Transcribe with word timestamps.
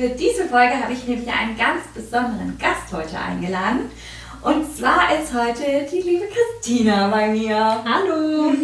Für 0.00 0.08
diese 0.08 0.46
Folge 0.48 0.82
habe 0.82 0.94
ich 0.94 1.06
nämlich 1.06 1.28
einen 1.28 1.58
ganz 1.58 1.84
besonderen 1.94 2.56
Gast 2.58 2.90
heute 2.90 3.18
eingeladen. 3.18 3.90
Und 4.40 4.74
zwar 4.74 5.10
ist 5.20 5.34
heute 5.34 5.86
die 5.92 6.00
liebe 6.00 6.24
Christina 6.24 7.08
bei 7.08 7.28
mir. 7.28 7.54
Hallo. 7.54 8.50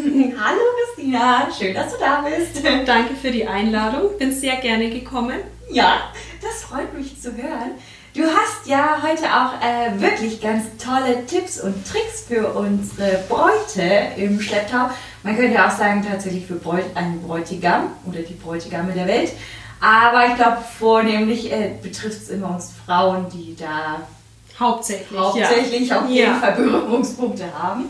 Hallo 0.40 0.62
Christina, 0.94 1.46
schön, 1.52 1.74
dass 1.74 1.92
du 1.92 1.98
da 2.00 2.22
bist. 2.22 2.64
Danke 2.86 3.14
für 3.16 3.30
die 3.30 3.46
Einladung, 3.46 4.16
bin 4.18 4.32
sehr 4.32 4.56
gerne 4.56 4.88
gekommen. 4.88 5.40
Ja, 5.70 6.10
das 6.40 6.62
freut 6.62 6.94
mich 6.94 7.20
zu 7.20 7.36
hören. 7.36 7.72
Du 8.14 8.22
hast 8.22 8.66
ja 8.66 9.02
heute 9.02 9.24
auch 9.26 9.60
äh, 9.60 10.00
wirklich 10.00 10.40
ganz 10.40 10.64
tolle 10.82 11.26
Tipps 11.26 11.60
und 11.60 11.86
Tricks 11.86 12.24
für 12.26 12.46
unsere 12.54 13.22
Bräute 13.28 13.82
im 14.16 14.40
Schlepptau. 14.40 14.88
Man 15.22 15.36
könnte 15.36 15.62
auch 15.62 15.70
sagen, 15.70 16.02
tatsächlich 16.08 16.46
für 16.46 16.54
Bräut, 16.54 16.84
einen 16.94 17.20
Bräutigam 17.20 17.90
oder 18.06 18.20
die 18.20 18.32
Bräutigame 18.32 18.92
der 18.92 19.06
Welt. 19.06 19.32
Aber 19.80 20.26
ich 20.26 20.36
glaube, 20.36 20.58
vornehmlich 20.78 21.52
äh, 21.52 21.72
betrifft 21.82 22.22
es 22.22 22.28
immer 22.30 22.50
uns 22.50 22.72
Frauen, 22.84 23.26
die 23.32 23.56
da 23.56 24.00
hauptsächlich, 24.58 25.18
hauptsächlich 25.18 25.88
ja. 25.88 26.00
auf 26.00 26.08
jeden 26.08 26.32
ja. 26.32 26.38
Fall 26.38 26.52
Berührungspunkte 26.52 27.44
haben. 27.52 27.86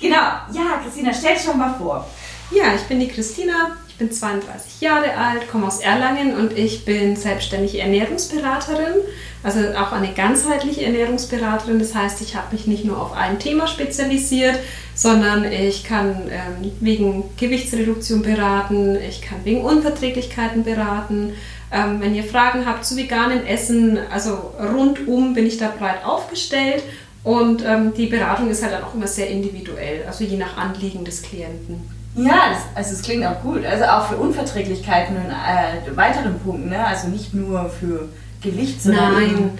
Genau, 0.00 0.16
ja, 0.16 0.80
Christina, 0.82 1.12
stell 1.12 1.34
dich 1.34 1.42
schon 1.42 1.58
mal 1.58 1.74
vor. 1.78 2.06
Ja, 2.50 2.74
ich 2.76 2.82
bin 2.82 3.00
die 3.00 3.08
Christina, 3.08 3.76
ich 3.88 3.96
bin 3.96 4.12
32 4.12 4.80
Jahre 4.80 5.16
alt, 5.16 5.50
komme 5.50 5.66
aus 5.66 5.80
Erlangen 5.80 6.36
und 6.36 6.56
ich 6.56 6.84
bin 6.84 7.16
selbstständige 7.16 7.80
Ernährungsberaterin, 7.80 8.94
also 9.42 9.60
auch 9.76 9.92
eine 9.92 10.12
ganzheitliche 10.12 10.84
Ernährungsberaterin. 10.84 11.78
Das 11.78 11.94
heißt, 11.94 12.20
ich 12.20 12.36
habe 12.36 12.54
mich 12.54 12.66
nicht 12.66 12.84
nur 12.84 13.00
auf 13.00 13.14
ein 13.14 13.40
Thema 13.40 13.66
spezialisiert, 13.66 14.58
sondern 14.96 15.44
ich 15.44 15.84
kann 15.84 16.22
ähm, 16.30 16.72
wegen 16.80 17.24
Gewichtsreduktion 17.36 18.22
beraten, 18.22 18.96
ich 18.96 19.20
kann 19.20 19.38
wegen 19.44 19.62
Unverträglichkeiten 19.62 20.64
beraten. 20.64 21.34
Ähm, 21.70 22.00
wenn 22.00 22.14
ihr 22.14 22.24
Fragen 22.24 22.64
habt 22.64 22.84
zu 22.84 22.96
veganem 22.96 23.44
Essen, 23.44 23.98
also 24.10 24.52
rundum 24.58 25.34
bin 25.34 25.46
ich 25.46 25.58
da 25.58 25.70
breit 25.78 26.04
aufgestellt 26.04 26.82
und 27.22 27.62
ähm, 27.64 27.92
die 27.94 28.06
Beratung 28.06 28.48
ist 28.48 28.62
halt 28.62 28.72
dann 28.72 28.84
auch 28.84 28.94
immer 28.94 29.06
sehr 29.06 29.28
individuell, 29.28 30.04
also 30.06 30.24
je 30.24 30.38
nach 30.38 30.56
Anliegen 30.56 31.04
des 31.04 31.22
Klienten. 31.22 31.82
Ja, 32.16 32.50
das, 32.50 32.60
also 32.74 32.94
es 32.94 33.02
klingt 33.02 33.26
auch 33.26 33.42
gut. 33.42 33.66
Also 33.66 33.84
auch 33.84 34.08
für 34.08 34.16
Unverträglichkeiten 34.16 35.16
und 35.16 35.30
äh, 35.30 35.94
weiteren 35.94 36.38
Punkten, 36.38 36.70
ne? 36.70 36.86
also 36.86 37.08
nicht 37.08 37.34
nur 37.34 37.68
für 37.68 38.08
Gewicht, 38.40 38.82
sondern 38.82 39.12
Nein. 39.12 39.50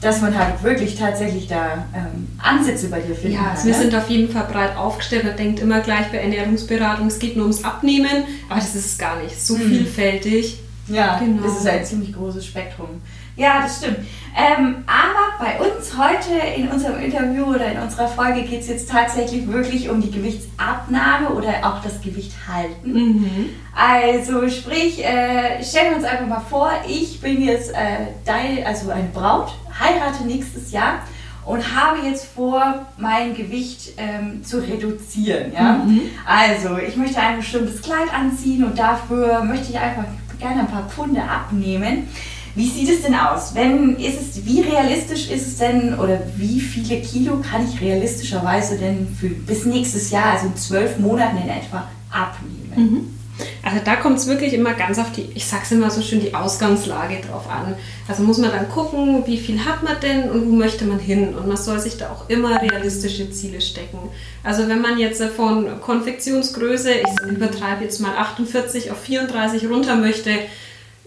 Dass 0.00 0.20
man 0.20 0.36
halt 0.38 0.62
wirklich 0.62 0.96
tatsächlich 0.96 1.48
da 1.48 1.86
ähm, 1.94 2.28
Ansätze 2.42 2.88
bei 2.88 3.00
dir 3.00 3.14
findet. 3.14 3.40
Ja, 3.40 3.50
also 3.50 3.66
wir 3.66 3.72
ne? 3.72 3.80
sind 3.80 3.94
auf 3.94 4.08
jeden 4.10 4.30
Fall 4.30 4.44
breit 4.44 4.76
aufgestellt. 4.76 5.24
Man 5.24 5.36
denkt 5.36 5.60
immer 5.60 5.80
gleich 5.80 6.10
bei 6.10 6.18
Ernährungsberatung, 6.18 7.06
es 7.06 7.18
geht 7.18 7.36
nur 7.36 7.46
ums 7.46 7.64
Abnehmen, 7.64 8.24
aber 8.48 8.60
das 8.60 8.74
ist 8.74 8.86
es 8.86 8.98
gar 8.98 9.20
nicht. 9.22 9.40
So 9.40 9.56
hm. 9.56 9.68
vielfältig. 9.68 10.60
Ja, 10.88 11.18
genau. 11.18 11.42
das 11.42 11.58
ist 11.58 11.66
ein 11.66 11.84
ziemlich 11.84 12.12
großes 12.12 12.46
Spektrum. 12.46 13.00
Ja, 13.36 13.60
das 13.62 13.78
stimmt. 13.78 13.98
Ähm, 14.34 14.84
aber 14.86 15.38
bei 15.38 15.60
uns 15.60 15.96
heute 15.96 16.46
in 16.56 16.68
unserem 16.68 17.02
Interview 17.02 17.44
oder 17.44 17.70
in 17.70 17.78
unserer 17.78 18.08
Folge 18.08 18.42
geht 18.42 18.60
es 18.60 18.68
jetzt 18.68 18.88
tatsächlich 18.88 19.46
wirklich 19.50 19.90
um 19.90 20.00
die 20.00 20.10
Gewichtsabnahme 20.10 21.30
oder 21.30 21.50
auch 21.62 21.82
das 21.82 22.00
Gewicht 22.00 22.32
halten. 22.48 22.92
Mhm. 22.92 23.50
Also 23.74 24.48
sprich, 24.48 25.04
äh, 25.04 25.62
stellen 25.62 25.90
wir 25.90 25.96
uns 25.96 26.04
einfach 26.04 26.26
mal 26.26 26.40
vor, 26.40 26.70
ich 26.88 27.20
bin 27.20 27.42
jetzt 27.42 27.72
äh, 27.72 28.06
dein, 28.24 28.64
also 28.64 28.90
eine 28.90 29.08
Braut, 29.12 29.52
heirate 29.80 30.24
nächstes 30.24 30.72
Jahr 30.72 31.00
und 31.44 31.76
habe 31.76 31.98
jetzt 32.06 32.26
vor, 32.34 32.86
mein 32.98 33.34
Gewicht 33.34 33.92
ähm, 33.96 34.44
zu 34.44 34.58
reduzieren. 34.58 35.52
Ja? 35.52 35.84
Mhm. 35.84 36.02
Also 36.26 36.76
ich 36.78 36.96
möchte 36.96 37.20
ein 37.20 37.38
bestimmtes 37.38 37.80
Kleid 37.82 38.12
anziehen 38.12 38.64
und 38.64 38.78
dafür 38.78 39.44
möchte 39.44 39.70
ich 39.70 39.78
einfach 39.78 40.04
gerne 40.38 40.60
ein 40.60 40.68
paar 40.68 40.88
Pfunde 40.88 41.22
abnehmen. 41.22 42.08
Wie 42.56 42.68
sieht 42.68 42.88
es 42.88 43.02
denn 43.02 43.14
aus? 43.14 43.54
Wenn, 43.54 43.96
ist 43.96 44.20
es, 44.20 44.46
wie 44.46 44.62
realistisch 44.62 45.30
ist 45.30 45.46
es 45.46 45.58
denn 45.58 45.94
oder 45.98 46.20
wie 46.36 46.58
viele 46.58 47.00
Kilo 47.02 47.38
kann 47.38 47.66
ich 47.68 47.80
realistischerweise 47.80 48.78
denn 48.78 49.06
für, 49.08 49.28
bis 49.28 49.66
nächstes 49.66 50.10
Jahr, 50.10 50.32
also 50.32 50.46
in 50.46 50.56
zwölf 50.56 50.98
Monaten 50.98 51.36
in 51.36 51.50
etwa, 51.50 51.86
abnehmen? 52.10 52.72
Mhm. 52.76 53.15
Also 53.62 53.80
da 53.84 53.96
kommt 53.96 54.18
es 54.18 54.26
wirklich 54.26 54.54
immer 54.54 54.72
ganz 54.74 54.98
auf 54.98 55.12
die, 55.12 55.28
ich 55.34 55.44
sag's 55.44 55.72
immer 55.72 55.90
so 55.90 56.00
schön, 56.00 56.20
die 56.20 56.34
Ausgangslage 56.34 57.20
drauf 57.20 57.48
an. 57.50 57.74
Also 58.08 58.22
muss 58.22 58.38
man 58.38 58.50
dann 58.50 58.68
gucken, 58.68 59.26
wie 59.26 59.38
viel 59.38 59.64
hat 59.64 59.82
man 59.82 60.00
denn 60.00 60.30
und 60.30 60.46
wo 60.46 60.52
möchte 60.52 60.84
man 60.84 60.98
hin. 60.98 61.34
Und 61.34 61.46
man 61.46 61.56
soll 61.56 61.78
sich 61.78 61.96
da 61.98 62.10
auch 62.10 62.30
immer 62.30 62.62
realistische 62.62 63.30
Ziele 63.30 63.60
stecken. 63.60 63.98
Also 64.42 64.68
wenn 64.68 64.80
man 64.80 64.98
jetzt 64.98 65.22
von 65.22 65.80
Konfektionsgröße, 65.80 66.92
ich 66.92 67.30
übertreibe 67.30 67.84
jetzt 67.84 68.00
mal 68.00 68.16
48 68.16 68.90
auf 68.90 69.00
34 69.00 69.68
runter 69.68 69.96
möchte, 69.96 70.30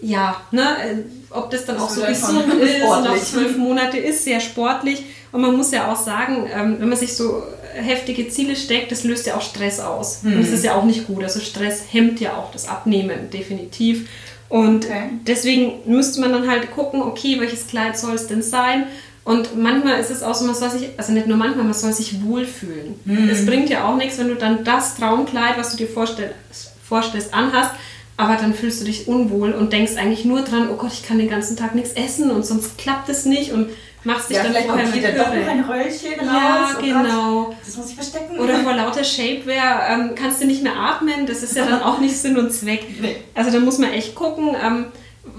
ja, 0.02 0.42
ne, 0.52 0.62
äh, 0.62 0.96
ob 1.30 1.50
das 1.52 1.66
dann 1.66 1.76
das 1.76 1.86
auch 1.86 1.90
so 1.90 2.02
gesund 2.02 2.54
ist 2.62 2.84
und 2.84 3.08
auf 3.08 3.24
zwölf 3.24 3.58
Monate 3.58 3.98
ist, 3.98 4.24
sehr 4.24 4.40
sportlich. 4.40 5.04
Und 5.32 5.42
man 5.42 5.56
muss 5.56 5.72
ja 5.72 5.92
auch 5.92 5.96
sagen, 5.96 6.48
ähm, 6.52 6.78
wenn 6.80 6.90
man 6.90 6.98
sich 6.98 7.16
so 7.16 7.44
heftige 7.74 8.30
Ziele 8.30 8.56
steckt, 8.56 8.92
das 8.92 9.04
löst 9.04 9.28
ja 9.28 9.36
auch 9.36 9.42
Stress 9.42 9.80
aus. 9.80 10.24
Mhm. 10.24 10.34
Und 10.34 10.42
das 10.42 10.52
ist 10.52 10.64
ja 10.64 10.76
auch 10.76 10.84
nicht 10.84 11.08
gut. 11.08 11.24
Also 11.24 11.40
Stress 11.40 11.84
hemmt 11.92 12.20
ja 12.20 12.36
auch 12.36 12.52
das 12.52 12.68
Abnehmen, 12.68 13.30
definitiv. 13.32 14.10
Und 14.50 14.86
okay. 14.86 15.10
deswegen 15.28 15.74
müsste 15.86 16.22
man 16.22 16.34
dann 16.34 16.50
halt 16.50 16.72
gucken, 16.72 17.04
okay, 17.04 17.40
welches 17.40 17.68
Kleid 17.68 17.98
soll 17.98 18.16
es 18.16 18.28
denn 18.28 18.42
sein? 18.42 18.86
Und 19.24 19.56
manchmal 19.56 20.00
ist 20.00 20.10
es 20.10 20.24
auch 20.24 20.34
so, 20.34 20.46
man 20.46 20.56
soll 20.56 20.72
sich, 20.72 20.90
also 20.98 21.12
nicht 21.12 21.28
nur 21.28 21.38
manchmal, 21.38 21.66
man 21.66 21.76
soll 21.76 21.94
sich 21.94 22.24
wohlfühlen. 22.24 22.96
Mhm. 23.06 23.30
Es 23.30 23.46
bringt 23.46 23.70
ja 23.70 23.88
auch 23.88 23.96
nichts, 23.96 24.18
wenn 24.18 24.30
du 24.30 24.36
dann 24.36 24.64
das 24.64 24.96
Traumkleid, 24.96 25.56
was 25.58 25.72
du 25.72 25.78
dir 25.78 25.88
vorstellst, 25.88 26.74
vorstellst 26.84 27.32
anhast, 27.32 27.72
aber 28.18 28.38
dann 28.38 28.56
fühlst 28.56 28.82
du 28.82 28.86
dich 28.86 29.08
unwohl 29.08 29.52
und 29.52 29.72
denkst 29.72 29.98
eigentlich 29.98 30.26
nur 30.26 30.42
dran, 30.42 30.70
oh 30.72 30.78
Gott, 30.78 30.94
ich 30.94 31.04
kann 31.04 31.20
den 31.20 31.30
ganzen 31.30 31.56
Tag 31.56 31.76
nichts 31.76 31.94
essen 31.94 32.32
und 32.32 32.44
sonst 32.44 32.80
klappt 32.80 33.08
es 33.08 33.26
nicht 33.26 33.52
und 33.52 33.70
machst 34.04 34.30
dich 34.30 34.38
ja, 34.38 34.44
dann 34.44 34.54
vielleicht 34.54 34.68
kommt 34.70 34.82
doch 34.82 35.36
noch 35.36 35.48
ein 35.48 35.64
Röllchen 35.64 36.20
raus. 36.20 36.28
Ja, 36.28 36.76
oh 36.78 36.82
genau. 36.82 37.44
Gott, 37.46 37.56
das 37.66 37.78
muss 37.78 37.90
ich 37.90 37.96
verstecken. 37.96 38.40
Oder 38.40 38.60
vor 38.60 38.74
lauter 38.74 39.04
Shapewear 39.04 39.90
ähm, 39.90 40.16
kannst 40.16 40.42
du 40.42 40.48
nicht 40.48 40.64
mehr 40.64 40.76
atmen. 40.76 41.26
Das 41.26 41.44
ist 41.44 41.56
ja 41.56 41.66
dann 41.66 41.82
auch 41.82 42.00
nicht 42.00 42.18
Sinn 42.18 42.38
und 42.38 42.52
Zweck. 42.52 42.86
Nee. 43.02 43.16
Also 43.34 43.52
da 43.52 43.60
muss 43.60 43.78
man 43.78 43.92
echt 43.92 44.16
gucken, 44.16 44.56
ähm, 44.62 44.86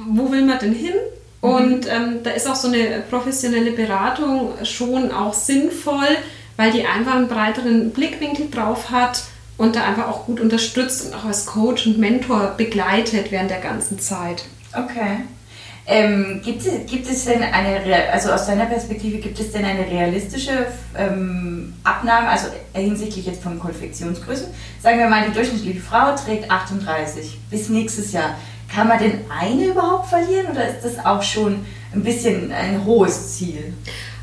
wo 0.09 0.31
will 0.31 0.43
man 0.43 0.59
denn 0.59 0.72
hin? 0.72 0.94
Mhm. 1.43 1.49
Und 1.49 1.87
ähm, 1.88 2.22
da 2.22 2.31
ist 2.31 2.49
auch 2.49 2.54
so 2.54 2.69
eine 2.69 3.03
professionelle 3.10 3.72
Beratung 3.72 4.53
schon 4.65 5.12
auch 5.12 5.34
sinnvoll, 5.34 6.09
weil 6.56 6.72
die 6.72 6.87
einfach 6.87 7.15
einen 7.15 7.28
breiteren 7.28 7.91
Blickwinkel 7.91 8.50
drauf 8.50 8.91
hat 8.91 9.25
und 9.59 9.76
da 9.76 9.84
einfach 9.84 10.09
auch 10.09 10.25
gut 10.25 10.41
unterstützt 10.41 11.06
und 11.06 11.15
auch 11.15 11.25
als 11.25 11.44
Coach 11.44 11.87
und 11.87 11.99
Mentor 11.99 12.54
begleitet 12.56 13.31
während 13.31 13.50
der 13.50 13.60
ganzen 13.60 13.99
Zeit. 13.99 14.44
Okay. 14.72 15.19
Ähm, 15.93 16.41
gibt, 16.45 16.65
es, 16.65 16.89
gibt 16.89 17.11
es 17.11 17.25
denn 17.25 17.43
eine, 17.43 18.12
also 18.12 18.31
aus 18.31 18.47
deiner 18.47 18.67
Perspektive, 18.67 19.19
gibt 19.19 19.41
es 19.41 19.51
denn 19.51 19.65
eine 19.65 19.84
realistische 19.87 20.67
ähm, 20.97 21.75
Abnahme, 21.83 22.28
also 22.28 22.47
hinsichtlich 22.73 23.27
jetzt 23.27 23.43
von 23.43 23.59
Konfektionsgrößen? 23.59 24.47
Sagen 24.81 25.00
wir 25.00 25.09
mal, 25.09 25.27
die 25.27 25.34
durchschnittliche 25.34 25.81
Frau 25.81 26.15
trägt 26.15 26.49
38 26.49 27.41
bis 27.50 27.69
nächstes 27.71 28.12
Jahr. 28.12 28.37
Kann 28.73 28.87
man 28.87 29.00
denn 29.00 29.23
eine 29.37 29.64
überhaupt 29.64 30.09
verlieren 30.09 30.47
oder 30.53 30.69
ist 30.69 30.85
das 30.85 31.05
auch 31.05 31.25
schon 31.25 31.67
ein 31.93 32.05
bisschen 32.05 32.53
ein 32.53 32.85
hohes 32.85 33.37
Ziel? 33.37 33.73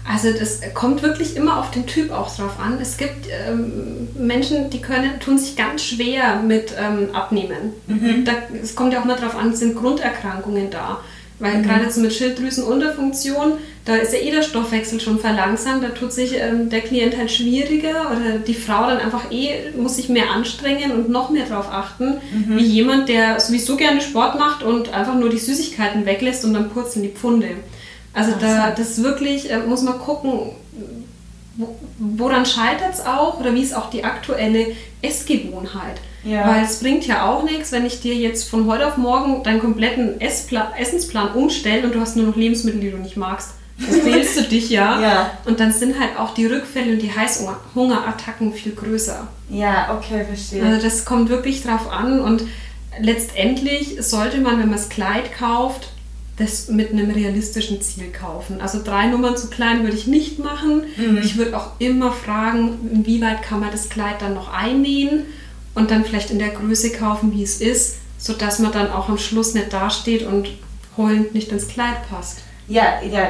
Also 0.09 0.31
das 0.31 0.61
kommt 0.73 1.03
wirklich 1.03 1.35
immer 1.35 1.59
auf 1.59 1.71
den 1.71 1.85
Typ 1.85 2.11
auch 2.11 2.33
drauf 2.33 2.61
an. 2.63 2.79
Es 2.81 2.95
gibt 2.95 3.27
ähm, 3.27 4.07
Menschen, 4.17 4.69
die 4.69 4.79
können, 4.79 5.19
tun 5.19 5.37
sich 5.37 5.57
ganz 5.57 5.83
schwer 5.83 6.37
mit 6.37 6.73
ähm, 6.79 7.13
Abnehmen. 7.13 7.73
Mhm. 7.87 8.23
Da, 8.23 8.31
es 8.63 8.73
kommt 8.73 8.93
ja 8.93 9.01
auch 9.01 9.05
mal 9.05 9.17
drauf 9.17 9.35
an, 9.35 9.53
sind 9.53 9.75
Grunderkrankungen 9.75 10.69
da. 10.69 11.01
Weil 11.39 11.59
mhm. 11.59 11.63
gerade 11.63 11.91
so 11.91 12.01
mit 12.01 12.13
Schilddrüsenunterfunktion, 12.13 13.53
da 13.85 13.95
ist 13.95 14.11
ja 14.11 14.19
eh 14.19 14.31
der 14.31 14.41
Stoffwechsel 14.41 14.99
schon 14.99 15.19
verlangsamt, 15.19 15.83
da 15.83 15.89
tut 15.89 16.11
sich 16.11 16.35
ähm, 16.35 16.69
der 16.69 16.81
Klient 16.81 17.15
halt 17.15 17.31
schwieriger 17.31 18.11
oder 18.11 18.39
die 18.39 18.55
Frau 18.55 18.87
dann 18.87 18.97
einfach 18.97 19.31
eh, 19.31 19.71
muss 19.77 19.97
sich 19.97 20.09
mehr 20.09 20.31
anstrengen 20.31 20.91
und 20.91 21.09
noch 21.09 21.29
mehr 21.29 21.45
darauf 21.45 21.71
achten, 21.71 22.15
mhm. 22.31 22.57
wie 22.57 22.65
jemand, 22.65 23.07
der 23.07 23.39
sowieso 23.39 23.77
gerne 23.77 24.01
Sport 24.01 24.39
macht 24.39 24.63
und 24.63 24.93
einfach 24.93 25.15
nur 25.15 25.29
die 25.29 25.37
Süßigkeiten 25.37 26.05
weglässt 26.05 26.43
und 26.43 26.53
dann 26.53 26.69
purzeln 26.69 27.03
die 27.03 27.09
Pfunde. 27.09 27.49
Also 28.13 28.31
da, 28.39 28.71
das 28.71 29.03
wirklich, 29.03 29.51
äh, 29.51 29.59
muss 29.59 29.83
man 29.83 29.99
gucken, 29.99 30.51
woran 31.99 32.45
scheitert 32.45 32.93
es 32.93 33.05
auch 33.05 33.39
oder 33.39 33.53
wie 33.53 33.61
ist 33.61 33.75
auch 33.75 33.89
die 33.89 34.03
aktuelle 34.03 34.75
Essgewohnheit. 35.01 35.97
Ja. 36.27 36.47
Weil 36.47 36.65
es 36.65 36.79
bringt 36.79 37.07
ja 37.07 37.25
auch 37.29 37.43
nichts, 37.43 37.71
wenn 37.71 37.85
ich 37.85 38.01
dir 38.01 38.13
jetzt 38.13 38.49
von 38.49 38.67
heute 38.67 38.85
auf 38.87 38.97
morgen 38.97 39.43
deinen 39.43 39.59
kompletten 39.59 40.19
Essplan, 40.19 40.67
Essensplan 40.77 41.33
umstelle 41.33 41.85
und 41.85 41.95
du 41.95 42.01
hast 42.01 42.17
nur 42.17 42.27
noch 42.27 42.35
Lebensmittel, 42.35 42.81
die 42.81 42.91
du 42.91 42.97
nicht 42.97 43.17
magst. 43.17 43.51
Dann 43.79 44.01
quälst 44.01 44.37
du 44.37 44.41
dich 44.43 44.69
ja. 44.69 44.99
ja. 44.99 45.31
Und 45.45 45.59
dann 45.59 45.71
sind 45.71 45.99
halt 45.99 46.19
auch 46.19 46.33
die 46.33 46.45
Rückfälle 46.45 46.93
und 46.93 47.01
die 47.01 47.15
Heißhungerattacken 47.15 48.53
viel 48.53 48.73
größer. 48.73 49.27
Ja, 49.49 49.97
okay, 49.97 50.25
verstehe. 50.25 50.65
Also 50.65 50.81
das 50.81 51.05
kommt 51.05 51.29
wirklich 51.29 51.63
drauf 51.63 51.91
an 51.91 52.19
und 52.19 52.43
letztendlich 52.99 53.97
sollte 54.01 54.39
man, 54.39 54.59
wenn 54.59 54.69
man 54.69 54.77
das 54.77 54.89
Kleid 54.89 55.33
kauft, 55.37 55.89
das 56.37 56.67
mit 56.67 56.91
einem 56.91 57.09
realistischen 57.09 57.81
Ziel 57.81 58.11
kaufen. 58.11 58.61
Also 58.61 58.81
drei 58.83 59.07
Nummern 59.07 59.37
zu 59.37 59.47
klein 59.47 59.83
würde 59.83 59.97
ich 59.97 60.07
nicht 60.07 60.39
machen. 60.39 60.83
Mhm. 60.95 61.17
Ich 61.23 61.37
würde 61.37 61.57
auch 61.57 61.71
immer 61.79 62.11
fragen, 62.11 62.77
inwieweit 62.91 63.41
kann 63.41 63.59
man 63.59 63.71
das 63.71 63.89
Kleid 63.89 64.21
dann 64.21 64.35
noch 64.35 64.53
einnähen 64.53 65.25
und 65.77 65.91
dann 65.91 66.03
vielleicht 66.03 66.31
in 66.31 66.39
der 66.39 66.49
Größe 66.49 66.91
kaufen, 66.91 67.31
wie 67.33 67.43
es 67.43 67.61
ist, 67.61 67.97
sodass 68.17 68.57
man 68.57 68.71
dann 68.71 68.91
auch 68.91 69.09
am 69.09 69.19
Schluss 69.19 69.53
nicht 69.53 69.71
dasteht 69.71 70.23
und 70.23 70.49
heulend 70.97 71.35
nicht 71.35 71.51
ins 71.51 71.67
Kleid 71.67 72.09
passt. 72.09 72.39
Ja, 72.67 72.99
ja, 73.03 73.29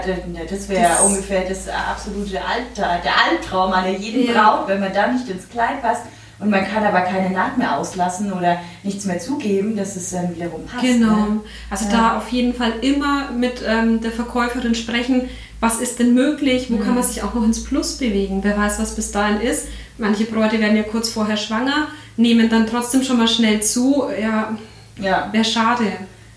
das 0.50 0.70
wäre 0.70 1.04
ungefähr 1.04 1.42
das 1.48 1.68
absolute 1.68 2.40
Alter, 2.42 3.02
der 3.04 3.12
Albtraum 3.30 3.74
an 3.74 4.02
jeden 4.02 4.26
ja. 4.26 4.34
Braut, 4.34 4.68
wenn 4.70 4.80
man 4.80 4.94
da 4.94 5.08
nicht 5.08 5.28
ins 5.28 5.50
Kleid 5.50 5.82
passt 5.82 6.04
und 6.40 6.50
man 6.50 6.66
kann 6.66 6.86
aber 6.86 7.02
keine 7.02 7.32
Naht 7.32 7.58
mehr 7.58 7.78
auslassen 7.78 8.32
oder 8.32 8.60
nichts 8.82 9.04
mehr 9.04 9.20
zugeben, 9.20 9.76
dass 9.76 9.98
es 9.98 10.12
dann 10.12 10.34
wiederum 10.34 10.66
passt. 10.66 10.84
Genau. 10.84 11.16
Ne? 11.16 11.42
Also 11.70 11.86
ja. 11.86 11.92
da 11.92 12.18
auf 12.18 12.30
jeden 12.30 12.54
Fall 12.54 12.72
immer 12.82 13.32
mit 13.32 13.62
ähm, 13.68 14.00
der 14.00 14.12
Verkäuferin 14.12 14.74
sprechen, 14.74 15.30
was 15.60 15.82
ist 15.82 16.00
denn 16.00 16.14
möglich, 16.14 16.72
wo 16.72 16.78
mhm. 16.78 16.84
kann 16.84 16.96
man 16.96 17.04
sich 17.04 17.24
auch 17.24 17.34
noch 17.34 17.44
ins 17.44 17.64
Plus 17.64 17.98
bewegen. 17.98 18.40
Wer 18.42 18.58
weiß, 18.58 18.80
was 18.80 18.96
bis 18.96 19.12
dahin 19.12 19.42
ist. 19.42 19.68
Manche 19.98 20.24
Bräute 20.24 20.62
werden 20.62 20.78
ja 20.78 20.84
kurz 20.84 21.10
vorher 21.10 21.38
schwanger, 21.38 21.88
nehmen 22.18 22.50
dann 22.50 22.68
trotzdem 22.68 23.04
schon 23.04 23.18
mal 23.18 23.28
schnell 23.28 23.62
zu. 23.62 24.08
Ja, 24.20 24.58
ja. 25.00 25.30
wäre 25.32 25.46
schade. 25.46 25.86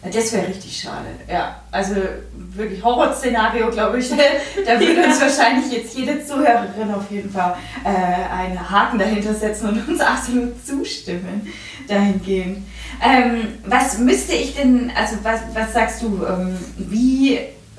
Das 0.02 0.32
wäre 0.32 0.48
richtig 0.48 0.80
schade. 0.80 1.08
Ja, 1.28 1.60
also 1.70 1.96
wirklich 2.32 2.82
Horrorszenario, 2.82 3.70
glaube 3.70 3.98
ich. 3.98 4.08
da 4.66 4.80
würde 4.80 5.04
uns 5.04 5.20
wahrscheinlich 5.20 5.70
jetzt 5.72 5.96
jede 5.96 6.24
Zuhörerin 6.24 6.90
auf 6.94 7.10
jeden 7.10 7.30
Fall 7.30 7.54
äh, 7.84 8.34
einen 8.34 8.70
Haken 8.70 8.98
dahinter 8.98 9.34
setzen 9.34 9.68
und 9.68 9.88
uns 9.88 10.00
absolut 10.00 10.54
zustimmen 10.66 11.46
dahingehend. 11.86 12.64
Ähm, 13.02 13.58
was 13.66 13.98
müsste 13.98 14.32
ich 14.32 14.54
denn, 14.54 14.90
also 14.94 15.16
was, 15.22 15.40
was 15.52 15.74
sagst 15.74 16.02
du, 16.02 16.24
ähm, 16.24 16.56
wie 16.76 17.38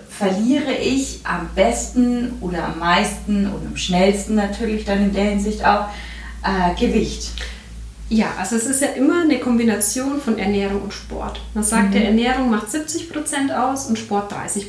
verliere 0.10 0.74
ich 0.74 1.22
am 1.24 1.50
besten 1.56 2.38
oder 2.42 2.66
am 2.66 2.80
meisten 2.80 3.48
und 3.48 3.66
am 3.66 3.78
schnellsten 3.78 4.36
natürlich 4.36 4.86
dann 4.86 5.06
in 5.06 5.14
der 5.14 5.24
Hinsicht 5.24 5.66
auch 5.66 5.88
äh, 6.44 6.80
Gewicht? 6.80 7.32
Ja, 8.12 8.34
also 8.38 8.58
es 8.58 8.66
ist 8.66 8.82
ja 8.82 8.90
immer 8.90 9.22
eine 9.22 9.40
Kombination 9.40 10.20
von 10.20 10.38
Ernährung 10.38 10.82
und 10.82 10.94
Sport. 10.94 11.40
Man 11.54 11.64
sagt, 11.64 11.90
mhm. 11.90 11.92
der 11.94 12.06
Ernährung 12.08 12.50
macht 12.50 12.68
70% 12.68 13.08
aus 13.56 13.86
und 13.86 13.98
Sport 13.98 14.34
30%. 14.34 14.66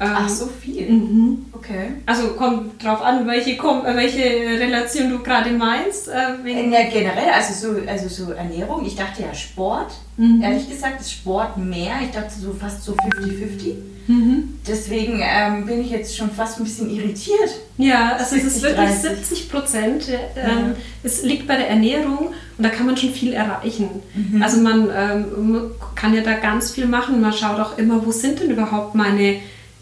Ähm, 0.00 0.10
Ach, 0.14 0.28
so 0.28 0.46
viel? 0.46 0.90
Mhm. 0.90 1.46
Okay. 1.52 1.94
Also 2.04 2.34
kommt 2.34 2.84
drauf 2.84 3.00
an, 3.00 3.26
welche, 3.26 3.52
äh, 3.52 3.96
welche 3.96 4.24
Relation 4.60 5.08
du 5.08 5.20
gerade 5.20 5.52
meinst. 5.52 6.08
Äh, 6.08 6.70
ja, 6.70 6.90
generell, 6.90 7.30
also 7.34 7.54
so, 7.54 7.80
also 7.86 8.08
so 8.08 8.32
Ernährung. 8.32 8.84
Ich 8.84 8.94
dachte 8.94 9.22
ja 9.22 9.32
Sport. 9.32 9.92
Mhm. 10.18 10.42
Ehrlich 10.42 10.68
gesagt 10.68 11.00
ist 11.00 11.10
Sport 11.10 11.56
mehr. 11.56 11.94
Ich 12.04 12.10
dachte 12.10 12.38
so 12.38 12.52
fast 12.52 12.84
so 12.84 12.92
50-50. 12.92 13.74
Mhm. 14.08 14.54
Deswegen 14.66 15.20
ähm, 15.22 15.66
bin 15.66 15.82
ich 15.82 15.90
jetzt 15.90 16.16
schon 16.16 16.30
fast 16.30 16.58
ein 16.58 16.64
bisschen 16.64 16.90
irritiert. 16.90 17.50
Ja, 17.76 18.12
also 18.12 18.34
60, 18.34 18.46
es 18.46 18.56
ist 18.56 18.62
wirklich 18.62 18.88
30. 18.88 19.10
70 19.18 19.50
Prozent. 19.50 20.08
Ähm, 20.08 20.48
ja. 20.48 20.74
Es 21.02 21.22
liegt 21.22 21.46
bei 21.46 21.56
der 21.56 21.68
Ernährung 21.68 22.28
und 22.28 22.64
da 22.64 22.70
kann 22.70 22.86
man 22.86 22.96
schon 22.96 23.10
viel 23.10 23.34
erreichen. 23.34 23.90
Mhm. 24.14 24.42
Also 24.42 24.60
man 24.60 24.88
ähm, 24.94 25.70
kann 25.94 26.14
ja 26.14 26.22
da 26.22 26.34
ganz 26.34 26.70
viel 26.70 26.86
machen. 26.86 27.20
Man 27.20 27.34
schaut 27.34 27.60
auch 27.60 27.76
immer, 27.76 28.04
wo 28.04 28.10
sind 28.10 28.40
denn 28.40 28.50
überhaupt 28.50 28.94
meine 28.94 29.36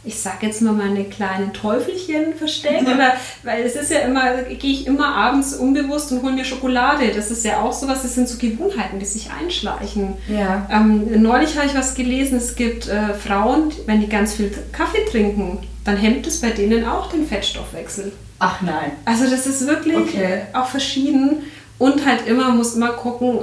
ich 0.07 0.21
sag 0.21 0.43
jetzt 0.43 0.63
mal 0.63 0.73
meine 0.73 1.05
kleinen 1.05 1.53
Teufelchen 1.53 2.35
versteckt, 2.35 2.83
oder, 2.83 3.15
weil 3.43 3.65
es 3.65 3.75
ist 3.75 3.91
ja 3.91 3.99
immer, 4.01 4.43
gehe 4.43 4.71
ich 4.71 4.87
immer 4.87 5.15
abends 5.15 5.55
unbewusst 5.55 6.13
und 6.13 6.23
hole 6.23 6.33
mir 6.33 6.45
Schokolade. 6.45 7.11
Das 7.15 7.33
ist 7.33 7.45
ja 7.45 7.61
auch 7.61 7.73
sowas, 7.73 8.03
das 8.03 8.15
sind 8.15 8.29
so 8.29 8.39
Gewohnheiten, 8.39 9.01
die 9.01 9.05
sich 9.05 9.31
einschleichen. 9.31 10.15
Ja. 10.29 10.69
Ähm, 10.71 11.21
neulich 11.21 11.57
habe 11.57 11.67
ich 11.67 11.75
was 11.75 11.97
gelesen, 11.97 12.39
es 12.39 12.55
gibt 12.55 12.89
äh, 12.89 13.15
Frauen, 13.15 13.73
wenn 13.87 14.01
die 14.01 14.09
ganz 14.09 14.35
viel 14.35 14.53
Kaffee 14.71 15.05
trinken, 15.11 15.59
dann 15.85 15.97
hemmt 15.97 16.27
es 16.27 16.41
bei 16.41 16.51
denen 16.51 16.87
auch 16.87 17.11
den 17.11 17.27
Fettstoffwechsel. 17.27 18.13
Ach 18.39 18.63
nein. 18.63 18.93
Also 19.05 19.29
das 19.29 19.47
ist 19.47 19.67
wirklich 19.67 19.97
okay. 19.97 20.43
auch 20.53 20.69
verschieden 20.69 21.43
und 21.79 22.07
halt 22.07 22.29
immer 22.29 22.51
muss 22.51 22.77
man 22.77 22.93
gucken, 22.93 23.41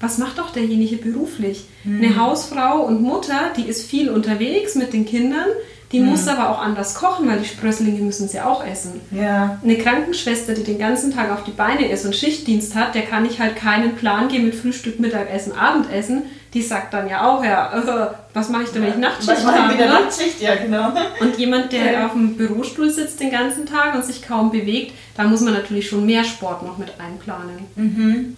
was 0.00 0.18
macht 0.18 0.38
doch 0.38 0.50
derjenige 0.50 0.96
beruflich? 0.96 1.64
Hm. 1.82 1.96
Eine 1.96 2.16
Hausfrau 2.16 2.82
und 2.82 3.02
Mutter, 3.02 3.52
die 3.56 3.62
ist 3.62 3.88
viel 3.88 4.10
unterwegs 4.10 4.76
mit 4.76 4.92
den 4.92 5.04
Kindern, 5.04 5.48
die 5.92 6.00
mhm. 6.00 6.06
muss 6.06 6.28
aber 6.28 6.50
auch 6.50 6.60
anders 6.60 6.94
kochen, 6.94 7.28
weil 7.28 7.38
die 7.38 7.48
Sprösslinge 7.48 8.00
müssen 8.02 8.28
sie 8.28 8.40
auch 8.40 8.64
essen. 8.64 9.00
Ja. 9.10 9.58
Eine 9.62 9.78
Krankenschwester, 9.78 10.52
die 10.52 10.64
den 10.64 10.78
ganzen 10.78 11.14
Tag 11.14 11.32
auf 11.32 11.44
die 11.44 11.50
Beine 11.50 11.88
ist 11.88 12.04
und 12.04 12.14
Schichtdienst 12.14 12.74
hat, 12.74 12.94
der 12.94 13.02
kann 13.02 13.24
ich 13.24 13.40
halt 13.40 13.56
keinen 13.56 13.96
Plan 13.96 14.28
geben 14.28 14.46
mit 14.46 14.54
Frühstück, 14.54 15.00
Mittagessen, 15.00 15.56
Abendessen. 15.56 16.24
Die 16.54 16.62
sagt 16.62 16.94
dann 16.94 17.08
ja 17.08 17.28
auch, 17.28 17.44
ja, 17.44 17.72
äh, 17.72 18.14
was 18.34 18.48
mache 18.48 18.64
ich 18.64 18.70
denn, 18.70 18.82
wenn 18.82 18.90
ich 18.90 18.96
Nachtschicht 18.96 19.46
habe? 19.46 19.74
Ne? 19.74 19.86
Nachtschicht, 19.86 20.40
ja, 20.40 20.56
genau. 20.56 20.92
Und 21.20 21.38
jemand, 21.38 21.72
der 21.72 21.92
ja. 21.92 22.06
auf 22.06 22.12
dem 22.12 22.36
Bürostuhl 22.36 22.90
sitzt 22.90 23.20
den 23.20 23.30
ganzen 23.30 23.66
Tag 23.66 23.94
und 23.94 24.04
sich 24.04 24.22
kaum 24.22 24.50
bewegt, 24.50 24.92
da 25.16 25.24
muss 25.24 25.40
man 25.40 25.54
natürlich 25.54 25.88
schon 25.88 26.06
mehr 26.06 26.24
Sport 26.24 26.62
noch 26.62 26.78
mit 26.78 26.92
einplanen. 26.98 27.66
Mhm. 27.76 28.36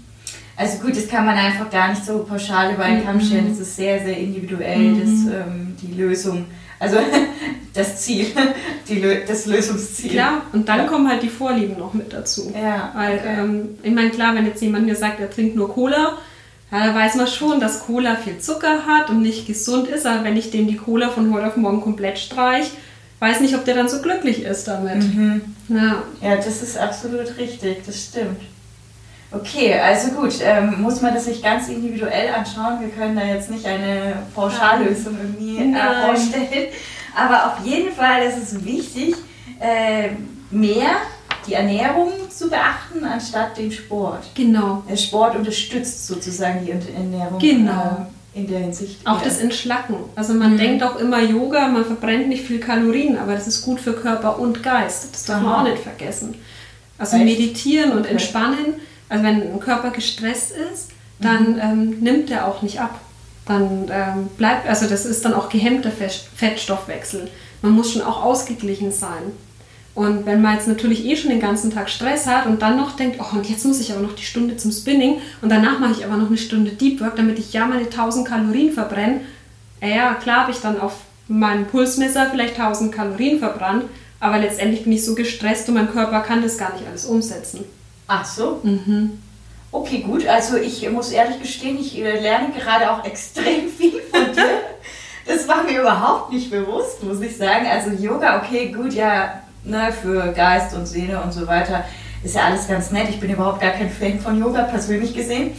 Also 0.56 0.78
gut, 0.78 0.96
das 0.96 1.08
kann 1.08 1.24
man 1.24 1.36
einfach 1.36 1.70
gar 1.70 1.88
nicht 1.88 2.04
so 2.04 2.18
pauschal 2.18 2.74
über 2.74 2.84
einen 2.84 3.04
Kamm 3.04 3.16
mhm. 3.16 3.22
stellen. 3.22 3.48
Das 3.48 3.60
ist 3.60 3.76
sehr, 3.76 4.04
sehr 4.04 4.18
individuell, 4.18 4.78
mhm. 4.78 5.00
das, 5.00 5.34
ähm, 5.34 5.76
die 5.80 5.94
Lösung. 6.00 6.46
Also 6.80 6.96
das 7.74 8.00
Ziel, 8.00 8.26
die, 8.88 9.00
das 9.26 9.46
Lösungsziel. 9.46 10.10
Klar, 10.10 10.42
und 10.52 10.68
dann 10.68 10.80
ja. 10.80 10.84
kommen 10.86 11.08
halt 11.08 11.22
die 11.22 11.28
Vorlieben 11.28 11.78
noch 11.78 11.94
mit 11.94 12.12
dazu. 12.12 12.52
Ja. 12.60 12.90
Weil, 12.94 13.18
okay. 13.18 13.36
ähm, 13.38 13.68
ich 13.82 13.92
meine, 13.92 14.10
klar, 14.10 14.34
wenn 14.34 14.46
jetzt 14.46 14.60
jemand 14.60 14.86
mir 14.86 14.96
sagt, 14.96 15.20
er 15.20 15.30
trinkt 15.30 15.54
nur 15.54 15.72
Cola, 15.72 16.18
ja, 16.72 16.86
da 16.86 16.94
weiß 16.94 17.16
man 17.16 17.26
schon, 17.26 17.60
dass 17.60 17.84
Cola 17.84 18.16
viel 18.16 18.38
Zucker 18.38 18.86
hat 18.86 19.10
und 19.10 19.22
nicht 19.22 19.46
gesund 19.46 19.88
ist, 19.88 20.06
aber 20.06 20.24
wenn 20.24 20.36
ich 20.36 20.50
dem 20.50 20.66
die 20.66 20.76
Cola 20.76 21.10
von 21.10 21.32
heute 21.32 21.48
auf 21.48 21.56
morgen 21.56 21.80
komplett 21.80 22.18
streich, 22.18 22.70
weiß 23.18 23.40
nicht, 23.40 23.54
ob 23.54 23.64
der 23.64 23.74
dann 23.74 23.88
so 23.88 24.00
glücklich 24.00 24.42
ist 24.42 24.66
damit. 24.66 25.02
Mhm. 25.02 25.42
Ja. 25.68 26.02
ja, 26.22 26.36
das 26.36 26.62
ist 26.62 26.78
absolut 26.78 27.36
richtig, 27.38 27.84
das 27.86 28.04
stimmt. 28.04 28.40
Okay, 29.32 29.74
also 29.74 30.10
gut, 30.12 30.34
ähm, 30.42 30.82
muss 30.82 31.00
man 31.00 31.14
das 31.14 31.26
sich 31.26 31.42
ganz 31.42 31.68
individuell 31.68 32.34
anschauen. 32.34 32.80
Wir 32.80 32.88
können 32.88 33.14
da 33.14 33.24
jetzt 33.24 33.50
nicht 33.50 33.64
eine 33.64 34.24
Pauschallösung 34.34 35.16
irgendwie 35.22 35.58
äh, 35.58 36.06
vorstellen. 36.06 36.68
Aber 37.14 37.46
auf 37.46 37.64
jeden 37.64 37.92
Fall 37.92 38.22
ist 38.22 38.38
es 38.38 38.64
wichtig, 38.64 39.14
äh, 39.60 40.10
mehr 40.50 40.90
die 41.46 41.54
Ernährung 41.54 42.12
zu 42.28 42.48
beachten, 42.48 43.04
anstatt 43.04 43.56
den 43.56 43.70
Sport. 43.70 44.30
Genau. 44.34 44.82
Der 44.88 44.96
Sport 44.96 45.36
unterstützt 45.36 46.06
sozusagen 46.06 46.64
die 46.64 46.72
Ernährung. 46.72 47.38
Genau. 47.38 48.06
Äh, 48.34 48.38
in 48.38 48.46
der 48.46 48.60
Hinsicht. 48.60 49.04
Auch 49.06 49.20
das 49.22 49.38
Entschlacken. 49.38 49.96
Also 50.14 50.34
man 50.34 50.52
mhm. 50.52 50.58
denkt 50.58 50.82
auch 50.84 50.96
immer 50.96 51.20
Yoga, 51.20 51.66
man 51.66 51.84
verbrennt 51.84 52.28
nicht 52.28 52.44
viel 52.44 52.60
Kalorien, 52.60 53.18
aber 53.18 53.34
das 53.34 53.48
ist 53.48 53.62
gut 53.62 53.80
für 53.80 53.92
Körper 53.92 54.38
und 54.38 54.62
Geist. 54.62 55.12
Das 55.12 55.24
darf 55.24 55.42
man 55.42 55.52
auch 55.52 55.64
nicht 55.64 55.82
vergessen. 55.82 56.36
Also 56.96 57.16
Echt? 57.16 57.24
meditieren 57.24 57.90
und 57.92 58.02
okay. 58.02 58.12
entspannen 58.12 58.74
also 59.10 59.24
wenn 59.24 59.42
ein 59.42 59.60
Körper 59.60 59.90
gestresst 59.90 60.52
ist, 60.52 60.92
dann 61.18 61.52
mhm. 61.52 61.60
ähm, 61.60 62.00
nimmt 62.00 62.30
er 62.30 62.46
auch 62.46 62.62
nicht 62.62 62.80
ab. 62.80 62.98
Dann 63.44 63.90
ähm, 63.92 64.28
bleibt, 64.38 64.68
also 64.68 64.86
das 64.86 65.04
ist 65.04 65.24
dann 65.24 65.34
auch 65.34 65.48
gehemmter 65.50 65.90
Fettstoffwechsel. 65.90 67.28
Man 67.60 67.72
muss 67.72 67.92
schon 67.92 68.02
auch 68.02 68.22
ausgeglichen 68.22 68.92
sein. 68.92 69.32
Und 69.94 70.24
wenn 70.24 70.40
man 70.40 70.54
jetzt 70.54 70.68
natürlich 70.68 71.04
eh 71.04 71.16
schon 71.16 71.30
den 71.30 71.40
ganzen 71.40 71.72
Tag 71.72 71.90
Stress 71.90 72.26
hat 72.26 72.46
und 72.46 72.62
dann 72.62 72.76
noch 72.76 72.94
denkt, 72.94 73.18
oh, 73.20 73.36
und 73.36 73.50
jetzt 73.50 73.66
muss 73.66 73.80
ich 73.80 73.92
aber 73.92 74.00
noch 74.00 74.14
die 74.14 74.24
Stunde 74.24 74.56
zum 74.56 74.70
Spinning 74.70 75.20
und 75.42 75.50
danach 75.50 75.80
mache 75.80 75.92
ich 75.92 76.04
aber 76.04 76.16
noch 76.16 76.28
eine 76.28 76.38
Stunde 76.38 76.70
Deep 76.70 77.00
Work, 77.00 77.16
damit 77.16 77.40
ich 77.40 77.52
ja 77.52 77.66
meine 77.66 77.86
1000 77.86 78.26
Kalorien 78.26 78.72
verbrenne. 78.72 79.22
Ja, 79.82 80.14
klar 80.14 80.42
habe 80.42 80.52
ich 80.52 80.60
dann 80.60 80.80
auf 80.80 80.98
meinem 81.26 81.66
Pulsmesser 81.66 82.28
vielleicht 82.30 82.58
1000 82.58 82.94
Kalorien 82.94 83.40
verbrannt, 83.40 83.84
aber 84.20 84.38
letztendlich 84.38 84.84
bin 84.84 84.92
ich 84.92 85.04
so 85.04 85.16
gestresst 85.16 85.68
und 85.68 85.74
mein 85.74 85.90
Körper 85.90 86.20
kann 86.20 86.42
das 86.42 86.56
gar 86.56 86.72
nicht 86.72 86.86
alles 86.86 87.04
umsetzen. 87.04 87.64
Ach 88.12 88.24
so. 88.24 88.58
Mhm. 88.64 89.22
Okay, 89.70 90.00
gut. 90.00 90.26
Also 90.26 90.56
ich 90.56 90.90
muss 90.90 91.12
ehrlich 91.12 91.40
gestehen, 91.40 91.78
ich 91.78 91.96
äh, 91.96 92.18
lerne 92.18 92.52
gerade 92.52 92.90
auch 92.90 93.04
extrem 93.04 93.68
viel 93.68 94.00
von 94.10 94.32
dir. 94.34 94.62
das 95.26 95.46
war 95.46 95.62
mir 95.62 95.80
überhaupt 95.80 96.32
nicht 96.32 96.50
bewusst, 96.50 97.04
muss 97.04 97.20
ich 97.20 97.36
sagen. 97.36 97.66
Also 97.70 97.90
Yoga, 97.90 98.38
okay, 98.38 98.72
gut, 98.72 98.94
ja, 98.94 99.42
ne, 99.62 99.92
für 99.92 100.32
Geist 100.32 100.74
und 100.74 100.86
Seele 100.86 101.22
und 101.22 101.32
so 101.32 101.46
weiter 101.46 101.84
ist 102.24 102.34
ja 102.34 102.46
alles 102.46 102.66
ganz 102.66 102.90
nett. 102.90 103.10
Ich 103.10 103.20
bin 103.20 103.30
überhaupt 103.30 103.60
gar 103.60 103.70
kein 103.70 103.88
Fan 103.88 104.18
von 104.18 104.36
Yoga, 104.36 104.64
persönlich 104.64 105.14
gesehen, 105.14 105.52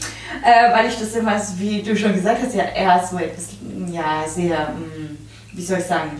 äh, 0.43 0.73
weil 0.73 0.89
ich 0.89 0.99
das 0.99 1.15
immer, 1.15 1.41
wie 1.55 1.81
du 1.81 1.95
schon 1.95 2.13
gesagt 2.13 2.41
hast, 2.43 2.53
ja 2.53 2.65
eher 2.65 3.01
so 3.09 3.17
etwas, 3.17 3.47
ja, 3.89 4.25
sehr, 4.27 4.57
mh, 4.57 4.75
hm, 4.75 5.17
wie 5.53 5.61
soll 5.61 5.79
ich 5.79 5.85
sagen, 5.85 6.19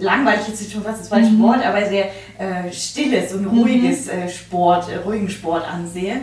langweilig 0.00 0.48
jetzt 0.48 0.70
schon 0.70 0.82
fast 0.82 1.00
das 1.00 1.08
falsche 1.08 1.30
mhm. 1.30 1.42
Wort, 1.42 1.64
aber 1.64 1.86
sehr 1.86 2.06
äh, 2.38 2.72
stilles 2.72 3.32
und 3.32 3.46
ruhiges 3.46 4.06
mhm. 4.06 4.12
äh, 4.12 4.28
Sport, 4.28 4.90
äh, 4.90 4.96
ruhigen 4.96 5.28
Sport 5.28 5.64
ansehe. 5.70 6.22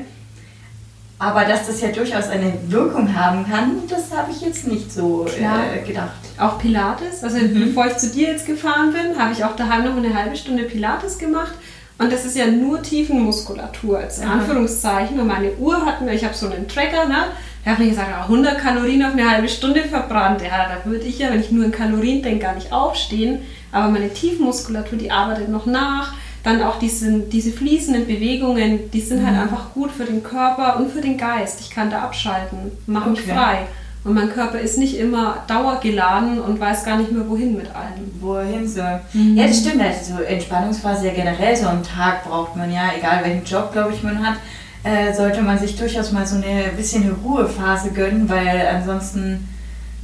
Aber 1.17 1.45
dass 1.45 1.67
das 1.67 1.79
ja 1.79 1.89
durchaus 1.89 2.27
eine 2.27 2.51
Wirkung 2.67 3.15
haben 3.15 3.49
kann, 3.49 3.83
das 3.87 4.11
habe 4.15 4.31
ich 4.31 4.41
jetzt 4.41 4.67
nicht 4.67 4.91
so 4.91 5.25
äh, 5.25 5.85
gedacht. 5.85 6.11
Auch 6.37 6.59
Pilates. 6.59 7.23
Also 7.23 7.37
mhm. 7.37 7.67
bevor 7.67 7.87
ich 7.87 7.97
zu 7.97 8.09
dir 8.09 8.31
jetzt 8.31 8.45
gefahren 8.45 8.91
bin, 8.91 9.17
habe 9.17 9.31
ich 9.31 9.43
auch 9.43 9.55
daheim 9.55 9.85
noch 9.85 9.95
eine 9.95 10.13
halbe 10.13 10.35
Stunde 10.35 10.63
Pilates 10.63 11.17
gemacht. 11.17 11.53
Und 11.97 12.11
das 12.11 12.25
ist 12.25 12.35
ja 12.35 12.47
nur 12.47 12.81
Tiefenmuskulatur 12.81 13.99
als. 13.99 14.19
Anführungszeichen. 14.19 15.17
Und 15.17 15.27
meine 15.27 15.53
Uhr 15.53 15.85
hat 15.85 16.01
mir, 16.01 16.13
ich 16.13 16.25
habe 16.25 16.33
so 16.33 16.49
einen 16.49 16.67
Tracker, 16.67 17.07
ne? 17.07 17.27
Der 17.63 17.71
hat 17.71 17.79
mir 17.79 17.87
gesagt, 17.87 18.09
100 18.23 18.59
Kalorien 18.59 19.03
auf 19.03 19.13
eine 19.13 19.29
halbe 19.29 19.47
Stunde 19.47 19.83
verbrannt. 19.83 20.41
Ja, 20.41 20.67
da 20.67 20.89
würde 20.89 21.05
ich 21.05 21.19
ja, 21.19 21.31
wenn 21.31 21.39
ich 21.39 21.51
nur 21.51 21.63
in 21.63 21.71
Kalorien 21.71 22.21
denke, 22.21 22.39
gar 22.39 22.55
nicht 22.55 22.73
aufstehen. 22.73 23.39
Aber 23.71 23.89
meine 23.89 24.13
Tiefenmuskulatur, 24.13 24.97
die 24.97 25.11
arbeitet 25.11 25.49
noch 25.49 25.65
nach 25.65 26.13
dann 26.45 26.61
auch 26.61 26.77
diese, 26.77 27.21
diese 27.21 27.51
fließenden 27.51 28.05
Bewegungen, 28.05 28.91
die 28.91 29.01
sind 29.01 29.25
halt 29.25 29.33
mhm. 29.33 29.39
halt 29.39 29.51
einfach 29.51 29.73
gut 29.73 29.91
für 29.91 30.05
den 30.05 30.21
Körper 30.21 30.77
und 30.77 30.91
für 30.91 31.01
den 31.01 31.17
Geist. 31.17 31.59
Ich 31.59 31.71
kann 31.71 31.89
da 31.89 32.03
abschalten, 32.03 32.71
mache 32.85 33.09
okay. 33.09 33.19
mich 33.19 33.33
frei. 33.33 33.57
Und 34.03 34.13
mein 34.13 34.29
Körper 34.29 34.59
ist 34.59 34.77
nicht 34.77 34.99
immer 34.99 35.43
dauergeladen 35.47 36.39
und 36.39 36.59
weiß 36.59 36.85
gar 36.85 36.99
nicht 36.99 37.11
mehr, 37.11 37.27
wohin 37.27 37.57
mit 37.57 37.75
allem. 37.75 38.11
Wohin 38.21 38.67
so. 38.67 38.83
Mhm. 39.13 39.35
Ja, 39.35 39.47
das 39.47 39.61
stimmt. 39.61 39.81
Also 39.81 40.21
Entspannungsphase 40.21 41.07
ja 41.07 41.13
generell 41.13 41.55
so 41.55 41.65
am 41.65 41.81
Tag 41.81 42.23
braucht 42.23 42.55
man 42.55 42.71
ja, 42.71 42.91
egal 42.95 43.21
welchen 43.23 43.43
Job, 43.43 43.73
glaube 43.73 43.93
ich, 43.93 44.03
man 44.03 44.23
hat, 44.23 44.35
äh, 44.83 45.11
sollte 45.11 45.41
man 45.41 45.57
sich 45.57 45.75
durchaus 45.75 46.11
mal 46.11 46.27
so 46.27 46.35
eine 46.35 46.69
bisschen 46.77 47.11
Ruhephase 47.25 47.89
gönnen, 47.89 48.29
weil 48.29 48.67
ansonsten 48.71 49.49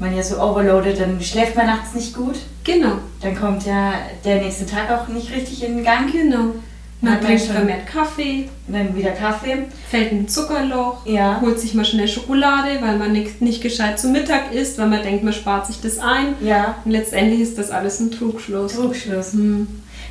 man 0.01 0.15
ja 0.15 0.23
so 0.23 0.41
overloaded, 0.41 0.99
dann 0.99 1.21
schläft 1.21 1.55
man 1.55 1.67
nachts 1.67 1.93
nicht 1.93 2.13
gut. 2.13 2.35
Genau. 2.63 2.95
Dann 3.21 3.35
kommt 3.39 3.65
ja 3.65 3.93
der 4.25 4.41
nächste 4.41 4.65
Tag 4.65 4.91
auch 4.91 5.07
nicht 5.07 5.31
richtig 5.31 5.63
in 5.63 5.77
den 5.77 5.85
Gang. 5.85 6.11
Genau. 6.11 6.55
Man 6.99 7.19
trinkt 7.19 7.43
vermehrt 7.43 7.87
Kaffee. 7.87 8.49
Dann 8.67 8.95
wieder 8.95 9.11
Kaffee. 9.11 9.63
Fällt 9.89 10.11
ein 10.11 10.27
Zuckerloch. 10.27 11.05
Ja. 11.05 11.39
Holt 11.41 11.59
sich 11.59 11.73
mal 11.73 11.85
schnell 11.85 12.07
Schokolade, 12.07 12.79
weil 12.81 12.97
man 12.97 13.11
nicht, 13.11 13.41
nicht 13.41 13.61
gescheit 13.61 13.99
zum 13.99 14.11
Mittag 14.11 14.51
isst, 14.53 14.77
weil 14.77 14.87
man 14.87 15.01
denkt, 15.01 15.23
man 15.23 15.33
spart 15.33 15.65
sich 15.67 15.81
das 15.81 15.97
ein. 15.99 16.35
Ja. 16.41 16.75
Und 16.83 16.91
letztendlich 16.91 17.39
ist 17.39 17.57
das 17.57 17.71
alles 17.71 17.99
ein 17.99 18.11
Trugschluss. 18.11 18.73
Trugschluss. 18.73 19.33
Hm. 19.33 19.67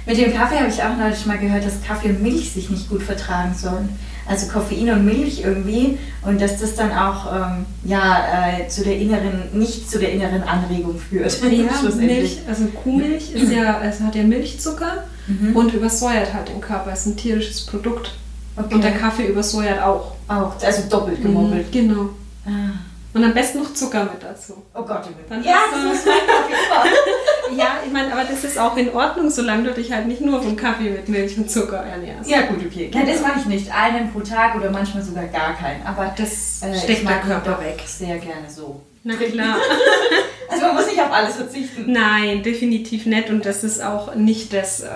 Mit 0.06 0.16
dem 0.16 0.32
Kaffee 0.32 0.58
habe 0.58 0.68
ich 0.68 0.82
auch 0.82 0.96
neulich 0.96 1.26
mal 1.26 1.38
gehört, 1.38 1.64
dass 1.64 1.82
Kaffee 1.82 2.08
und 2.08 2.22
Milch 2.22 2.52
sich 2.52 2.70
nicht 2.70 2.88
gut 2.88 3.02
vertragen 3.02 3.54
sollen 3.54 3.90
also 4.30 4.46
Koffein 4.46 4.88
und 4.90 5.04
Milch 5.04 5.42
irgendwie 5.42 5.98
und 6.22 6.40
dass 6.40 6.58
das 6.58 6.76
dann 6.76 6.92
auch 6.92 7.34
ähm, 7.34 7.66
ja, 7.84 8.58
äh, 8.60 8.68
zu 8.68 8.84
der 8.84 8.96
inneren, 8.96 9.50
nicht 9.52 9.90
zu 9.90 9.98
der 9.98 10.12
inneren 10.12 10.42
Anregung 10.44 10.98
führt. 10.98 11.36
Ja, 11.50 11.90
Milch, 11.96 12.38
also 12.48 12.66
Kuhmilch 12.66 13.32
ist 13.32 13.52
ja, 13.52 13.82
es 13.82 14.00
hat 14.00 14.14
ja 14.14 14.22
Milchzucker 14.22 15.04
mhm. 15.26 15.56
und 15.56 15.74
übersäuert 15.74 16.32
halt 16.32 16.48
den 16.48 16.60
Körper, 16.60 16.92
es 16.92 17.00
ist 17.00 17.06
ein 17.06 17.16
tierisches 17.16 17.66
Produkt. 17.66 18.14
Okay. 18.56 18.74
Und 18.74 18.84
der 18.84 18.92
Kaffee 18.92 19.26
übersäuert 19.26 19.82
auch. 19.82 20.12
Auch, 20.28 20.52
also 20.62 20.82
doppelt 20.88 21.22
gemobbelt. 21.22 21.66
Mhm, 21.66 21.72
genau. 21.72 22.10
Ah. 22.46 22.89
Und 23.12 23.24
am 23.24 23.34
besten 23.34 23.58
noch 23.58 23.74
Zucker 23.74 24.04
mit 24.04 24.22
dazu. 24.22 24.62
Oh 24.72 24.82
Gott, 24.82 25.02
Dann 25.28 25.42
ja, 25.42 25.58
das 25.72 25.82
muss 25.82 26.06
mein 26.06 26.26
Kaffee 26.26 27.56
ja, 27.56 27.80
ich 27.84 27.92
meine, 27.92 28.12
aber 28.12 28.24
das 28.24 28.44
ist 28.44 28.58
auch 28.58 28.76
in 28.76 28.92
Ordnung, 28.94 29.30
solange 29.30 29.64
du 29.64 29.74
dich 29.74 29.92
halt 29.92 30.06
nicht 30.06 30.20
nur 30.20 30.40
vom 30.40 30.56
Kaffee 30.56 30.90
mit 30.90 31.08
Milch 31.08 31.36
und 31.36 31.50
Zucker 31.50 31.78
ernährst. 31.78 32.30
Ja, 32.30 32.42
gut, 32.42 32.64
okay. 32.64 32.90
Ja, 32.92 33.02
das 33.04 33.20
mache 33.20 33.40
ich 33.40 33.46
nicht. 33.46 33.74
Einen 33.74 34.12
pro 34.12 34.20
Tag 34.20 34.54
oder 34.54 34.70
manchmal 34.70 35.02
sogar 35.02 35.24
gar 35.24 35.56
keinen. 35.56 35.84
Aber 35.84 36.14
das 36.16 36.62
äh, 36.62 36.78
steckt 36.78 37.08
der 37.08 37.18
Körper 37.18 37.60
weg. 37.60 37.82
Sehr 37.84 38.18
gerne 38.18 38.48
so. 38.48 38.80
Na 39.02 39.14
klar. 39.14 39.56
also 40.48 40.66
man 40.66 40.76
muss 40.76 40.86
nicht 40.86 41.00
auf 41.00 41.10
alles 41.10 41.36
verzichten. 41.36 41.90
Nein, 41.90 42.42
definitiv 42.42 43.06
nicht. 43.06 43.30
Und 43.30 43.44
das 43.44 43.64
ist 43.64 43.82
auch 43.82 44.14
nicht 44.14 44.52
das 44.52 44.80
äh, 44.80 44.88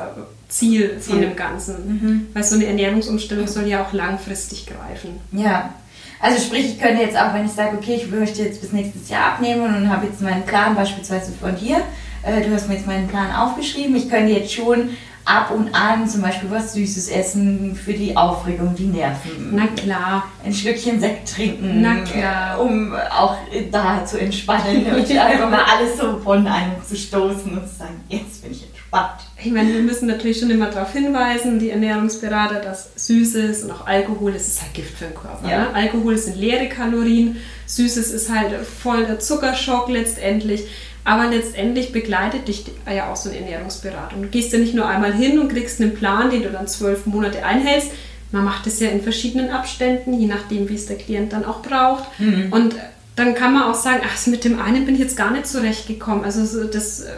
Ziel, 0.48 0.98
Ziel 1.00 1.12
von 1.12 1.20
dem 1.20 1.36
Ganzen. 1.36 1.86
Mhm. 1.86 2.26
Weil 2.34 2.44
so 2.44 2.54
eine 2.54 2.66
Ernährungsumstellung 2.66 3.48
soll 3.48 3.66
ja 3.66 3.82
auch 3.82 3.92
langfristig 3.92 4.66
greifen. 4.66 5.20
Ja, 5.32 5.74
also 6.20 6.40
sprich, 6.40 6.66
ich 6.66 6.80
könnte 6.80 7.02
jetzt 7.02 7.16
auch, 7.16 7.34
wenn 7.34 7.46
ich 7.46 7.52
sage, 7.52 7.76
okay, 7.76 7.96
ich 7.96 8.10
möchte 8.10 8.42
jetzt 8.42 8.60
bis 8.60 8.72
nächstes 8.72 9.08
Jahr 9.08 9.32
abnehmen 9.32 9.74
und 9.74 9.90
habe 9.90 10.06
jetzt 10.06 10.20
meinen 10.20 10.44
Plan 10.44 10.74
beispielsweise 10.74 11.32
von 11.32 11.56
dir, 11.56 11.82
äh, 12.22 12.40
du 12.42 12.54
hast 12.54 12.68
mir 12.68 12.74
jetzt 12.74 12.86
meinen 12.86 13.08
Plan 13.08 13.30
aufgeschrieben, 13.32 13.94
ich 13.96 14.08
könnte 14.08 14.32
jetzt 14.32 14.52
schon 14.52 14.90
ab 15.24 15.50
und 15.50 15.74
an 15.74 16.06
zum 16.08 16.22
Beispiel 16.22 16.50
was 16.50 16.74
Süßes 16.74 17.08
essen 17.08 17.74
für 17.74 17.94
die 17.94 18.16
Aufregung, 18.16 18.74
die 18.74 18.86
Nerven. 18.86 19.50
Na 19.52 19.66
klar. 19.68 20.24
Ein 20.44 20.52
Schlückchen 20.52 21.00
Sekt 21.00 21.34
trinken. 21.34 21.80
Na 21.80 22.00
klar. 22.00 22.60
Um 22.60 22.94
auch 22.94 23.36
da 23.70 24.04
zu 24.04 24.20
entspannen 24.20 24.86
und 24.86 25.10
einfach 25.18 25.50
mal 25.50 25.64
alles 25.64 25.96
so 25.98 26.18
von 26.18 26.46
einem 26.46 26.74
zu 26.86 26.96
stoßen 26.96 27.56
und 27.56 27.68
zu 27.68 27.76
sagen, 27.76 28.00
jetzt 28.08 28.42
bin 28.42 28.52
ich 28.52 28.73
entspannt. 28.94 29.20
Ich 29.42 29.52
meine, 29.52 29.72
wir 29.72 29.80
müssen 29.80 30.06
natürlich 30.06 30.38
schon 30.38 30.50
immer 30.50 30.70
darauf 30.70 30.92
hinweisen, 30.92 31.58
die 31.58 31.70
Ernährungsberater, 31.70 32.60
dass 32.60 32.90
Süßes 32.96 33.64
und 33.64 33.72
auch 33.72 33.86
Alkohol, 33.86 34.32
das 34.32 34.48
ist 34.48 34.62
halt 34.62 34.74
Gift 34.74 34.98
für 34.98 35.04
den 35.04 35.14
Körper. 35.14 35.48
Ja. 35.48 35.62
Ne? 35.62 35.74
Alkohol 35.74 36.16
sind 36.16 36.36
leere 36.36 36.68
Kalorien, 36.68 37.36
Süßes 37.66 38.10
ist 38.10 38.32
halt 38.32 38.54
voll 38.64 39.04
der 39.04 39.18
Zuckerschock 39.18 39.88
letztendlich. 39.88 40.64
Aber 41.06 41.28
letztendlich 41.28 41.92
begleitet 41.92 42.48
dich 42.48 42.64
ja 42.90 43.12
auch 43.12 43.16
so 43.16 43.28
eine 43.28 43.38
Ernährungsberatung. 43.40 44.22
Du 44.22 44.28
gehst 44.28 44.54
ja 44.54 44.58
nicht 44.58 44.74
nur 44.74 44.88
einmal 44.88 45.12
hin 45.12 45.38
und 45.38 45.50
kriegst 45.50 45.78
einen 45.80 45.94
Plan, 45.94 46.30
den 46.30 46.42
du 46.42 46.50
dann 46.50 46.66
zwölf 46.66 47.04
Monate 47.04 47.44
einhältst. 47.44 47.90
Man 48.32 48.44
macht 48.44 48.66
es 48.66 48.80
ja 48.80 48.88
in 48.88 49.02
verschiedenen 49.02 49.50
Abständen, 49.50 50.18
je 50.18 50.26
nachdem, 50.26 50.70
wie 50.70 50.74
es 50.74 50.86
der 50.86 50.96
Klient 50.96 51.34
dann 51.34 51.44
auch 51.44 51.60
braucht. 51.60 52.04
Mhm. 52.18 52.50
Und 52.50 52.74
dann 53.16 53.34
kann 53.34 53.54
man 53.54 53.64
auch 53.64 53.74
sagen, 53.74 54.02
ach, 54.04 54.26
mit 54.26 54.44
dem 54.44 54.60
einen 54.60 54.86
bin 54.86 54.94
ich 54.94 55.00
jetzt 55.00 55.16
gar 55.16 55.30
nicht 55.30 55.46
zurechtgekommen. 55.46 56.24
Also 56.24 56.64
das, 56.64 57.00
äh, 57.00 57.12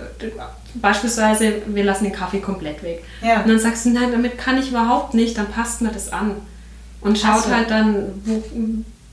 beispielsweise, 0.75 1.63
wir 1.67 1.85
lassen 1.85 2.05
den 2.05 2.13
Kaffee 2.13 2.41
komplett 2.41 2.83
weg. 2.83 3.03
Ja. 3.23 3.43
Und 3.43 3.49
dann 3.49 3.59
sagst 3.59 3.87
du, 3.87 3.91
nein, 3.91 4.13
damit 4.13 4.37
kann 4.37 4.59
ich 4.59 4.71
überhaupt 4.71 5.15
nicht, 5.15 5.39
dann 5.39 5.47
passt 5.49 5.81
mir 5.81 5.91
das 5.91 6.13
an. 6.13 6.33
Und 7.01 7.19
schaut 7.19 7.45
so. 7.45 7.51
halt 7.51 7.71
dann, 7.71 8.21
wo, 8.25 8.43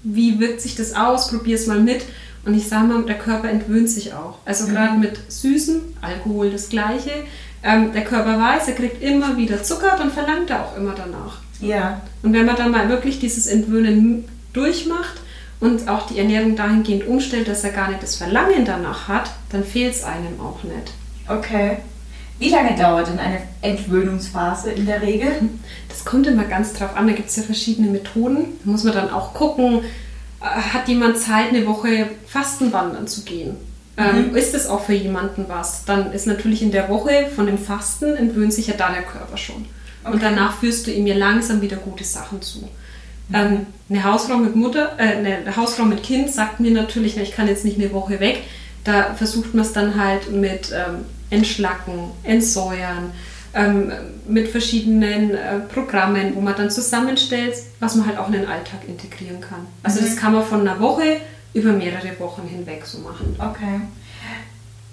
wie 0.03 0.39
wirkt 0.39 0.61
sich 0.61 0.75
das 0.75 0.93
aus, 0.93 1.29
probier 1.29 1.55
es 1.55 1.67
mal 1.67 1.79
mit. 1.79 2.03
Und 2.45 2.53
ich 2.55 2.67
sage 2.67 2.87
mal, 2.87 3.03
der 3.03 3.17
Körper 3.17 3.49
entwöhnt 3.49 3.89
sich 3.89 4.13
auch. 4.13 4.39
Also 4.43 4.67
mhm. 4.67 4.71
gerade 4.71 4.97
mit 4.97 5.31
Süßen, 5.31 5.81
Alkohol 6.01 6.51
das 6.51 6.67
Gleiche. 6.67 7.11
Ähm, 7.63 7.93
der 7.93 8.03
Körper 8.03 8.37
weiß, 8.37 8.67
er 8.67 8.75
kriegt 8.75 9.01
immer 9.01 9.37
wieder 9.37 9.63
Zucker, 9.63 9.95
dann 9.97 10.11
verlangt 10.11 10.49
er 10.49 10.65
auch 10.65 10.75
immer 10.75 10.93
danach. 10.93 11.37
Ja. 11.61 12.01
Und 12.23 12.33
wenn 12.33 12.45
man 12.45 12.57
dann 12.57 12.71
mal 12.71 12.89
wirklich 12.89 13.19
dieses 13.19 13.47
Entwöhnen 13.47 14.25
durchmacht 14.51 15.22
und 15.63 15.87
auch 15.87 16.07
die 16.07 16.19
Ernährung 16.19 16.57
dahingehend 16.57 17.07
umstellt, 17.07 17.47
dass 17.47 17.63
er 17.63 17.71
gar 17.71 17.87
nicht 17.87 18.03
das 18.03 18.17
Verlangen 18.17 18.65
danach 18.65 19.07
hat, 19.07 19.31
dann 19.49 19.63
fehlt 19.63 19.95
es 19.95 20.03
einem 20.03 20.37
auch 20.41 20.61
nicht. 20.63 20.91
Okay. 21.25 21.77
Wie 22.37 22.49
lange 22.49 22.75
dauert 22.75 23.07
denn 23.07 23.19
eine 23.19 23.39
Entwöhnungsphase 23.61 24.71
in 24.71 24.85
der 24.85 25.01
Regel? 25.01 25.31
Das 25.87 26.03
kommt 26.03 26.27
immer 26.27 26.43
ganz 26.43 26.73
drauf 26.73 26.97
an. 26.97 27.07
Da 27.07 27.13
gibt 27.13 27.29
es 27.29 27.37
ja 27.37 27.43
verschiedene 27.43 27.89
Methoden. 27.89 28.47
Da 28.61 28.71
muss 28.71 28.83
man 28.83 28.93
dann 28.93 29.09
auch 29.09 29.33
gucken, 29.33 29.85
äh, 30.41 30.45
hat 30.45 30.89
jemand 30.89 31.17
Zeit, 31.17 31.49
eine 31.49 31.65
Woche 31.65 32.09
Fastenwandern 32.27 33.07
zu 33.07 33.21
gehen? 33.21 33.55
Ähm, 33.95 34.31
mhm. 34.31 34.35
ist 34.35 34.53
es 34.53 34.67
auch 34.67 34.83
für 34.83 34.95
jemanden 34.95 35.45
was? 35.47 35.85
Dann 35.85 36.11
ist 36.11 36.27
natürlich 36.27 36.61
in 36.61 36.71
der 36.71 36.89
Woche 36.89 37.27
von 37.33 37.45
dem 37.45 37.57
Fasten 37.57 38.17
entwöhnt 38.17 38.51
sich 38.51 38.67
ja 38.67 38.73
da 38.77 38.91
der 38.91 39.03
Körper 39.03 39.37
schon. 39.37 39.63
Okay. 40.03 40.13
Und 40.13 40.21
danach 40.21 40.57
führst 40.57 40.87
du 40.87 40.91
ihm 40.91 41.07
ja 41.07 41.15
langsam 41.15 41.61
wieder 41.61 41.77
gute 41.77 42.03
Sachen 42.03 42.41
zu. 42.41 42.67
Ähm, 43.31 43.67
eine 43.89 44.03
Hausfrau 44.03 44.37
mit 44.37 44.55
Mutter, 44.55 44.93
äh, 44.97 45.17
eine 45.17 45.55
Hausfrau 45.55 45.85
mit 45.85 46.03
Kind 46.03 46.29
sagt 46.29 46.59
mir 46.59 46.71
natürlich, 46.71 47.17
ich 47.17 47.31
kann 47.31 47.47
jetzt 47.47 47.63
nicht 47.63 47.79
eine 47.79 47.93
Woche 47.93 48.19
weg. 48.19 48.43
Da 48.83 49.13
versucht 49.13 49.53
man 49.53 49.63
es 49.63 49.71
dann 49.71 50.01
halt 50.01 50.31
mit 50.31 50.71
ähm, 50.71 51.05
Entschlacken, 51.29 52.11
Entsäuern, 52.23 53.11
ähm, 53.53 53.91
mit 54.27 54.49
verschiedenen 54.49 55.31
äh, 55.31 55.59
Programmen, 55.73 56.35
wo 56.35 56.41
man 56.41 56.55
dann 56.55 56.69
zusammenstellt, 56.69 57.55
was 57.79 57.95
man 57.95 58.07
halt 58.07 58.17
auch 58.17 58.27
in 58.27 58.33
den 58.33 58.47
Alltag 58.47 58.81
integrieren 58.87 59.39
kann. 59.39 59.67
Also 59.83 60.01
mhm. 60.01 60.05
das 60.05 60.17
kann 60.17 60.33
man 60.33 60.43
von 60.43 60.61
einer 60.61 60.79
Woche 60.79 61.17
über 61.53 61.71
mehrere 61.71 62.19
Wochen 62.19 62.47
hinweg 62.47 62.85
so 62.85 62.99
machen. 62.99 63.35
Okay. 63.37 63.81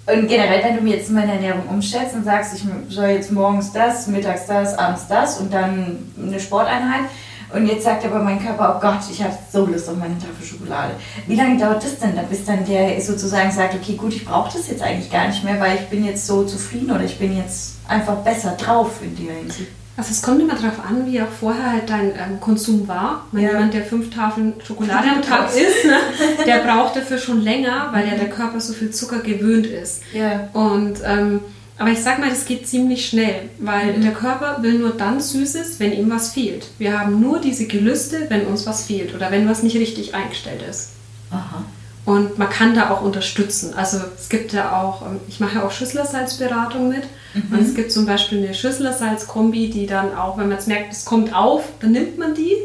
Und 0.07 0.27
generell, 0.27 0.63
wenn 0.63 0.77
du 0.77 0.81
mir 0.81 0.97
jetzt 0.97 1.11
meine 1.11 1.33
Ernährung 1.33 1.67
umstellst 1.67 2.15
und 2.15 2.23
sagst, 2.23 2.55
ich 2.55 2.63
soll 2.93 3.09
jetzt 3.09 3.31
morgens 3.31 3.71
das, 3.71 4.07
mittags 4.07 4.47
das, 4.47 4.77
abends 4.77 5.07
das 5.07 5.39
und 5.39 5.53
dann 5.53 5.97
eine 6.17 6.39
Sporteinheit, 6.39 7.03
und 7.53 7.67
jetzt 7.67 7.83
sagt 7.83 8.05
aber 8.05 8.19
mein 8.19 8.43
Körper, 8.43 8.75
oh 8.77 8.81
Gott, 8.81 8.99
ich 9.11 9.21
habe 9.21 9.33
so 9.51 9.65
Lust 9.65 9.89
auf 9.89 9.97
meine 9.97 10.17
Tafel 10.17 10.45
Schokolade. 10.45 10.93
Wie 11.27 11.35
lange 11.35 11.57
dauert 11.57 11.83
das 11.83 11.99
denn, 11.99 12.13
bis 12.29 12.45
dann 12.45 12.65
der 12.65 12.99
sozusagen 13.01 13.51
sagt, 13.51 13.75
okay, 13.75 13.95
gut, 13.95 14.13
ich 14.13 14.25
brauche 14.25 14.55
das 14.57 14.67
jetzt 14.67 14.81
eigentlich 14.81 15.11
gar 15.11 15.27
nicht 15.27 15.43
mehr, 15.43 15.59
weil 15.59 15.75
ich 15.75 15.87
bin 15.87 16.05
jetzt 16.05 16.25
so 16.25 16.43
zufrieden 16.43 16.91
oder 16.91 17.03
ich 17.03 17.19
bin 17.19 17.35
jetzt 17.35 17.75
einfach 17.87 18.15
besser 18.17 18.51
drauf 18.51 18.99
in 19.01 19.15
der 19.15 19.35
Hinsicht? 19.35 19.71
Also 19.97 20.11
es 20.11 20.21
kommt 20.21 20.41
immer 20.41 20.55
darauf 20.55 20.83
an, 20.87 21.05
wie 21.05 21.21
auch 21.21 21.27
vorher 21.27 21.73
halt 21.73 21.89
dein 21.89 22.11
ähm, 22.11 22.39
Konsum 22.39 22.87
war. 22.87 23.25
Wenn 23.31 23.43
ja. 23.43 23.51
jemand, 23.51 23.73
der 23.73 23.83
fünf 23.83 24.09
Tafeln 24.09 24.53
Schokolade 24.65 25.07
am 25.09 25.21
Tag 25.21 25.49
isst, 25.55 25.85
ne, 25.85 25.97
der 26.45 26.59
braucht 26.59 26.95
dafür 26.95 27.17
schon 27.17 27.41
länger, 27.41 27.89
weil 27.91 28.07
ja 28.07 28.15
der 28.15 28.29
Körper 28.29 28.59
so 28.59 28.73
viel 28.73 28.91
Zucker 28.91 29.19
gewöhnt 29.19 29.67
ist. 29.67 30.01
Ja. 30.13 30.47
Und 30.53 30.99
ähm, 31.05 31.41
aber 31.77 31.89
ich 31.89 32.01
sag 32.01 32.19
mal, 32.19 32.29
das 32.29 32.45
geht 32.45 32.67
ziemlich 32.67 33.07
schnell, 33.07 33.49
weil 33.59 33.97
mhm. 33.97 34.01
der 34.01 34.13
Körper 34.13 34.57
will 34.61 34.79
nur 34.79 34.91
dann 34.91 35.19
Süßes, 35.19 35.79
wenn 35.79 35.93
ihm 35.93 36.09
was 36.09 36.31
fehlt. 36.33 36.67
Wir 36.77 36.99
haben 36.99 37.19
nur 37.19 37.39
diese 37.39 37.65
Gelüste, 37.65 38.25
wenn 38.29 38.45
uns 38.45 38.65
was 38.65 38.85
fehlt 38.85 39.15
oder 39.15 39.31
wenn 39.31 39.47
was 39.49 39.63
nicht 39.63 39.75
richtig 39.75 40.13
eingestellt 40.13 40.61
ist. 40.69 40.91
Aha. 41.31 41.63
Und 42.03 42.37
man 42.37 42.49
kann 42.49 42.73
da 42.73 42.89
auch 42.89 43.01
unterstützen. 43.01 43.73
Also 43.75 43.97
es 44.17 44.29
gibt 44.29 44.53
ja 44.53 44.81
auch, 44.81 45.03
ähm, 45.03 45.19
ich 45.27 45.39
mache 45.39 45.55
ja 45.55 45.65
auch 45.65 45.71
Schüsslersalzberatung 45.71 46.89
mit. 46.89 47.03
Mhm. 47.33 47.53
Und 47.53 47.61
es 47.61 47.75
gibt 47.75 47.91
zum 47.91 48.05
Beispiel 48.05 48.39
eine 48.39 48.53
Schüsslersalz-Kombi, 48.53 49.69
die 49.69 49.85
dann 49.85 50.15
auch, 50.15 50.37
wenn 50.37 50.49
man 50.49 50.57
jetzt 50.57 50.67
merkt, 50.67 50.91
es 50.91 51.05
kommt 51.05 51.33
auf, 51.33 51.63
dann 51.79 51.91
nimmt 51.91 52.17
man 52.17 52.35
die 52.35 52.55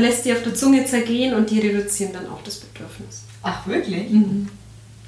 lässt 0.00 0.24
die 0.24 0.32
auf 0.32 0.42
der 0.42 0.54
Zunge 0.54 0.84
zergehen 0.84 1.34
und 1.34 1.50
die 1.50 1.60
reduzieren 1.60 2.12
dann 2.12 2.28
auch 2.28 2.42
das 2.42 2.56
Bedürfnis. 2.56 3.24
Ach, 3.42 3.66
wirklich? 3.66 4.10
Mhm. 4.10 4.48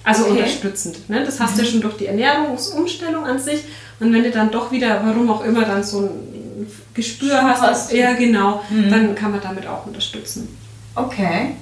Also 0.05 0.25
Okay. 0.25 0.33
unterstützend. 0.33 1.09
Ne? 1.09 1.25
Das 1.25 1.41
hast 1.41 1.57
du 1.59 1.63
ja 1.63 1.69
schon 1.69 1.81
durch 1.81 1.97
die 1.97 2.07
Ernährungsumstellung 2.07 3.25
an 3.25 3.39
sich. 3.39 3.65
Und 4.01 4.13
wenn 4.13 4.23
du 4.23 4.31
dann 4.31 4.51
doch 4.51 4.71
wieder, 4.71 5.01
warum 5.05 5.31
auch 5.31 5.45
immer, 5.45 5.65
dann 5.65 5.83
so 5.83 6.01
ein 6.01 6.67
Gespür 6.95 7.39
Schub 7.41 7.61
hast, 7.61 7.93
ja 7.93 8.13
genau, 8.13 8.63
Mhm. 8.71 8.91
dann 8.91 9.15
kann 9.15 9.31
man 9.33 9.41
damit 9.41 9.67
auch 9.67 9.87
unterstützen. 9.87 10.57
Okay. 10.95 11.57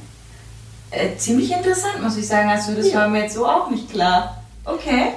Äh, 0.91 1.17
ziemlich 1.17 1.51
interessant, 1.53 2.03
muss 2.03 2.17
ich 2.19 2.27
sagen. 2.27 2.51
Also 2.51 2.75
das 2.75 2.91
Ja. 2.93 3.01
war 3.01 3.09
mir 3.09 3.23
jetzt 3.23 3.35
so 3.35 3.47
auch 3.47 3.71
nicht 3.71 3.91
klar. 3.91 4.43
Okay. 4.65 5.13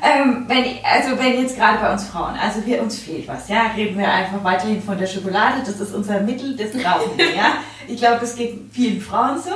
Ähm, 0.00 0.44
wenn, 0.46 0.64
also 0.84 1.18
wenn 1.18 1.42
jetzt 1.42 1.56
gerade 1.56 1.78
bei 1.78 1.92
uns 1.92 2.04
Frauen, 2.04 2.34
also 2.40 2.64
wir, 2.64 2.80
uns 2.80 2.98
fehlt 3.00 3.26
was, 3.26 3.48
ja, 3.48 3.72
reden 3.76 3.98
wir 3.98 4.08
einfach 4.08 4.42
weiterhin 4.44 4.80
von 4.80 4.96
der 4.96 5.08
Schokolade, 5.08 5.56
das 5.66 5.80
ist 5.80 5.92
unser 5.92 6.20
Mittel, 6.20 6.56
das 6.56 6.70
brauchen 6.70 7.18
wir, 7.18 7.30
ja. 7.36 7.54
Ich 7.88 7.96
glaube, 7.96 8.18
das 8.20 8.36
geht 8.36 8.60
vielen 8.72 9.00
Frauen 9.00 9.40
so. 9.42 9.50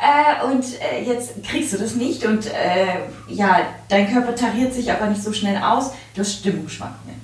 Äh, 0.00 0.46
und 0.46 0.64
äh, 0.80 1.04
jetzt 1.04 1.42
kriegst 1.44 1.74
du 1.74 1.76
das 1.76 1.94
nicht 1.94 2.24
und 2.24 2.46
äh, 2.46 3.00
ja, 3.28 3.60
dein 3.88 4.10
Körper 4.10 4.34
tariert 4.34 4.72
sich 4.72 4.90
aber 4.90 5.06
nicht 5.06 5.22
so 5.22 5.32
schnell 5.32 5.58
aus, 5.62 5.92
du 6.14 6.20
hast 6.22 6.38
Stimmungsschwankungen. 6.38 7.20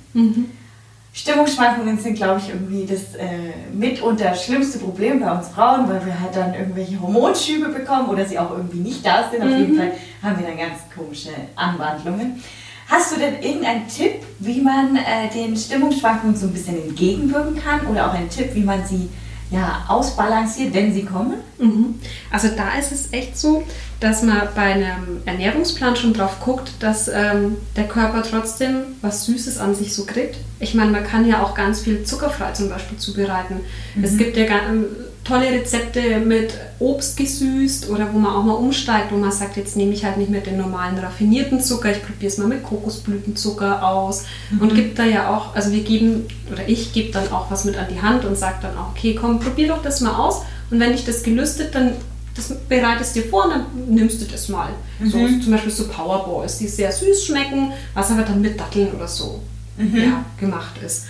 Stimmungsschwankungen 1.13 1.97
sind, 1.97 2.13
glaube 2.13 2.39
ich, 2.39 2.49
irgendwie 2.49 2.85
das 2.85 3.15
äh, 3.15 3.25
mitunter 3.73 4.35
schlimmste 4.35 4.77
Problem 4.77 5.19
bei 5.19 5.31
uns 5.31 5.47
Frauen, 5.47 5.89
weil 5.89 6.05
wir 6.05 6.19
halt 6.19 6.35
dann 6.35 6.53
irgendwelche 6.53 7.01
Hormonschübe 7.01 7.69
bekommen 7.69 8.09
oder 8.09 8.23
sie 8.23 8.37
auch 8.37 8.51
irgendwie 8.51 8.77
nicht 8.77 9.03
da 9.03 9.27
sind. 9.31 9.41
Auf 9.41 9.49
jeden 9.49 9.75
Fall 9.75 9.91
haben 10.21 10.39
wir 10.39 10.47
dann 10.47 10.57
ganz 10.57 10.81
komische 10.95 11.31
Anwandlungen. 11.55 12.43
Hast 12.87 13.15
du 13.15 13.19
denn 13.19 13.41
irgendeinen 13.41 13.87
Tipp, 13.87 14.21
wie 14.37 14.61
man 14.61 14.95
äh, 14.95 15.27
den 15.33 15.57
Stimmungsschwankungen 15.57 16.35
so 16.35 16.45
ein 16.45 16.53
bisschen 16.53 16.79
entgegenwirken 16.79 17.59
kann 17.61 17.87
oder 17.87 18.07
auch 18.07 18.13
einen 18.13 18.29
Tipp, 18.29 18.53
wie 18.53 18.63
man 18.63 18.85
sie 18.85 19.09
ja, 19.49 19.85
ausbalanciert, 19.87 20.73
wenn 20.73 20.93
sie 20.93 21.05
kommen? 21.05 21.35
Mhm. 21.57 21.95
Also 22.31 22.49
da 22.49 22.77
ist 22.77 22.91
es 22.91 23.13
echt 23.13 23.37
so, 23.37 23.63
dass 23.99 24.21
man 24.21 24.49
bei 24.55 24.73
einem 24.73 25.21
Ernährungsplan 25.25 25.95
schon 25.95 26.13
drauf 26.13 26.39
guckt, 26.39 26.71
dass 26.79 27.07
ähm, 27.07 27.57
der 27.75 27.85
Körper 27.85 28.23
trotzdem 28.23 28.75
was 29.01 29.25
Süßes 29.25 29.57
an 29.57 29.73
sich 29.73 29.93
so 29.95 30.05
kriegt. 30.05 30.35
Ich 30.59 30.73
meine, 30.73 30.91
man 30.91 31.03
kann 31.03 31.27
ja 31.27 31.41
auch 31.41 31.55
ganz 31.55 31.81
viel 31.81 32.03
zuckerfrei 32.03 32.51
zum 32.51 32.69
Beispiel 32.69 32.97
zubereiten. 32.97 33.61
Es 34.01 34.17
gibt 34.17 34.37
ja 34.37 34.45
ähm, 34.69 34.85
tolle 35.27 35.51
Rezepte 35.51 36.19
mit 36.19 36.53
Obst 36.79 37.17
gesüßt 37.17 37.89
oder 37.89 38.13
wo 38.13 38.19
man 38.19 38.33
auch 38.33 38.43
mal 38.43 38.53
umsteigt, 38.53 39.11
wo 39.11 39.17
man 39.17 39.31
sagt, 39.31 39.57
jetzt 39.57 39.75
nehme 39.75 39.93
ich 39.93 40.05
halt 40.05 40.17
nicht 40.17 40.29
mehr 40.29 40.41
den 40.41 40.57
normalen 40.57 40.97
raffinierten 40.97 41.59
Zucker, 41.61 41.91
ich 41.91 42.01
probiere 42.01 42.31
es 42.31 42.37
mal 42.37 42.47
mit 42.47 42.63
Kokosblütenzucker 42.63 43.85
aus. 43.87 44.25
Und 44.59 44.75
gibt 44.75 44.97
da 44.97 45.05
ja 45.05 45.35
auch, 45.35 45.55
also 45.55 45.71
wir 45.71 45.83
geben 45.83 46.25
oder 46.51 46.67
ich 46.67 46.93
gebe 46.93 47.11
dann 47.11 47.31
auch 47.31 47.51
was 47.51 47.65
mit 47.65 47.77
an 47.77 47.87
die 47.91 48.01
Hand 48.01 48.25
und 48.25 48.37
sage 48.37 48.57
dann 48.61 48.77
auch, 48.77 48.91
okay, 48.91 49.15
komm, 49.19 49.39
probier 49.39 49.67
doch 49.67 49.81
das 49.81 50.01
mal 50.01 50.15
aus. 50.15 50.43
Und 50.71 50.79
wenn 50.79 50.91
dich 50.91 51.05
das 51.05 51.23
gelüstet, 51.23 51.75
dann 51.75 51.93
das 52.35 52.53
bereitest 52.69 53.15
dir 53.15 53.23
vor 53.23 53.45
und 53.45 53.51
dann 53.51 53.65
nimmst 53.87 54.21
du 54.21 54.25
das 54.25 54.47
mal. 54.47 54.69
So, 55.03 55.17
zum 55.17 55.51
Beispiel 55.51 55.71
so 55.71 55.87
Powerballs, 55.87 56.59
die 56.59 56.67
sehr 56.67 56.91
süß 56.91 57.25
schmecken, 57.25 57.73
was 57.93 58.11
aber 58.11 58.21
dann 58.21 58.41
mit 58.41 58.59
Datteln 58.59 58.91
oder 58.93 59.07
so 59.07 59.41
ja, 59.77 60.25
gemacht 60.39 60.75
ist. 60.85 61.05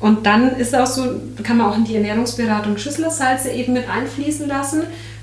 Und 0.00 0.26
dann 0.26 0.56
ist 0.56 0.74
auch 0.76 0.86
so, 0.86 1.06
kann 1.42 1.56
man 1.56 1.66
auch 1.66 1.76
in 1.76 1.84
die 1.84 1.96
Ernährungsberatung 1.96 2.78
Schüsslersalze 2.78 3.50
eben 3.50 3.72
mit 3.72 3.88
einfließen 3.88 4.46
lassen, 4.46 4.82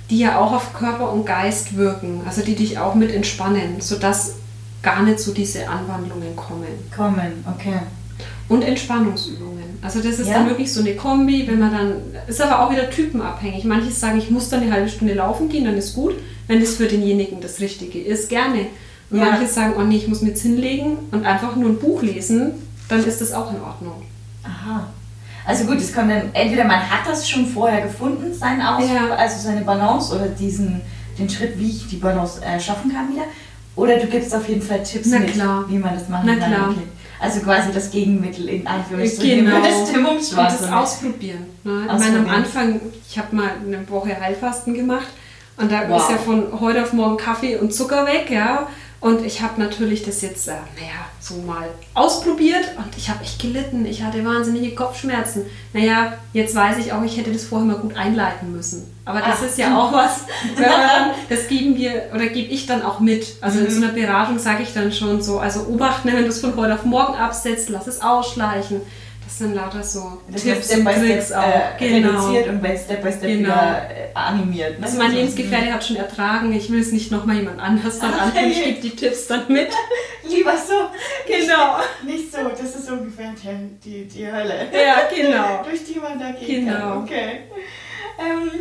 die 0.10 0.20
ja 0.20 0.38
auch 0.40 0.52
auf 0.52 0.74
Körper 0.74 1.12
und 1.14 1.26
Geist 1.26 1.78
wirken, 1.78 2.22
also 2.26 2.42
die 2.42 2.56
dich 2.56 2.78
auch 2.78 2.94
mit 2.94 3.12
entspannen, 3.14 3.80
sodass 3.80 4.36
gar 4.84 5.02
nicht 5.04 5.20
so 5.20 5.34
diese 5.34 5.68
Anwandlungen 5.68 6.36
kommen. 6.36 6.68
Kommen, 6.96 7.44
okay. 7.52 7.80
Und 8.48 8.62
Entspannungsübungen. 8.64 9.64
Also 9.82 10.00
das 10.02 10.20
ist 10.20 10.28
Ja. 10.28 10.36
dann 10.36 10.48
wirklich 10.50 10.72
so 10.72 10.82
eine 10.82 10.96
Kombi, 10.96 11.48
wenn 11.48 11.60
man 11.60 11.72
dann, 11.72 11.94
ist 12.28 12.42
aber 12.42 12.60
auch 12.64 12.72
wieder 12.72 12.90
typenabhängig. 12.90 13.64
Manche 13.64 13.90
sagen, 13.92 14.20
ich 14.20 14.30
muss 14.30 14.50
dann 14.50 14.62
eine 14.62 14.72
halbe 14.72 14.90
Stunde 14.90 15.16
laufen 15.16 15.50
gehen, 15.50 15.66
dann 15.66 15.76
ist 15.78 15.96
gut. 15.96 16.14
Wenn 16.48 16.60
das 16.60 16.76
für 16.76 16.86
denjenigen 16.86 17.42
das 17.42 17.60
Richtige 17.60 18.00
ist, 18.00 18.30
gerne. 18.30 18.68
Und 19.10 19.20
Ja. 19.20 19.26
manche 19.26 19.48
sagen, 19.48 19.74
oh 19.80 19.82
nee, 19.82 19.98
ich 19.98 20.08
muss 20.08 20.22
mir 20.22 20.30
jetzt 20.30 20.44
hinlegen 20.44 20.98
und 21.12 21.26
einfach 21.26 21.56
nur 21.56 21.70
ein 21.70 21.80
Buch 21.80 22.04
lesen, 22.04 22.52
dann 22.90 23.04
ist 23.04 23.22
das 23.22 23.34
auch 23.34 23.52
in 23.52 23.62
Ordnung. 23.62 24.04
Aha. 24.46 24.88
Also 25.46 25.66
gut, 25.66 25.78
es 25.78 25.94
kommt 25.94 26.10
dann, 26.10 26.34
entweder 26.34 26.64
man 26.64 26.80
hat 26.80 27.08
das 27.08 27.30
schon 27.30 27.46
vorher 27.46 27.82
gefunden, 27.82 28.34
seinen 28.34 28.62
Aus, 28.62 28.84
Ja. 28.90 29.16
also 29.16 29.40
seine 29.48 29.62
Balance 29.62 30.14
oder 30.16 30.28
diesen, 30.28 30.82
den 31.20 31.30
Schritt, 31.30 31.58
wie 31.60 31.70
ich 31.70 31.88
die 31.88 31.98
Balance 31.98 32.44
äh, 32.44 32.60
schaffen 32.60 32.92
kann 32.94 33.10
wieder. 33.12 33.24
Oder 33.76 33.98
du 34.00 34.08
gibst 34.08 34.34
auf 34.34 34.48
jeden 34.48 34.62
Fall 34.62 34.82
Tipps 34.84 35.08
mit, 35.08 35.36
wie 35.36 35.78
man 35.78 35.94
das 35.94 36.08
machen 36.10 36.24
Na 36.26 36.36
kann. 36.36 36.52
klar. 36.52 36.74
Also 37.20 37.40
quasi 37.42 37.72
das 37.74 37.92
Gegenmittel 37.92 38.48
in 38.50 38.66
Anführungsstrichen 38.68 39.46
Genau. 39.46 39.58
für 39.58 39.62
das 39.68 39.76
Und 39.80 39.88
Stimmungsschwankungen. 39.90 40.62
das 40.62 40.72
ausprobieren. 40.72 41.46
Ne? 41.64 41.82
Ich 41.86 41.92
Ausprobieren. 41.92 42.24
meine, 42.24 42.30
am 42.30 42.36
Anfang, 42.44 42.80
ich 43.10 43.18
habe 43.20 43.36
mal 43.36 43.50
eine 43.66 43.90
Woche 43.90 44.20
Heilfasten 44.20 44.74
gemacht 44.74 45.08
und 45.58 45.72
da 45.72 45.88
Wow. 45.90 46.02
ist 46.02 46.10
ja 46.12 46.18
von 46.18 46.60
heute 46.60 46.84
auf 46.84 46.94
morgen 46.94 47.18
Kaffee 47.18 47.58
und 47.58 47.74
Zucker 47.74 48.06
weg, 48.06 48.30
ja. 48.30 48.68
Und 49.02 49.24
ich 49.24 49.42
habe 49.42 49.62
natürlich 49.62 50.04
das 50.04 50.22
jetzt, 50.22 50.48
äh, 50.48 50.54
naja, 50.76 51.06
so 51.20 51.36
mal 51.36 51.68
ausprobiert 51.94 52.64
und 52.78 52.98
ich 52.98 53.10
habe 53.10 53.24
echt 53.24 53.40
gelitten. 53.40 53.86
Ich 53.86 54.02
hatte 54.04 54.26
wahnsinnige 54.26 54.74
Kopfschmerzen. 54.74 55.46
Naja, 55.74 56.14
jetzt 56.34 56.56
weiß 56.56 56.78
ich 56.80 56.92
auch, 56.94 57.04
ich 57.04 57.18
hätte 57.18 57.32
das 57.32 57.44
vorher 57.44 57.68
mal 57.68 57.78
gut 57.78 57.96
einleiten 57.96 58.52
müssen. 58.52 58.92
Aber 59.06 59.20
das 59.20 59.40
Ach. 59.42 59.46
ist 59.46 59.58
ja 59.60 59.78
auch 59.78 59.92
was, 59.94 60.22
dann, 60.58 61.12
das 61.30 61.48
geben 61.48 61.76
wir 61.76 62.10
oder 62.14 62.26
gebe 62.28 62.52
ich 62.52 62.66
dann 62.66 62.82
auch 62.82 63.00
mit. 63.00 63.36
Also 63.42 63.60
Mhm. 63.60 63.66
in 63.66 63.72
so 63.72 63.84
einer 63.84 63.94
Beratung 63.94 64.40
sage 64.40 64.64
ich 64.64 64.74
dann 64.74 64.92
schon 64.92 65.22
so, 65.22 65.40
also 65.40 65.68
Obacht, 65.68 66.06
ne, 66.06 66.14
wenn 66.14 66.24
du 66.24 66.30
es 66.30 66.40
von 66.40 66.56
heute 66.56 66.74
auf 66.74 66.86
morgen 66.86 67.16
absetzt, 67.16 67.70
lass 67.70 67.86
es 67.88 68.02
ausschleichen. 68.02 68.82
Das 69.26 69.40
sind 69.40 69.56
lauter 69.56 69.84
so 69.84 70.22
das 70.30 70.44
Tipps 70.44 70.68
Step 70.68 70.86
by 70.86 70.94
Tricks 70.94 71.26
Step 71.28 71.38
auch. 71.38 71.82
äh, 71.82 71.90
genau. 71.90 72.10
reduziert 72.28 72.48
und 72.48 72.62
bei 72.62 72.78
Step 72.78 73.02
by 73.04 73.12
Step 73.12 73.22
Genau. 73.24 73.40
wieder 73.40 73.90
äh, 73.90 74.14
animiert. 74.14 74.80
Ne? 74.80 74.86
Also 74.86 74.98
mein 75.00 75.12
Lebensgefährte 75.14 75.74
hat 75.74 75.84
schon 75.84 75.96
ertragen, 75.98 76.54
ich 76.54 76.70
will 76.72 76.80
es 76.80 76.92
nicht 76.92 77.12
nochmal 77.12 77.38
jemand 77.38 77.60
anders 77.60 78.00
dann 78.00 78.14
Ach, 78.16 78.28
antun, 78.28 78.52
ich 78.52 78.64
gebe 78.64 78.82
die 78.82 78.90
Tipps 78.92 79.28
dann 79.28 79.44
mit. 79.48 79.70
Lieber 80.30 80.54
so. 80.58 80.74
Genau. 81.28 81.78
Nicht 82.06 82.32
so, 82.32 82.38
das 82.50 82.76
ist 82.76 82.90
ungefähr 82.90 83.32
die, 83.84 84.06
die, 84.06 84.26
Hölle. 84.32 84.68
Ja, 84.72 85.08
genau. 85.14 85.64
durch 85.68 85.84
die 85.84 86.00
man 86.00 86.20
da 86.20 86.32
gehen 86.32 86.66
Genau. 86.68 86.80
kann. 86.80 87.04
Okay. 87.04 87.30
Ähm, 88.20 88.52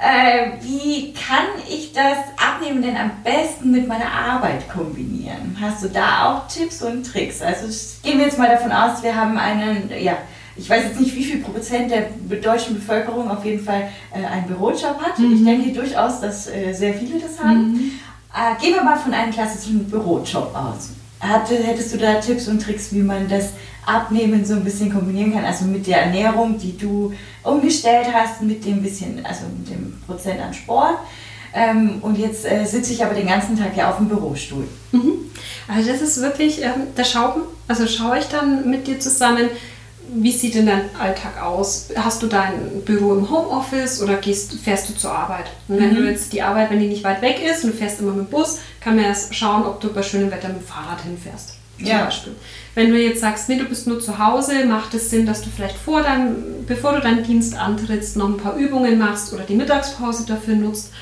äh, 0.00 0.52
wie 0.62 1.12
kann 1.12 1.46
ich 1.68 1.92
das 1.92 2.18
Abnehmen 2.36 2.82
denn 2.82 2.96
am 2.96 3.10
besten 3.24 3.70
mit 3.70 3.88
meiner 3.88 4.10
Arbeit 4.10 4.68
kombinieren? 4.68 5.56
Hast 5.60 5.82
du 5.82 5.88
da 5.88 6.26
auch 6.26 6.48
Tipps 6.48 6.82
und 6.82 7.04
Tricks? 7.04 7.42
Also 7.42 7.66
gehen 8.02 8.18
wir 8.18 8.26
jetzt 8.26 8.38
mal 8.38 8.48
davon 8.48 8.70
aus, 8.70 9.02
wir 9.02 9.16
haben 9.16 9.36
einen, 9.36 9.90
ja, 10.00 10.18
ich 10.56 10.68
weiß 10.68 10.84
jetzt 10.84 11.00
nicht, 11.00 11.14
wie 11.14 11.24
viel 11.24 11.40
Prozent 11.40 11.90
der 11.90 12.10
deutschen 12.40 12.74
Bevölkerung 12.74 13.30
auf 13.30 13.44
jeden 13.44 13.64
Fall 13.64 13.88
äh, 14.12 14.24
einen 14.24 14.46
Bürojob 14.46 15.00
hat. 15.00 15.18
Ich 15.18 15.44
denke 15.44 15.72
durchaus, 15.72 16.20
dass 16.20 16.48
äh, 16.48 16.72
sehr 16.72 16.94
viele 16.94 17.20
das 17.20 17.42
haben. 17.42 17.92
Äh, 18.34 18.60
gehen 18.60 18.74
wir 18.74 18.82
mal 18.82 18.96
von 18.98 19.14
einem 19.14 19.32
klassischen 19.32 19.88
Bürojob 19.88 20.54
aus. 20.54 20.90
Hatte, 21.20 21.56
hättest 21.56 21.94
du 21.94 21.98
da 21.98 22.14
Tipps 22.14 22.46
und 22.46 22.62
Tricks, 22.62 22.92
wie 22.92 23.02
man 23.02 23.28
das 23.28 23.50
Abnehmen 23.88 24.44
so 24.44 24.54
ein 24.54 24.64
bisschen 24.64 24.92
kombinieren 24.92 25.32
kann? 25.32 25.44
Also 25.44 25.64
mit 25.64 25.86
der 25.86 26.02
Ernährung, 26.02 26.58
die 26.58 26.76
du 26.76 27.12
umgestellt 27.42 28.08
hast, 28.12 28.42
mit 28.42 28.64
dem 28.64 28.82
bisschen, 28.82 29.24
also 29.24 29.44
mit 29.58 29.70
dem 29.70 29.98
Prozent 30.06 30.40
an 30.40 30.52
Sport. 30.52 30.98
Ähm, 31.54 31.98
und 32.02 32.18
jetzt 32.18 32.44
äh, 32.44 32.64
sitze 32.64 32.92
ich 32.92 33.04
aber 33.04 33.14
den 33.14 33.26
ganzen 33.26 33.58
Tag 33.58 33.76
ja 33.76 33.90
auf 33.90 33.96
dem 33.96 34.08
Bürostuhl. 34.08 34.68
Also 35.66 35.90
das 35.90 36.02
ist 36.02 36.20
wirklich, 36.20 36.62
ähm, 36.62 36.88
da 36.94 37.04
schau, 37.04 37.36
also 37.66 37.86
schaue 37.86 38.18
ich 38.18 38.26
dann 38.26 38.68
mit 38.68 38.86
dir 38.86 39.00
zusammen, 39.00 39.48
wie 40.14 40.32
sieht 40.32 40.54
denn 40.54 40.66
dein 40.66 40.88
Alltag 40.98 41.42
aus? 41.42 41.88
Hast 41.94 42.22
du 42.22 42.26
dein 42.26 42.82
Büro 42.84 43.14
im 43.14 43.30
Homeoffice 43.30 44.02
oder 44.02 44.16
gehst, 44.16 44.54
fährst 44.54 44.88
du 44.88 44.94
zur 44.94 45.12
Arbeit? 45.12 45.46
Und 45.68 45.78
wenn 45.78 45.94
du 45.94 46.08
jetzt 46.08 46.32
die 46.32 46.40
Arbeit, 46.40 46.70
wenn 46.70 46.80
die 46.80 46.88
nicht 46.88 47.04
weit 47.04 47.20
weg 47.20 47.42
ist 47.44 47.64
und 47.64 47.72
du 47.72 47.76
fährst 47.76 48.00
immer 48.00 48.12
mit 48.12 48.26
dem 48.26 48.30
Bus, 48.30 48.58
kann 48.80 48.96
man 48.96 49.04
erst 49.04 49.34
schauen, 49.34 49.64
ob 49.64 49.80
du 49.80 49.92
bei 49.92 50.02
schönem 50.02 50.30
Wetter 50.30 50.48
mit 50.48 50.62
dem 50.62 50.66
Fahrrad 50.66 51.02
hinfährst. 51.02 51.57
Zum 51.78 51.86
Ja. 51.86 52.04
Beispiel. 52.04 52.34
Wenn 52.74 52.90
du 52.90 52.98
jetzt 53.00 53.20
sagst, 53.20 53.48
nee, 53.48 53.56
du 53.58 53.64
bist 53.64 53.86
nur 53.86 54.00
zu 54.00 54.18
Hause, 54.18 54.64
macht 54.66 54.94
es 54.94 55.10
Sinn, 55.10 55.26
dass 55.26 55.42
du 55.42 55.48
vielleicht 55.54 55.76
vor 55.76 56.02
deinem, 56.02 56.64
bevor 56.66 56.92
du 56.94 57.00
deinen 57.00 57.24
Dienst 57.24 57.56
antrittst, 57.56 58.16
noch 58.16 58.28
ein 58.28 58.36
paar 58.36 58.56
Übungen 58.56 58.98
machst 58.98 59.32
oder 59.32 59.44
die 59.44 59.54
Mittagspause 59.54 60.24
dafür 60.26 60.54
nutzt. 60.54 60.92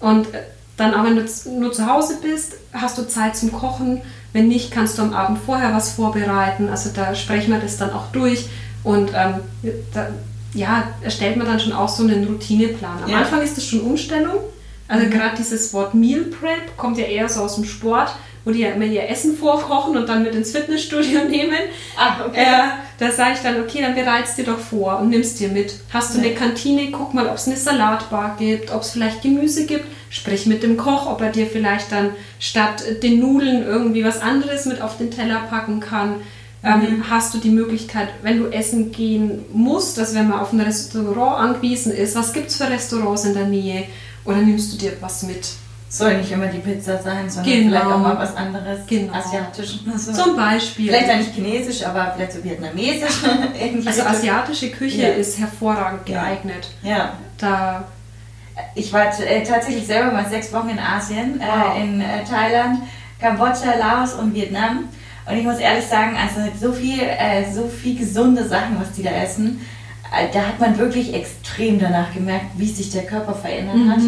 Und 0.00 0.32
äh, 0.34 0.38
dann 0.76 0.94
aber, 0.94 1.08
wenn 1.08 1.16
du 1.16 1.24
nur 1.58 1.72
zu 1.72 1.86
Hause 1.86 2.18
bist, 2.22 2.54
hast 2.72 2.96
du 2.98 3.02
Zeit 3.08 3.36
zum 3.36 3.52
Kochen. 3.52 4.00
Wenn 4.32 4.48
nicht, 4.48 4.70
kannst 4.70 4.96
du 4.98 5.02
am 5.02 5.12
Abend 5.12 5.38
vorher 5.44 5.74
was 5.74 5.92
vorbereiten. 5.92 6.68
Also 6.68 6.90
da 6.94 7.14
sprechen 7.14 7.52
wir 7.52 7.58
das 7.58 7.76
dann 7.78 7.90
auch 7.92 8.12
durch. 8.12 8.46
Und 8.84 9.10
ähm, 9.14 9.72
da, 9.92 10.08
ja, 10.54 10.84
erstellt 11.02 11.36
man 11.36 11.46
dann 11.46 11.58
schon 11.58 11.72
auch 11.72 11.88
so 11.88 12.04
einen 12.04 12.26
Routineplan. 12.26 13.02
Am 13.04 13.10
Ja. 13.10 13.18
Anfang 13.18 13.42
ist 13.42 13.56
das 13.56 13.64
schon 13.64 13.80
Umstellung. 13.80 14.36
Also 14.86 15.06
gerade 15.10 15.36
dieses 15.36 15.74
Wort 15.74 15.94
Meal 15.94 16.20
Prep 16.22 16.76
kommt 16.76 16.96
ja 16.96 17.04
eher 17.04 17.28
so 17.28 17.40
aus 17.42 17.56
dem 17.56 17.64
Sport, 17.64 18.10
wo 18.48 18.52
die 18.52 18.60
ja 18.60 18.70
immer 18.70 18.86
ihr 18.86 19.06
Essen 19.10 19.36
vorkochen 19.36 19.94
und 19.98 20.08
dann 20.08 20.22
mit 20.22 20.34
ins 20.34 20.52
Fitnessstudio 20.52 21.24
nehmen. 21.28 21.58
Ach, 21.98 22.26
okay. 22.26 22.40
Äh, 22.40 22.68
da 22.98 23.10
sage 23.12 23.32
ich 23.34 23.40
dann, 23.40 23.60
okay, 23.60 23.82
dann 23.82 23.94
bereitst 23.94 24.38
dir 24.38 24.44
doch 24.44 24.58
vor 24.58 24.98
und 25.00 25.10
nimmst 25.10 25.38
dir 25.38 25.48
mit. 25.50 25.74
Hast 25.92 26.14
du 26.14 26.18
Ja. 26.18 26.24
eine 26.24 26.34
Kantine, 26.34 26.90
guck 26.90 27.12
mal, 27.12 27.26
ob 27.28 27.34
es 27.34 27.46
eine 27.46 27.56
Salatbar 27.56 28.36
gibt, 28.38 28.72
ob 28.72 28.80
es 28.82 28.90
vielleicht 28.90 29.20
Gemüse 29.20 29.66
gibt. 29.66 29.84
Sprich 30.10 30.46
mit 30.46 30.62
dem 30.62 30.78
Koch, 30.78 31.06
ob 31.10 31.20
er 31.20 31.30
dir 31.30 31.46
vielleicht 31.46 31.92
dann 31.92 32.10
statt 32.40 32.82
den 33.02 33.20
Nudeln 33.20 33.62
irgendwie 33.62 34.02
was 34.02 34.22
anderes 34.22 34.64
mit 34.64 34.80
auf 34.80 34.96
den 34.96 35.10
Teller 35.10 35.40
packen 35.50 35.80
kann. 35.80 36.16
ähm, 36.64 36.80
Mhm. 36.80 37.10
hast 37.10 37.34
du 37.34 37.38
die 37.38 37.50
Möglichkeit, 37.50 38.08
wenn 38.22 38.38
du 38.40 38.46
essen 38.48 38.90
gehen 38.90 39.44
musst, 39.52 39.96
dass 39.98 40.12
wenn 40.14 40.28
man 40.28 40.40
auf 40.40 40.52
ein 40.52 40.60
Restaurant 40.60 41.38
angewiesen 41.38 41.92
ist, 41.92 42.16
was 42.16 42.32
gibt 42.32 42.48
es 42.48 42.56
für 42.56 42.68
Restaurants 42.68 43.24
in 43.26 43.34
der 43.34 43.44
Nähe? 43.46 43.84
Oder 44.24 44.38
nimmst 44.38 44.72
du 44.72 44.76
dir 44.78 44.92
was 45.00 45.22
mit? 45.22 45.46
Soll 45.90 46.18
nicht 46.18 46.30
immer 46.32 46.46
die 46.48 46.58
Pizza 46.58 46.98
sein, 47.02 47.30
sondern 47.30 47.52
Genau. 47.52 47.68
vielleicht 47.70 47.86
auch 47.86 47.98
mal 47.98 48.18
was 48.18 48.36
anderes. 48.36 48.80
Genau. 48.86 49.12
Asiatisch. 49.14 49.78
So. 49.96 50.12
Zum 50.12 50.36
Beispiel. 50.36 50.88
Vielleicht 50.88 51.08
dann 51.08 51.18
nicht 51.18 51.34
chinesisch, 51.34 51.82
aber 51.84 52.12
vielleicht 52.14 52.32
so 52.32 52.44
vietnamesisch. 52.44 53.22
Also 53.86 54.02
so. 54.02 54.06
asiatische 54.08 54.70
Küche 54.70 55.02
Ja. 55.02 55.08
ist 55.08 55.38
hervorragend 55.38 56.06
Ja. 56.08 56.22
geeignet. 56.24 56.68
Ja. 56.82 57.12
Da 57.38 57.84
Ich 58.74 58.92
war 58.92 59.06
äh, 59.20 59.42
tatsächlich 59.44 59.86
selber 59.86 60.10
mal 60.12 60.28
sechs 60.28 60.52
Wochen 60.52 60.68
in 60.70 60.78
Asien, 60.80 61.38
Wow. 61.40 61.76
äh, 61.78 61.82
in 61.82 62.00
äh, 62.00 62.24
Thailand, 62.28 62.80
Kambodscha, 63.20 63.74
Laos 63.78 64.14
und 64.14 64.34
Vietnam. 64.34 64.84
Und 65.26 65.36
ich 65.36 65.44
muss 65.44 65.58
ehrlich 65.58 65.86
sagen, 65.86 66.16
also 66.16 66.40
so 66.60 66.72
viel, 66.72 67.00
äh, 67.02 67.44
so 67.52 67.68
viel 67.68 67.96
gesunde 67.98 68.46
Sachen, 68.48 68.78
was 68.80 68.92
die 68.92 69.02
da 69.04 69.10
essen, 69.10 69.60
äh, 70.12 70.26
da 70.32 70.40
hat 70.40 70.58
man 70.60 70.76
wirklich 70.76 71.14
extrem 71.14 71.78
danach 71.78 72.12
gemerkt, 72.12 72.46
wie 72.56 72.66
sich 72.68 72.90
der 72.90 73.04
Körper 73.06 73.34
verändert 73.34 73.76
hat. 73.90 74.02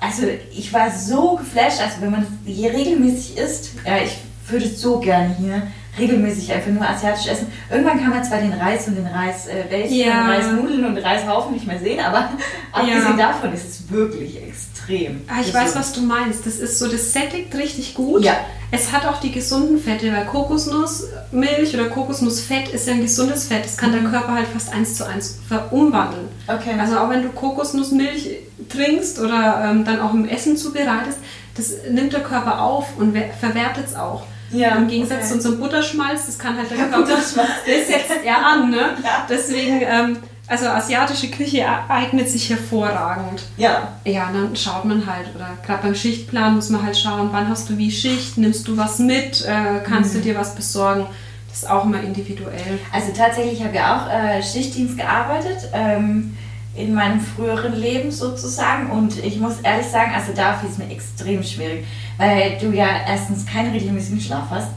Also 0.00 0.22
ich 0.52 0.72
war 0.72 0.90
so 0.90 1.36
geflasht, 1.36 1.80
also 1.80 2.00
wenn 2.00 2.10
man 2.10 2.26
hier 2.44 2.72
regelmäßig 2.72 3.36
isst, 3.36 3.70
ja, 3.86 3.98
ich 3.98 4.16
würde 4.50 4.66
es 4.66 4.80
so 4.80 4.98
gerne 5.00 5.34
hier 5.38 5.62
regelmäßig 5.98 6.52
einfach 6.52 6.70
nur 6.70 6.86
asiatisch 6.88 7.26
essen. 7.26 7.46
Irgendwann 7.70 7.98
kann 8.00 8.10
man 8.10 8.22
zwar 8.22 8.38
den 8.38 8.52
Reis 8.52 8.86
und 8.86 8.96
den 8.96 9.06
Reis 9.06 9.46
äh, 9.46 9.86
Ja. 9.88 10.24
und 10.24 10.30
Reisnudeln 10.30 10.84
und 10.84 10.98
Reishaufen 10.98 11.54
nicht 11.54 11.66
mehr 11.66 11.78
sehen, 11.78 12.00
aber 12.00 12.30
abgesehen 12.72 13.18
Ja. 13.18 13.32
davon 13.32 13.52
ist 13.54 13.66
es 13.68 13.90
wirklich 13.90 14.36
extrem. 14.42 15.22
Ah, 15.26 15.40
ich 15.40 15.52
weiß, 15.54 15.74
was 15.74 15.92
du 15.94 16.02
meinst. 16.02 16.44
Das 16.46 16.56
ist 16.56 16.78
so, 16.78 16.86
das 16.86 17.12
sättigt 17.12 17.54
richtig 17.54 17.94
gut. 17.94 18.22
Ja. 18.24 18.34
Es 18.72 18.92
hat 18.92 19.06
auch 19.06 19.20
die 19.20 19.30
gesunden 19.32 19.78
Fette, 19.78 20.12
weil 20.12 20.24
Kokosnussmilch 20.26 21.74
oder 21.74 21.86
Kokosnussfett 21.88 22.68
ist 22.70 22.86
ja 22.88 22.94
ein 22.94 23.02
gesundes 23.02 23.48
Fett. 23.48 23.64
Das 23.64 23.76
kann 23.76 23.92
der 23.92 24.02
Körper 24.02 24.34
halt 24.34 24.48
fast 24.48 24.72
eins 24.72 24.94
zu 24.96 25.06
eins 25.06 25.38
verumwandeln. 25.48 26.28
Okay. 26.48 26.74
Also 26.78 26.98
auch 26.98 27.08
wenn 27.10 27.22
du 27.22 27.28
Kokosnussmilch 27.30 28.30
trinkst 28.68 29.20
oder 29.20 29.62
ähm, 29.70 29.84
dann 29.84 30.00
auch 30.00 30.12
im 30.14 30.28
Essen 30.28 30.56
zubereitest, 30.56 31.18
das 31.56 31.72
nimmt 31.90 32.12
der 32.12 32.20
Körper 32.22 32.60
auf 32.60 32.96
und 32.98 33.14
wer- 33.14 33.32
verwertet 33.32 33.86
es 33.86 33.94
auch. 33.94 34.24
Ja, 34.50 34.76
Im 34.76 34.86
Gegensatz 34.88 35.18
okay. 35.18 35.28
zu 35.28 35.34
unserem 35.34 35.58
Butterschmalz, 35.58 36.26
das 36.26 36.38
kann 36.38 36.56
halt 36.56 36.70
der 36.70 36.78
Ja, 36.78 36.84
Körper, 36.84 37.02
Butterschmalz. 37.02 37.48
das 37.66 37.86
setzt 37.88 38.24
er 38.24 38.46
an, 38.46 38.70
ne? 38.70 38.78
Ja. 39.02 39.26
Deswegen, 39.28 39.80
ähm, 39.82 40.18
also 40.48 40.66
asiatische 40.68 41.28
Küche 41.30 41.64
eignet 41.88 42.28
sich 42.28 42.48
hervorragend. 42.50 43.42
ja. 43.56 43.88
Ja, 44.04 44.30
dann 44.32 44.54
schaut 44.54 44.84
man 44.84 45.04
halt, 45.06 45.34
oder 45.34 45.48
gerade 45.66 45.82
beim 45.82 45.94
Schichtplan 45.94 46.54
muss 46.54 46.70
man 46.70 46.84
halt 46.84 46.96
schauen, 46.96 47.28
wann 47.32 47.48
hast 47.48 47.68
du 47.68 47.76
wie 47.78 47.90
Schicht, 47.90 48.38
nimmst 48.38 48.68
du 48.68 48.76
was 48.76 48.98
mit, 48.98 49.44
äh, 49.44 49.80
kannst 49.84 50.12
Mhm. 50.14 50.18
du 50.18 50.22
dir 50.24 50.36
was 50.38 50.54
besorgen. 50.54 51.06
Das 51.48 51.62
ist 51.64 51.70
auch 51.70 51.84
immer 51.84 52.00
individuell. 52.00 52.78
Also 52.92 53.08
tatsächlich 53.16 53.62
habe 53.64 53.74
ich 53.74 53.80
auch 53.80 54.08
äh, 54.10 54.42
Schichtdienst 54.42 54.96
gearbeitet 54.98 55.68
ähm, 55.72 56.36
in 56.74 56.92
meinem 56.94 57.20
früheren 57.20 57.74
Leben 57.74 58.10
sozusagen 58.12 58.90
und 58.90 59.16
ich 59.24 59.40
muss 59.40 59.60
ehrlich 59.62 59.86
sagen, 59.86 60.12
also 60.14 60.32
da 60.36 60.52
fiel 60.54 60.68
es 60.70 60.76
mir 60.78 60.90
extrem 60.90 61.42
schwierig, 61.42 61.86
weil 62.18 62.58
du 62.60 62.70
ja 62.76 62.86
erstens 63.08 63.46
keinen 63.46 63.72
regelmäßigen 63.72 64.20
Schlaf 64.20 64.44
hast. 64.50 64.68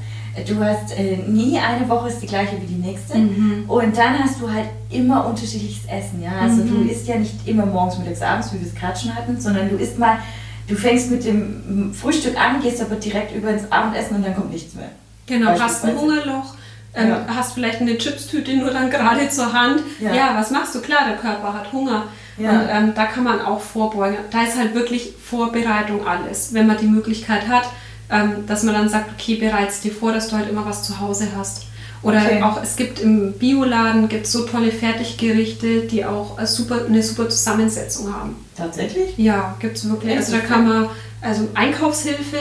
Du 0.48 0.64
hast 0.64 0.98
äh, 0.98 1.18
nie 1.28 1.58
eine 1.60 1.88
Woche 1.90 2.08
ist 2.10 2.20
die 2.22 2.28
gleiche 2.28 2.56
wie 2.62 2.66
die 2.66 2.76
nächste 2.88 3.18
Mhm. 3.18 3.66
und 3.68 3.98
dann 3.98 4.20
hast 4.20 4.40
du 4.40 4.50
halt 4.52 4.66
immer 4.90 5.26
unterschiedliches 5.26 5.84
Essen, 5.86 6.22
ja. 6.24 6.32
Also 6.42 6.64
Mhm. 6.64 6.86
du 6.86 6.92
isst 6.92 7.08
ja 7.08 7.16
nicht 7.18 7.48
immer 7.48 7.66
morgens, 7.66 7.98
mittags, 7.98 8.22
abends, 8.22 8.54
wie 8.54 8.60
wir 8.62 8.68
es 8.68 8.76
gerade 8.76 8.98
schon 8.98 9.16
hatten, 9.16 9.40
sondern 9.40 9.70
du 9.70 9.76
isst 9.76 9.98
mal, 10.00 10.20
du 10.68 10.76
fängst 10.76 11.12
mit 11.12 11.26
dem 11.26 11.94
Frühstück 11.94 12.40
an, 12.40 12.62
gehst 12.62 12.82
aber 12.82 12.96
direkt 12.96 13.36
über 13.36 13.50
ins 13.50 13.72
Abendessen 13.72 14.18
und 14.18 14.26
dann 14.26 14.36
kommt 14.36 14.52
nichts 14.54 14.76
mehr. 14.76 14.90
Genau, 15.26 15.52
hast 15.60 15.84
ein. 15.86 15.98
Hungerloch, 15.98 16.54
ähm, 16.94 17.10
Ja. 17.10 17.26
hast 17.36 17.54
vielleicht 17.54 17.82
eine 17.82 17.98
Chipstüte 17.98 18.56
nur 18.56 18.72
dann 18.72 18.90
gerade 18.90 19.28
zur 19.30 19.52
Hand. 19.52 19.82
Ja. 20.00 20.14
Ja. 20.14 20.36
was 20.36 20.52
machst 20.52 20.74
du? 20.76 20.80
Klar, 20.82 21.02
der 21.08 21.18
Körper 21.18 21.54
hat 21.54 21.72
Hunger. 21.74 22.04
Ja. 22.38 22.52
Und 22.52 22.62
ähm, 22.72 22.92
da 22.96 23.06
kann 23.06 23.26
man 23.26 23.42
auch 23.42 23.60
vorbeugen. 23.60 24.18
Da 24.32 24.44
ist 24.44 24.58
halt 24.58 24.74
wirklich 24.74 25.12
Vorbereitung 25.22 26.08
alles, 26.08 26.54
wenn 26.54 26.68
man 26.68 26.78
die 26.78 26.86
Möglichkeit 26.88 27.48
hat, 27.50 27.64
ähm, 28.12 28.46
dass 28.48 28.64
man 28.64 28.74
dann 28.74 28.90
sagt, 28.90 29.12
okay, 29.14 29.36
bereits 29.36 29.82
dir 29.82 29.92
vor, 29.92 30.12
dass 30.14 30.30
du 30.30 30.36
halt 30.38 30.50
immer 30.50 30.66
was 30.66 30.84
zu 30.84 31.00
Hause 31.00 31.28
hast. 31.38 31.64
Oder 32.02 32.22
Okay. 32.22 32.42
auch, 32.44 32.62
es 32.64 32.78
gibt 32.78 33.00
im 33.02 33.34
Bioladen 33.34 34.08
gibt's 34.08 34.32
so 34.32 34.46
tolle 34.46 34.72
Fertiggerichte, 34.72 35.82
die 35.82 36.06
auch 36.06 36.40
äh, 36.40 36.46
super, 36.48 36.86
eine 36.88 37.04
super 37.04 37.28
Zusammensetzung 37.28 38.14
haben. 38.14 38.36
Tatsächlich? 38.56 39.18
Ja, 39.18 39.56
gibt 39.60 39.78
es 39.78 39.90
wirklich. 39.90 40.16
Also 40.16 40.32
da 40.34 40.40
kann 40.40 40.66
man, 40.68 40.90
also 41.22 41.48
Einkaufshilfe 41.56 42.38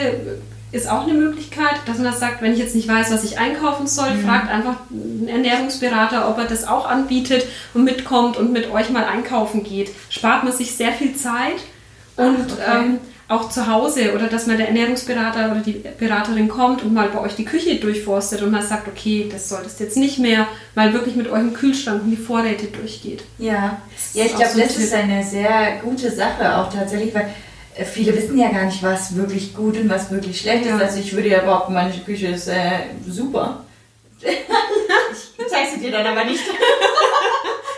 ist 0.71 0.89
auch 0.89 1.05
eine 1.05 1.15
Möglichkeit, 1.15 1.75
dass 1.87 1.97
man 1.97 2.05
das 2.07 2.21
sagt, 2.21 2.43
wenn 2.43 2.53
ich 2.53 2.59
jetzt 2.59 2.75
nicht 2.77 2.87
weiß, 2.87 3.11
was 3.11 3.25
ich 3.25 3.39
einkaufen 3.39 3.87
soll, 3.87 4.11
Mhm. 4.15 4.25
fragt 4.27 4.51
einfach 4.51 4.77
einen 4.93 5.27
Ernährungsberater, 5.27 6.29
ob 6.29 6.39
er 6.39 6.45
das 6.45 6.67
auch 6.69 6.87
anbietet 6.89 7.47
und 7.75 7.85
mitkommt 7.85 8.37
und 8.37 8.53
mit 8.53 8.71
euch 8.71 8.91
mal 8.91 9.05
einkaufen 9.05 9.65
geht. 9.65 9.91
Spart 10.11 10.45
man 10.45 10.53
sich 10.53 10.77
sehr 10.77 10.93
viel 10.93 11.17
Zeit 11.17 11.57
und 12.17 12.37
Ach, 12.61 12.69
okay. 12.77 12.85
ähm, 12.87 12.99
auch 13.29 13.51
zu 13.51 13.67
Hause 13.67 14.15
oder 14.15 14.27
dass 14.27 14.47
mal 14.47 14.57
der 14.57 14.69
Ernährungsberater 14.69 15.51
oder 15.51 15.61
die 15.61 15.85
Beraterin 15.99 16.49
kommt 16.49 16.83
und 16.83 16.95
mal 16.95 17.09
bei 17.11 17.21
euch 17.21 17.35
die 17.37 17.45
Küche 17.45 17.77
durchforstet 17.77 18.41
und 18.41 18.51
mal 18.51 18.63
sagt, 18.63 18.89
okay, 18.89 19.29
das 19.31 19.51
solltest 19.51 19.79
du 19.79 19.85
jetzt 19.85 19.99
nicht 19.99 20.19
mehr, 20.19 20.49
mal 20.75 20.95
wirklich 20.95 21.15
mit 21.15 21.29
eurem 21.29 21.53
Kühlschrank 21.53 22.03
und 22.03 22.11
die 22.11 22.17
Vorräte 22.17 22.67
durchgeht. 22.67 23.23
Ja, 23.39 23.83
ja 24.15 24.25
ich 24.25 24.35
glaube, 24.35 24.53
so 24.53 24.61
das 24.61 24.77
ist 24.79 24.95
eine 24.95 25.23
sehr 25.23 25.79
gute 25.83 26.11
Sache 26.11 26.57
auch 26.57 26.73
tatsächlich, 26.73 27.15
weil 27.15 27.29
äh, 27.77 27.85
viele 27.85 28.17
wissen 28.17 28.39
ja 28.39 28.49
gar 28.51 28.65
nicht, 28.65 28.83
was 28.83 29.15
wirklich 29.15 29.55
gut 29.55 29.77
und 29.77 29.91
was 29.91 30.11
wirklich 30.11 30.41
schlecht 30.41 30.65
Ja. 30.65 30.77
ist. 30.77 30.83
Also 30.83 30.99
ich 31.01 31.13
würde 31.13 31.29
ja 31.29 31.41
behaupten, 31.41 31.75
meine 31.75 31.93
Küche 31.93 32.29
ist 32.29 32.49
äh, 32.49 32.71
super. 33.07 33.65
ich 34.23 35.47
zeige 35.49 35.71
sie 35.75 35.81
dir 35.81 35.93
dann 35.93 36.07
aber 36.07 36.25
nicht, 36.25 36.43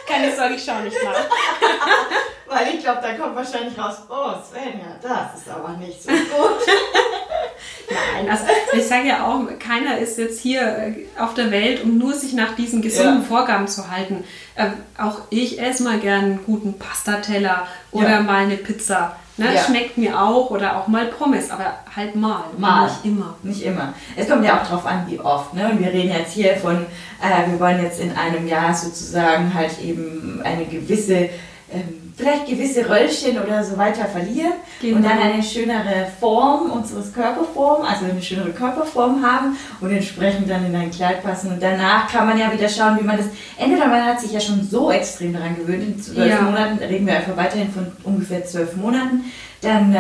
Keine 0.07 0.35
Sorge, 0.35 0.55
ich 0.55 0.65
schaue 0.65 0.83
nicht 0.85 0.97
nach. 1.05 1.15
weil 2.51 2.75
ich 2.75 2.81
glaube, 2.83 2.99
da 3.03 3.15
kommt 3.15 3.37
wahrscheinlich 3.37 3.79
raus, 3.79 3.97
oh 4.09 4.33
Svenja, 4.49 4.97
das 5.01 5.41
ist 5.41 5.49
aber 5.49 5.77
nicht 5.79 6.03
so 6.03 6.11
gut. 6.11 6.19
Nein, 7.91 8.31
also 8.31 8.45
ich 8.73 8.87
sage 8.87 9.09
ja 9.09 9.27
auch, 9.27 9.41
keiner 9.59 9.99
ist 9.99 10.19
jetzt 10.19 10.41
hier 10.41 10.61
äh, 10.63 10.93
auf 11.19 11.35
der 11.35 11.51
Welt, 11.51 11.83
um 11.83 11.99
nur 11.99 12.15
sich 12.15 12.33
nach 12.35 12.55
diesen 12.55 12.83
gesunden 12.83 13.23
Ja. 13.23 13.29
Vorgaben 13.29 13.67
zu 13.67 13.91
halten. 13.91 14.25
Ähm, 14.57 14.75
auch 14.99 15.23
ich 15.31 15.61
esse 15.61 15.83
mal 15.83 15.99
gern 15.99 16.25
einen 16.25 16.45
guten 16.45 16.79
Pastateller 16.79 17.67
oder 17.91 18.11
Ja. 18.11 18.21
mal 18.21 18.45
eine 18.45 18.57
Pizza. 18.57 19.17
Ne? 19.37 19.55
Ja. 19.55 19.63
Schmeckt 19.63 19.97
mir 19.97 20.21
auch 20.21 20.51
oder 20.51 20.77
auch 20.77 20.87
mal 20.87 21.07
Pommes, 21.07 21.51
aber 21.51 21.75
halt 21.97 22.15
mal, 22.15 22.45
Mal. 22.59 22.85
nicht 22.85 23.05
immer. 23.05 23.35
Nicht 23.43 23.63
immer. 23.63 23.95
Es 24.15 24.29
kommt 24.29 24.45
ja 24.45 24.61
auch 24.61 24.67
drauf 24.69 24.87
an, 24.87 25.07
wie 25.09 25.19
oft. 25.19 25.55
Ne? 25.55 25.69
Und 25.71 25.81
wir 25.81 25.89
reden 25.93 26.13
jetzt 26.13 26.33
hier 26.35 26.57
von, 26.57 26.77
äh, 27.23 27.51
wir 27.51 27.59
wollen 27.59 27.83
jetzt 27.83 28.01
in 28.01 28.15
einem 28.17 28.47
Jahr 28.47 28.73
sozusagen 28.75 29.53
halt 29.55 29.81
eben 29.81 30.43
eine 30.45 30.67
gewisse, 30.67 31.31
ähm, 31.73 32.13
vielleicht 32.17 32.47
gewisse 32.47 32.89
Röllchen 32.89 33.39
oder 33.43 33.65
so 33.65 33.79
weiter 33.79 34.05
verlieren 34.05 34.53
Genau. 34.81 34.97
und 34.97 35.05
dann 35.05 35.19
eine 35.19 35.43
schönere 35.43 36.07
Form 36.19 36.71
unseres 36.71 37.13
Körperform, 37.13 37.83
also 37.83 38.05
eine 38.05 38.21
schönere 38.23 38.51
Körperform 38.51 39.23
haben 39.25 39.57
und 39.81 39.91
entsprechend 39.91 40.51
dann 40.51 40.67
in 40.67 40.75
ein 40.75 40.91
Kleid 40.91 41.23
passen. 41.23 41.53
Und 41.53 41.63
danach 41.63 42.09
kann 42.11 42.27
man 42.27 42.39
ja 42.39 42.53
wieder 42.53 42.69
schauen, 42.69 42.99
wie 43.01 43.05
man 43.05 43.17
das. 43.17 43.27
Entweder 43.59 43.87
man 43.87 44.05
hat 44.05 44.21
sich 44.21 44.33
ja 44.33 44.41
schon 44.41 44.63
so 44.63 44.91
extrem 44.91 45.33
daran 45.33 45.57
gewöhnt, 45.57 45.83
in 45.83 46.03
zwölf 46.03 46.29
Ja. 46.31 46.43
Monaten 46.43 46.79
reden 46.79 47.07
wir 47.07 47.15
einfach 47.17 47.37
weiterhin 47.37 47.71
von 47.73 47.87
ungefähr 48.05 48.45
zwölf 48.45 48.77
Monaten, 48.77 49.25
dann, 49.63 49.95
äh, 49.95 49.99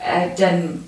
äh, 0.00 0.28
dann 0.38 0.84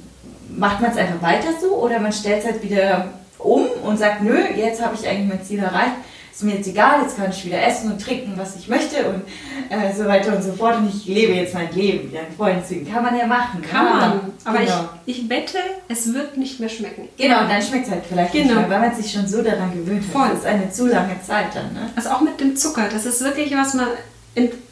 macht 0.57 0.81
man 0.81 0.90
es 0.90 0.96
einfach 0.96 1.22
weiter 1.22 1.48
so 1.61 1.77
oder 1.77 1.98
man 1.98 2.12
stellt 2.12 2.40
es 2.40 2.44
halt 2.51 2.62
wieder 2.62 3.07
um 3.38 3.64
und 3.85 3.98
sagt, 3.98 4.22
nö, 4.22 4.37
jetzt 4.57 4.85
habe 4.85 4.94
ich 5.01 5.09
eigentlich 5.09 5.29
mein 5.29 5.42
Ziel 5.44 5.59
erreicht, 5.61 5.92
ist 6.33 6.42
mir 6.42 6.57
jetzt 6.57 6.68
egal, 6.68 7.03
jetzt 7.03 7.16
kann 7.16 7.31
ich 7.31 7.45
wieder 7.45 7.62
essen 7.62 7.92
und 7.92 8.01
trinken, 8.01 8.33
was 8.37 8.57
ich 8.57 8.68
möchte 8.68 9.07
und 9.07 9.23
äh, 9.68 9.92
so 9.95 10.07
weiter 10.07 10.35
und 10.35 10.42
so 10.42 10.53
fort 10.53 10.77
und 10.79 10.88
ich 10.88 11.07
lebe 11.07 11.35
jetzt 11.35 11.53
mein 11.55 11.71
Leben 11.73 12.11
wieder 12.11 12.21
in 12.27 12.35
vollen 12.35 12.64
Zügen. 12.64 12.90
Kann 12.90 13.03
man 13.03 13.16
ja 13.18 13.27
machen. 13.27 13.61
Kann 13.62 13.87
ja, 13.87 13.92
man. 13.92 14.21
Aber 14.45 14.59
genau. 14.59 14.88
ich, 15.05 15.23
ich 15.23 15.29
wette, 15.29 15.59
es 15.88 16.12
wird 16.12 16.38
nicht 16.38 16.59
mehr 16.59 16.68
schmecken. 16.71 17.09
Genau, 17.18 17.42
und 17.42 17.51
dann 17.51 17.61
schmeckt 17.62 17.87
es 17.87 17.90
halt 17.92 18.05
vielleicht 18.09 18.33
nicht 18.35 18.49
Genau. 18.49 18.61
mehr, 18.61 18.71
weil 18.71 18.81
man 18.81 18.95
sich 18.95 19.12
schon 19.12 19.27
so 19.27 19.42
daran 19.42 19.73
gewöhnt 19.73 20.05
hat. 20.07 20.12
Voll. 20.12 20.29
Das 20.31 20.38
ist 20.40 20.47
eine 20.47 20.71
zu 20.71 20.87
lange 20.87 21.21
Zeit 21.23 21.55
dann, 21.55 21.73
ne? 21.75 21.90
Also 21.97 22.09
auch 22.11 22.23
mit 22.23 22.40
dem 22.40 22.57
Zucker, 22.57 22.88
das 22.90 23.05
ist 23.07 23.23
wirklich 23.23 23.55
was 23.55 23.75
man. 23.75 23.88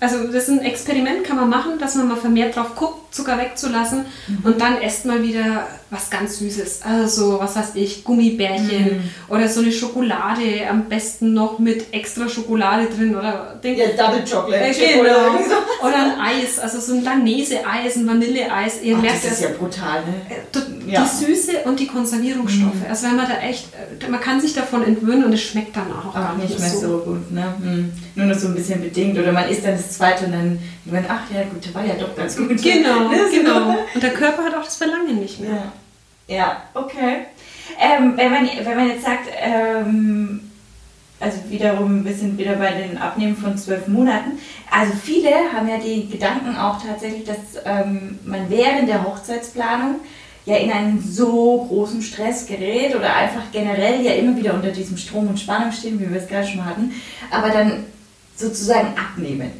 Also 0.01 0.25
das 0.29 0.45
ist 0.45 0.49
ein 0.49 0.61
Experiment, 0.61 1.23
kann 1.25 1.37
man 1.37 1.51
machen, 1.51 1.73
dass 1.79 1.95
man 1.95 2.09
mal 2.09 2.17
vermehrt 2.17 2.57
drauf 2.57 2.75
guckt, 2.75 3.15
Zucker 3.15 3.37
wegzulassen 3.37 4.07
Mhm. 4.29 4.39
und 4.45 4.61
dann 4.61 4.81
esst 4.81 5.05
mal 5.05 5.23
wieder 5.23 5.67
was 5.91 6.09
ganz 6.09 6.39
Süßes. 6.39 6.81
Also 6.83 7.33
so, 7.33 7.41
was 7.41 7.57
weiß 7.57 7.71
ich, 7.75 8.03
Gummibärchen 8.05 8.85
Mhm. 8.85 9.03
oder 9.29 9.49
so 9.49 9.61
eine 9.61 9.71
Schokolade, 9.73 10.67
am 10.71 10.85
besten 10.89 11.35
noch 11.35 11.59
mit 11.59 11.93
extra 11.93 12.29
Schokolade 12.29 12.87
drin 12.87 13.15
oder 13.17 13.59
Ding. 13.63 13.77
Double 13.99 14.23
Chocolate 14.25 14.65
Äh, 14.65 14.73
genau. 14.73 15.03
oder 15.03 15.39
so. 15.47 15.87
Ein 15.87 16.21
Eis, 16.21 16.59
also 16.59 16.79
so 16.81 16.93
ein 16.95 17.05
Lanese-Eis, 17.05 17.97
ein 17.97 18.07
Vanilleeis. 18.07 18.81
Ihr 18.83 18.97
Ach, 18.97 19.03
merkt 19.03 19.25
das 19.25 19.33
ist 19.33 19.43
ja 19.43 19.49
brutal, 19.59 20.03
ne? 20.05 20.15
Die 20.87 20.93
Ja. 20.93 21.01
Mhm. 21.03 21.07
Süße 21.27 21.53
und 21.65 21.81
die 21.81 21.87
Konservierungsstoffe. 21.87 22.73
Also 22.89 23.07
wenn 23.09 23.17
man 23.17 23.27
da 23.29 23.39
echt, 23.47 23.69
äh, 23.75 24.09
man 24.09 24.21
kann 24.21 24.41
sich 24.41 24.55
davon 24.55 24.85
entwöhnen 24.85 25.25
und 25.25 25.33
es 25.33 25.43
schmeckt 25.43 25.77
danach 25.77 26.07
auch 26.07 26.15
gar 26.15 26.33
Auch 26.33 26.37
nicht 26.37 26.59
mehr 26.59 26.71
so 26.71 26.99
gut, 26.99 27.31
ne? 27.33 27.55
Nur 28.21 28.35
noch 28.35 28.39
so 28.39 28.49
ein 28.49 28.55
bisschen 28.55 28.83
bedingt. 28.83 29.19
Oder 29.19 29.33
man 29.33 29.49
isst 29.49 29.65
dann 29.65 29.77
das 29.77 29.93
zweite 29.93 30.27
und 30.27 30.33
dann 30.33 30.59
denkt 30.85 30.93
man, 30.93 31.05
ach 31.09 31.23
ja, 31.35 31.43
gut, 31.45 31.75
war 31.75 31.85
ja 31.85 31.95
doch 31.95 32.15
ganz 32.15 32.37
gut. 32.37 32.63
Genau, 32.63 33.09
Ne, 33.09 33.19
genau. 33.33 33.75
Und 33.95 34.03
der 34.03 34.13
Körper 34.13 34.45
hat 34.45 34.55
auch 34.55 34.65
das 34.65 34.77
Verlangen 34.77 35.19
nicht 35.19 35.41
mehr. 35.41 35.51
Ja. 35.51 35.73
Ja, 36.31 36.63
okay. 36.75 37.27
Ähm, 37.81 38.13
wenn, 38.17 38.31
man, 38.31 38.49
wenn 38.63 38.77
man 38.77 38.89
jetzt 38.89 39.05
sagt, 39.05 39.29
ähm, 39.41 40.51
also 41.19 41.39
wiederum, 41.49 42.05
wir 42.05 42.15
sind 42.15 42.39
wieder 42.39 42.55
bei 42.55 42.73
den 42.73 42.99
Abnehmen 42.99 43.37
von 43.37 43.57
zwölf 43.57 43.89
Monaten. 43.89 44.39
Also 44.71 44.93
viele 45.03 45.31
haben 45.53 45.69
ja 45.69 45.79
die 45.79 46.09
Gedanken 46.09 46.57
auch 46.57 46.81
tatsächlich, 46.83 47.25
dass 47.25 47.63
ähm, 47.65 48.19
man 48.25 48.49
während 48.49 48.89
der 48.89 49.05
Hochzeitsplanung 49.05 49.97
ja 50.47 50.57
in 50.57 50.71
einen 50.71 51.03
so 51.03 51.67
großen 51.69 52.01
Stress 52.01 52.47
gerät 52.47 52.95
oder 52.95 53.15
einfach 53.15 53.43
generell 53.53 54.01
ja 54.01 54.13
immer 54.13 54.37
wieder 54.37 54.55
unter 54.55 54.71
diesem 54.71 54.97
Strom 54.97 55.29
und 55.29 55.39
Spannung 55.39 55.73
stehen, 55.73 56.01
wie 56.01 56.11
wir 56.11 56.21
es 56.21 56.29
gerade 56.29 56.47
schon 56.47 56.65
hatten, 56.65 56.93
aber 57.31 57.51
dann 57.51 57.85
sozusagen 58.41 58.89
abnehmen. 58.97 59.51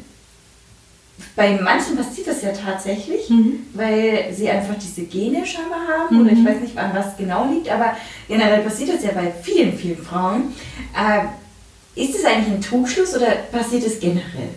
Bei 1.35 1.59
manchen 1.61 1.95
passiert 1.95 2.27
das 2.27 2.41
ja 2.41 2.51
tatsächlich, 2.51 3.29
mhm. 3.29 3.67
weil 3.73 4.33
sie 4.33 4.49
einfach 4.49 4.75
diese 4.75 5.03
Gene 5.03 5.45
scheinbar 5.45 5.81
haben 5.87 6.15
mhm. 6.15 6.21
oder 6.21 6.31
ich 6.31 6.43
weiß 6.43 6.61
nicht, 6.61 6.77
an 6.77 6.91
was 6.93 7.15
genau 7.17 7.47
liegt, 7.51 7.69
aber 7.69 7.95
generell 8.27 8.61
passiert 8.61 8.93
das 8.93 9.03
ja 9.03 9.11
bei 9.11 9.31
vielen, 9.41 9.77
vielen 9.77 9.97
Frauen. 9.97 10.53
Äh, 10.95 12.01
ist 12.01 12.15
es 12.15 12.25
eigentlich 12.25 12.53
ein 12.53 12.61
Trugschluss 12.61 13.15
oder 13.15 13.27
passiert 13.51 13.85
es 13.85 13.99
generell? 13.99 14.49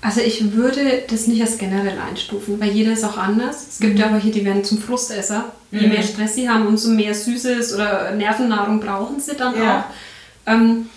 Also 0.00 0.20
ich 0.20 0.52
würde 0.52 1.04
das 1.08 1.28
nicht 1.28 1.40
als 1.40 1.58
generell 1.58 1.96
einstufen, 1.98 2.60
weil 2.60 2.72
jeder 2.72 2.92
ist 2.92 3.04
auch 3.04 3.16
anders. 3.16 3.68
Es 3.70 3.78
gibt 3.78 3.94
mhm. 3.94 4.00
ja 4.00 4.06
aber 4.06 4.18
hier, 4.18 4.32
die 4.32 4.44
werden 4.44 4.64
zum 4.64 4.78
Frustesser. 4.78 5.52
Je 5.70 5.86
mhm. 5.86 5.90
mehr 5.90 6.02
Stress 6.02 6.34
sie 6.34 6.48
haben, 6.48 6.66
umso 6.66 6.90
mehr 6.90 7.14
Süßes 7.14 7.72
oder 7.74 8.10
Nervennahrung 8.10 8.80
brauchen 8.80 9.20
sie 9.20 9.36
dann 9.36 9.56
ja. 9.56 9.80
auch. 9.80 10.52
Ähm, 10.52 10.90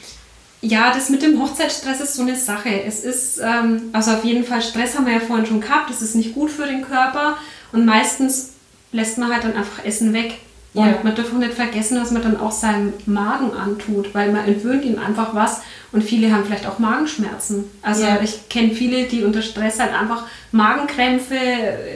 ja, 0.66 0.92
das 0.92 1.10
mit 1.10 1.22
dem 1.22 1.42
Hochzeitsstress 1.42 2.02
ist 2.02 2.16
so 2.16 2.24
eine 2.24 2.36
Sache. 2.36 2.84
Es 2.84 3.04
ist, 3.04 3.40
ähm, 3.40 3.90
also 3.94 4.12
auf 4.12 4.24
jeden 4.26 4.44
Fall, 4.44 4.62
Stress 4.62 4.96
haben 4.96 5.06
wir 5.06 5.14
ja 5.14 5.20
vorhin 5.20 5.46
schon 5.46 5.62
gehabt, 5.62 5.90
das 5.90 6.02
ist 6.02 6.16
nicht 6.16 6.34
gut 6.34 6.50
für 6.50 6.66
den 6.66 6.84
Körper 6.84 7.38
und 7.72 7.86
meistens 7.86 8.54
lässt 8.92 9.18
man 9.18 9.32
halt 9.32 9.44
dann 9.44 9.56
einfach 9.56 9.84
Essen 9.86 10.14
weg. 10.14 10.40
Und 10.74 10.88
ja. 10.88 11.00
man 11.04 11.16
darf 11.16 11.32
auch 11.32 11.38
nicht 11.38 11.54
vergessen, 11.54 12.02
was 12.02 12.12
man 12.12 12.22
dann 12.22 12.38
auch 12.38 12.52
seinem 12.52 12.92
Magen 13.06 13.54
antut, 13.54 14.14
weil 14.14 14.34
man 14.34 14.46
entwöhnt 14.46 14.84
ihm 14.84 15.00
einfach 15.00 15.34
was 15.34 15.62
und 15.94 16.04
viele 16.04 16.34
haben 16.34 16.44
vielleicht 16.44 16.68
auch 16.68 16.80
Magenschmerzen. 16.80 17.64
Also 17.82 18.04
ja. 18.04 18.20
ich 18.22 18.50
kenne 18.50 18.72
viele, 18.72 19.06
die 19.06 19.24
unter 19.24 19.42
Stress 19.42 19.80
halt 19.80 19.94
einfach 19.94 20.26
Magenkrämpfe, 20.52 21.38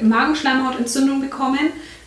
Magenschleimhautentzündung 0.01 1.19
bekommen. 1.19 1.59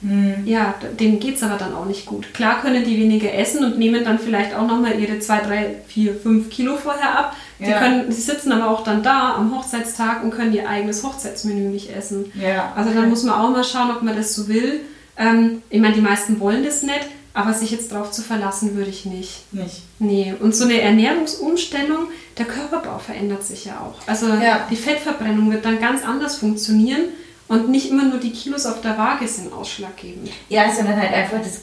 Mhm. 0.02 0.42
Ja, 0.44 0.74
denen 0.98 1.20
geht 1.20 1.36
es 1.36 1.42
aber 1.42 1.56
dann 1.56 1.74
auch 1.74 1.86
nicht 1.86 2.06
gut. 2.06 2.34
Klar 2.34 2.60
können 2.60 2.84
die 2.84 2.98
weniger 2.98 3.32
essen 3.32 3.64
und 3.64 3.78
nehmen 3.78 4.04
dann 4.04 4.18
vielleicht 4.18 4.54
auch 4.54 4.66
nochmal 4.66 4.98
ihre 4.98 5.20
2, 5.20 5.38
3, 5.38 5.74
4, 5.86 6.14
5 6.16 6.50
Kilo 6.50 6.76
vorher 6.76 7.18
ab. 7.18 7.36
Die, 7.60 7.70
ja. 7.70 7.78
können, 7.78 8.06
die 8.08 8.20
sitzen 8.20 8.50
aber 8.50 8.70
auch 8.70 8.82
dann 8.82 9.02
da 9.04 9.36
am 9.36 9.54
Hochzeitstag 9.56 10.24
und 10.24 10.32
können 10.32 10.52
ihr 10.52 10.68
eigenes 10.68 11.04
Hochzeitsmenü 11.04 11.68
nicht 11.68 11.94
essen. 11.94 12.32
Ja. 12.34 12.72
Also 12.74 12.92
dann 12.92 13.08
muss 13.08 13.22
man 13.22 13.36
auch 13.36 13.50
mal 13.50 13.62
schauen, 13.62 13.92
ob 13.92 14.02
man 14.02 14.16
das 14.16 14.34
so 14.34 14.48
will. 14.48 14.80
Ähm, 15.16 15.62
ich 15.70 15.80
meine, 15.80 15.94
die 15.94 16.00
meisten 16.00 16.40
wollen 16.40 16.64
das 16.64 16.82
nicht, 16.82 17.06
aber 17.34 17.54
sich 17.54 17.70
jetzt 17.70 17.92
darauf 17.92 18.10
zu 18.10 18.22
verlassen, 18.22 18.74
würde 18.74 18.90
ich 18.90 19.06
nicht. 19.06 19.52
Nicht. 19.52 19.82
Nee. 20.00 20.34
Und 20.40 20.56
so 20.56 20.64
eine 20.64 20.80
Ernährungsumstellung, 20.80 22.08
der 22.38 22.46
Körperbau 22.46 22.98
verändert 22.98 23.44
sich 23.44 23.66
ja 23.66 23.78
auch. 23.78 24.06
Also 24.08 24.26
ja. 24.26 24.66
die 24.68 24.76
Fettverbrennung 24.76 25.52
wird 25.52 25.64
dann 25.64 25.78
ganz 25.78 26.04
anders 26.04 26.36
funktionieren 26.36 27.02
und 27.48 27.68
nicht 27.68 27.90
immer 27.90 28.04
nur 28.04 28.18
die 28.18 28.30
Kilos 28.30 28.66
auf 28.66 28.80
der 28.80 28.96
Waage 28.96 29.28
sind 29.28 29.52
ausschlaggebend. 29.52 30.30
Ja, 30.48 30.72
sondern 30.72 31.00
halt 31.00 31.12
einfach 31.12 31.38
das 31.38 31.60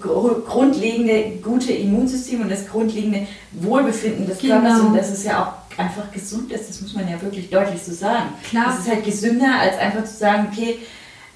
grundlegende 0.00 1.38
gute 1.42 1.72
Immunsystem 1.72 2.40
und 2.40 2.50
das 2.50 2.66
grundlegende 2.66 3.26
Wohlbefinden 3.52 4.26
des 4.26 4.38
genau. 4.38 4.60
Körpers 4.60 4.80
und 4.80 4.96
das 4.96 5.10
ist 5.10 5.24
ja 5.24 5.44
auch 5.44 5.78
einfach 5.78 6.10
gesund 6.10 6.50
ist, 6.50 6.68
das 6.68 6.80
muss 6.80 6.94
man 6.94 7.08
ja 7.08 7.20
wirklich 7.22 7.50
deutlich 7.50 7.82
so 7.82 7.92
sagen. 7.92 8.30
Klar. 8.48 8.66
Das 8.66 8.80
ist 8.80 8.88
halt 8.88 9.04
gesünder, 9.04 9.60
als 9.60 9.78
einfach 9.78 10.04
zu 10.04 10.16
sagen, 10.16 10.48
okay, 10.50 10.78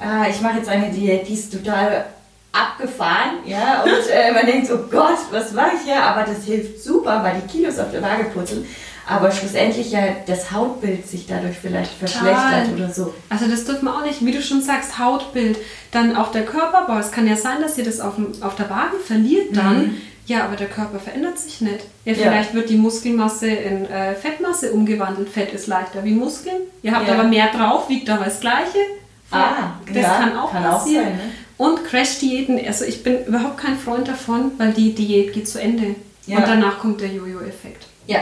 äh, 0.00 0.30
ich 0.30 0.40
mache 0.40 0.58
jetzt 0.58 0.68
eine 0.68 0.90
Diät, 0.90 1.28
die 1.28 1.34
ist 1.34 1.52
total 1.52 2.06
abgefahren, 2.52 3.38
ja, 3.46 3.82
und 3.82 3.90
äh, 4.12 4.32
man 4.32 4.44
denkt, 4.46 4.70
oh 4.72 4.88
Gott, 4.90 5.18
was 5.30 5.52
mache 5.52 5.76
ich 5.76 5.82
hier? 5.84 6.02
Aber 6.02 6.24
das 6.24 6.44
hilft 6.44 6.82
super, 6.82 7.22
weil 7.22 7.40
die 7.40 7.52
Kilos 7.52 7.78
auf 7.78 7.90
der 7.90 8.02
Waage 8.02 8.24
purzeln. 8.24 8.66
Aber 9.06 9.30
schlussendlich 9.32 9.90
ja 9.90 10.00
das 10.26 10.52
Hautbild 10.52 11.06
sich 11.08 11.26
dadurch 11.26 11.56
vielleicht 11.56 11.92
verschlechtert 11.92 12.72
oder 12.74 12.90
so. 12.90 13.12
Also 13.28 13.48
das 13.48 13.64
dürfen 13.64 13.86
wir 13.86 13.96
auch 13.96 14.04
nicht, 14.04 14.24
wie 14.24 14.32
du 14.32 14.40
schon 14.40 14.62
sagst, 14.62 14.98
Hautbild, 14.98 15.58
dann 15.90 16.16
auch 16.16 16.30
der 16.30 16.44
Körperbau. 16.44 16.98
Es 16.98 17.10
kann 17.10 17.26
ja 17.26 17.36
sein, 17.36 17.60
dass 17.60 17.76
ihr 17.78 17.84
das 17.84 18.00
auf, 18.00 18.14
auf 18.40 18.54
der 18.54 18.70
Waage 18.70 18.98
verliert 19.04 19.56
dann. 19.56 19.86
Mhm. 19.86 19.96
Ja, 20.26 20.44
aber 20.44 20.54
der 20.54 20.68
Körper 20.68 21.00
verändert 21.00 21.38
sich 21.38 21.60
nicht. 21.60 21.80
Ja, 22.04 22.14
vielleicht 22.14 22.50
ja. 22.50 22.54
wird 22.54 22.70
die 22.70 22.76
Muskelmasse 22.76 23.48
in 23.48 23.86
äh, 23.86 24.14
Fettmasse 24.14 24.72
umgewandelt. 24.72 25.28
Fett 25.28 25.52
ist 25.52 25.66
leichter 25.66 26.04
wie 26.04 26.12
Muskeln. 26.12 26.62
Ihr 26.82 26.92
habt 26.92 27.08
ja. 27.08 27.14
aber 27.14 27.24
mehr 27.24 27.48
drauf, 27.48 27.88
wiegt 27.88 28.08
aber 28.08 28.26
das 28.26 28.38
Gleiche. 28.38 28.78
Ah, 29.32 29.72
das 29.92 30.04
kann 30.04 30.36
auch 30.36 30.52
kann 30.52 30.62
passieren. 30.62 31.06
Auch 31.06 31.08
sein, 31.08 31.16
ne? 31.16 31.32
Und 31.56 31.84
Crash-Diäten, 31.84 32.60
also 32.66 32.84
ich 32.84 33.02
bin 33.02 33.24
überhaupt 33.24 33.58
kein 33.58 33.78
Freund 33.78 34.08
davon, 34.08 34.52
weil 34.58 34.72
die 34.72 34.94
Diät 34.94 35.32
geht 35.32 35.48
zu 35.48 35.60
Ende. 35.60 35.94
Und 36.26 36.46
danach 36.46 36.78
kommt 36.78 37.00
der 37.00 37.08
Jojo-Effekt. 37.08 37.86
Ja. 38.06 38.20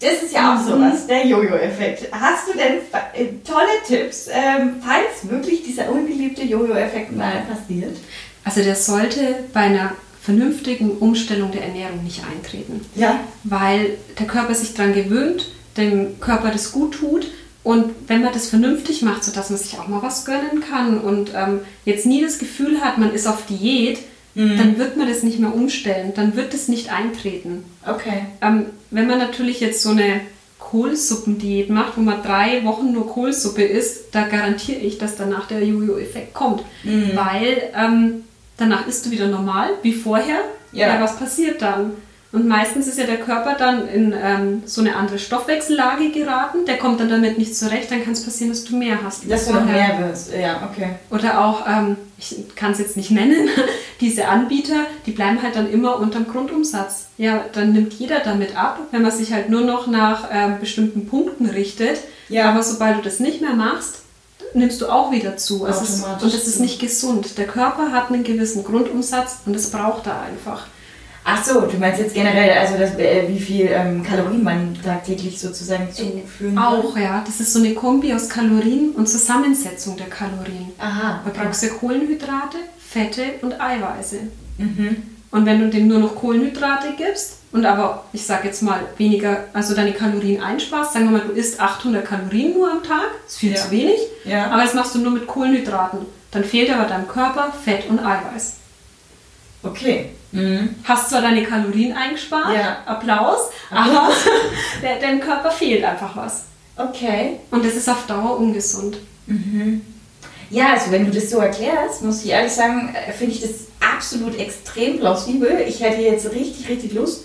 Das 0.00 0.22
ist 0.22 0.32
ja 0.32 0.54
auch 0.54 0.62
mhm. 0.62 0.68
sowas, 0.68 1.06
der 1.06 1.26
Jojo-Effekt. 1.26 2.08
Hast 2.10 2.48
du 2.48 2.52
denn 2.52 2.78
äh, 3.12 3.32
tolle 3.44 3.68
Tipps, 3.86 4.28
ähm, 4.28 4.76
falls 4.82 5.30
wirklich 5.30 5.62
dieser 5.62 5.90
ungeliebte 5.90 6.42
Jojo-Effekt 6.42 7.14
mal 7.14 7.44
passiert? 7.48 7.96
Also 8.44 8.62
der 8.62 8.74
sollte 8.74 9.44
bei 9.52 9.60
einer 9.60 9.92
vernünftigen 10.22 10.92
Umstellung 10.98 11.50
der 11.50 11.64
Ernährung 11.64 12.02
nicht 12.02 12.22
eintreten. 12.24 12.84
Ja. 12.94 13.20
Weil 13.44 13.98
der 14.18 14.26
Körper 14.26 14.54
sich 14.54 14.74
daran 14.74 14.94
gewöhnt, 14.94 15.50
dem 15.76 16.18
Körper 16.20 16.50
das 16.50 16.72
gut 16.72 16.94
tut 16.94 17.26
und 17.62 17.92
wenn 18.06 18.22
man 18.22 18.32
das 18.32 18.48
vernünftig 18.48 19.02
macht, 19.02 19.24
sodass 19.24 19.50
man 19.50 19.58
sich 19.58 19.78
auch 19.78 19.86
mal 19.86 20.02
was 20.02 20.24
gönnen 20.24 20.62
kann 20.68 20.98
und 20.98 21.32
ähm, 21.34 21.60
jetzt 21.84 22.06
nie 22.06 22.22
das 22.22 22.38
Gefühl 22.38 22.80
hat, 22.80 22.98
man 22.98 23.12
ist 23.12 23.26
auf 23.26 23.46
Diät, 23.46 23.98
mhm. 24.34 24.56
dann 24.56 24.78
wird 24.78 24.96
man 24.96 25.08
das 25.08 25.22
nicht 25.22 25.38
mehr 25.38 25.54
umstellen, 25.54 26.12
dann 26.14 26.36
wird 26.36 26.54
das 26.54 26.68
nicht 26.68 26.90
eintreten. 26.90 27.64
Okay. 27.86 28.26
Ähm, 28.40 28.66
wenn 28.90 29.06
man 29.06 29.18
natürlich 29.18 29.60
jetzt 29.60 29.82
so 29.82 29.90
eine 29.90 30.20
Kohlsuppendiät 30.58 31.70
macht, 31.70 31.96
wo 31.96 32.00
man 32.00 32.22
drei 32.22 32.64
Wochen 32.64 32.92
nur 32.92 33.08
Kohlsuppe 33.08 33.62
isst, 33.62 34.14
da 34.14 34.26
garantiere 34.28 34.78
ich, 34.78 34.98
dass 34.98 35.16
danach 35.16 35.48
der 35.48 35.64
Jojo-Effekt 35.64 36.34
kommt. 36.34 36.62
Mhm. 36.84 37.10
Weil 37.14 37.70
ähm, 37.74 38.24
danach 38.56 38.86
isst 38.86 39.06
du 39.06 39.10
wieder 39.10 39.26
normal, 39.26 39.70
wie 39.82 39.92
vorher. 39.92 40.40
Ja. 40.72 40.94
ja, 40.94 41.00
was 41.00 41.18
passiert 41.18 41.62
dann? 41.62 41.92
Und 42.32 42.46
meistens 42.46 42.86
ist 42.86 42.96
ja 42.96 43.06
der 43.06 43.16
Körper 43.16 43.56
dann 43.58 43.88
in 43.88 44.14
ähm, 44.16 44.62
so 44.64 44.80
eine 44.80 44.94
andere 44.94 45.18
Stoffwechsellage 45.18 46.10
geraten. 46.10 46.64
Der 46.64 46.78
kommt 46.78 47.00
dann 47.00 47.08
damit 47.08 47.38
nicht 47.38 47.56
zurecht. 47.56 47.90
Dann 47.90 48.04
kann 48.04 48.12
es 48.12 48.24
passieren, 48.24 48.52
dass 48.52 48.62
du 48.64 48.76
mehr 48.76 49.02
hast. 49.02 49.28
Dass 49.28 49.46
du 49.46 49.54
noch 49.54 49.64
mehr 49.64 49.98
wirst, 49.98 50.32
ja, 50.32 50.70
okay. 50.70 50.90
Oder 51.10 51.44
auch, 51.44 51.66
ähm, 51.66 51.96
ich 52.18 52.36
kann 52.54 52.70
es 52.70 52.78
jetzt 52.78 52.96
nicht 52.96 53.10
nennen, 53.10 53.48
diese 54.00 54.28
Anbieter, 54.28 54.86
die 55.06 55.10
bleiben 55.10 55.42
halt 55.42 55.56
dann 55.56 55.68
immer 55.68 55.98
unterm 55.98 56.28
Grundumsatz. 56.28 57.08
Ja, 57.18 57.44
dann 57.52 57.72
nimmt 57.72 57.94
jeder 57.94 58.20
damit 58.20 58.56
ab, 58.56 58.78
wenn 58.92 59.02
man 59.02 59.10
sich 59.10 59.32
halt 59.32 59.50
nur 59.50 59.62
noch 59.62 59.88
nach 59.88 60.28
ähm, 60.32 60.60
bestimmten 60.60 61.06
Punkten 61.08 61.46
richtet. 61.46 61.98
Ja. 62.28 62.50
Aber 62.50 62.62
sobald 62.62 62.98
du 62.98 63.02
das 63.02 63.18
nicht 63.18 63.40
mehr 63.40 63.54
machst, 63.54 64.02
nimmst 64.54 64.80
du 64.80 64.86
auch 64.86 65.10
wieder 65.10 65.36
zu. 65.36 65.64
Also 65.64 65.82
ist, 65.82 66.04
und 66.04 66.32
das 66.32 66.46
ist 66.46 66.60
nicht 66.60 66.80
gesund. 66.80 67.38
Der 67.38 67.46
Körper 67.46 67.90
hat 67.90 68.10
einen 68.10 68.22
gewissen 68.22 68.62
Grundumsatz 68.62 69.38
und 69.46 69.54
das 69.54 69.70
braucht 69.70 70.06
er 70.06 70.20
einfach. 70.22 70.66
Ach 71.24 71.44
so, 71.44 71.60
du 71.62 71.76
meinst 71.78 72.00
jetzt 72.00 72.14
generell, 72.14 72.58
also 72.58 72.78
das, 72.78 72.94
äh, 72.98 73.24
wie 73.28 73.38
viel 73.38 73.68
ähm, 73.70 74.02
Kalorien 74.02 74.42
man 74.42 74.76
tagtäglich 74.82 75.38
sozusagen 75.38 75.92
zuführen 75.92 76.54
kann? 76.54 76.64
Auch, 76.64 76.96
ja. 76.96 77.22
Das 77.24 77.40
ist 77.40 77.52
so 77.52 77.58
eine 77.58 77.74
Kombi 77.74 78.12
aus 78.14 78.28
Kalorien 78.28 78.90
und 78.92 79.08
Zusammensetzung 79.08 79.96
der 79.96 80.08
Kalorien. 80.08 80.72
Aha. 80.78 81.20
Da 81.24 81.30
brauchst 81.42 81.62
du 81.62 81.68
Kohlenhydrate, 81.68 82.56
Fette 82.78 83.22
und 83.42 83.60
Eiweiße. 83.60 84.16
Mhm. 84.58 84.96
Und 85.30 85.46
wenn 85.46 85.60
du 85.60 85.68
dem 85.68 85.86
nur 85.86 85.98
noch 85.98 86.16
Kohlenhydrate 86.16 86.94
gibst 86.96 87.36
und 87.52 87.64
aber, 87.64 88.04
ich 88.12 88.24
sag 88.24 88.44
jetzt 88.44 88.62
mal, 88.62 88.80
weniger, 88.96 89.44
also 89.52 89.74
deine 89.74 89.92
Kalorien 89.92 90.42
einsparst, 90.42 90.94
sagen 90.94 91.06
wir 91.06 91.18
mal, 91.18 91.26
du 91.26 91.32
isst 91.32 91.60
800 91.60 92.04
Kalorien 92.04 92.54
nur 92.54 92.70
am 92.70 92.82
Tag, 92.82 93.06
ist 93.26 93.38
viel 93.38 93.52
ja. 93.52 93.56
zu 93.58 93.70
wenig, 93.70 94.00
ja. 94.24 94.46
aber 94.50 94.62
das 94.62 94.74
machst 94.74 94.94
du 94.94 94.98
nur 94.98 95.12
mit 95.12 95.26
Kohlenhydraten. 95.26 96.00
Dann 96.32 96.44
fehlt 96.44 96.70
aber 96.70 96.88
deinem 96.88 97.08
Körper 97.08 97.52
Fett 97.64 97.88
und 97.88 98.00
Eiweiß. 98.00 98.59
Okay. 99.62 100.10
Mhm. 100.32 100.76
Hast 100.84 101.10
zwar 101.10 101.22
deine 101.22 101.42
Kalorien 101.42 101.92
eingespart, 101.92 102.54
ja. 102.54 102.78
Applaus, 102.86 103.50
aber 103.70 104.10
deinem 105.00 105.20
Körper 105.20 105.50
fehlt 105.50 105.84
einfach 105.84 106.16
was. 106.16 106.44
Okay. 106.76 107.40
Und 107.50 107.64
das 107.64 107.74
ist 107.74 107.88
auf 107.88 108.06
Dauer 108.06 108.38
ungesund. 108.38 108.98
Mhm. 109.26 109.82
Ja, 110.50 110.72
also 110.72 110.90
wenn 110.90 111.04
du 111.04 111.12
das 111.12 111.30
so 111.30 111.38
erklärst, 111.38 112.02
muss 112.02 112.24
ich 112.24 112.30
ehrlich 112.30 112.52
sagen, 112.52 112.94
äh, 112.94 113.12
finde 113.12 113.34
ich 113.34 113.40
das 113.40 113.50
absolut 113.80 114.38
extrem 114.38 114.98
plausibel. 114.98 115.64
Ich 115.66 115.80
hätte 115.80 116.00
jetzt 116.00 116.32
richtig, 116.32 116.68
richtig 116.68 116.92
Lust, 116.92 117.24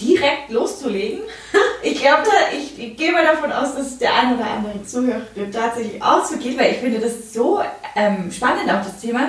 direkt 0.00 0.50
loszulegen. 0.50 1.20
Ich 1.82 2.00
glaube, 2.00 2.26
ich, 2.52 2.82
ich 2.82 2.96
gehe 2.96 3.12
mal 3.12 3.24
davon 3.24 3.52
aus, 3.52 3.76
dass 3.76 3.98
der 3.98 4.12
ein 4.12 4.34
oder 4.34 4.50
andere 4.50 4.82
Zuhörer 4.82 5.22
tatsächlich 5.52 6.02
auch 6.02 6.24
so 6.24 6.36
geht, 6.36 6.58
weil 6.58 6.72
ich 6.72 6.78
finde 6.78 6.98
das 6.98 7.32
so 7.32 7.60
ähm, 7.94 8.32
spannend, 8.32 8.68
auch 8.68 8.82
das 8.82 9.00
Thema. 9.00 9.28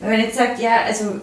Wenn 0.00 0.10
man 0.10 0.20
jetzt 0.20 0.36
sagt, 0.36 0.58
ja, 0.58 0.82
also 0.86 1.20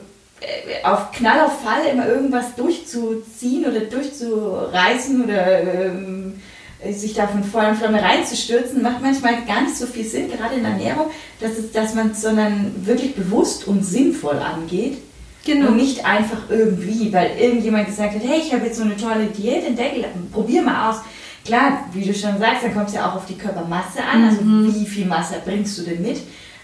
auf 0.83 1.11
Knall 1.11 1.41
auf 1.41 1.61
Fall 1.61 1.85
immer 1.91 2.07
irgendwas 2.07 2.55
durchzuziehen 2.55 3.65
oder 3.65 3.81
durchzureißen 3.81 5.23
oder 5.23 5.61
ähm, 5.61 6.41
äh, 6.83 6.93
sich 6.93 7.13
da 7.13 7.27
von 7.27 7.43
vollen 7.43 7.75
Flamme 7.75 8.01
reinzustürzen, 8.01 8.81
macht 8.81 9.01
manchmal 9.01 9.45
gar 9.45 9.61
nicht 9.61 9.75
so 9.75 9.85
viel 9.85 10.05
Sinn, 10.05 10.31
gerade 10.31 10.55
in 10.55 10.63
der 10.63 10.71
Ernährung, 10.71 11.07
dass, 11.39 11.51
es, 11.51 11.71
dass 11.71 11.93
man 11.93 12.11
es 12.11 12.21
sondern 12.21 12.73
wirklich 12.85 13.15
bewusst 13.15 13.67
und 13.67 13.83
sinnvoll 13.83 14.39
angeht. 14.39 14.97
Genau. 15.45 15.69
Und 15.69 15.77
nicht 15.77 16.05
einfach 16.05 16.49
irgendwie, 16.49 17.11
weil 17.11 17.31
irgendjemand 17.39 17.87
gesagt 17.87 18.13
hat, 18.13 18.21
hey, 18.23 18.39
ich 18.39 18.53
habe 18.53 18.65
jetzt 18.65 18.77
so 18.77 18.83
eine 18.83 18.95
tolle 18.95 19.25
Diät 19.25 19.65
entdeckt, 19.65 20.05
probier 20.31 20.61
mal 20.61 20.91
aus. 20.91 20.97
Klar, 21.43 21.85
wie 21.93 22.05
du 22.05 22.13
schon 22.13 22.37
sagst, 22.37 22.63
dann 22.63 22.73
kommt 22.73 22.89
es 22.89 22.93
ja 22.93 23.09
auch 23.09 23.15
auf 23.15 23.25
die 23.25 23.37
Körpermasse 23.37 24.03
an. 24.03 24.25
Also 24.25 24.43
mhm. 24.43 24.73
wie 24.75 24.85
viel 24.85 25.05
Masse 25.05 25.35
bringst 25.43 25.79
du 25.79 25.83
denn 25.83 26.01
mit? 26.03 26.17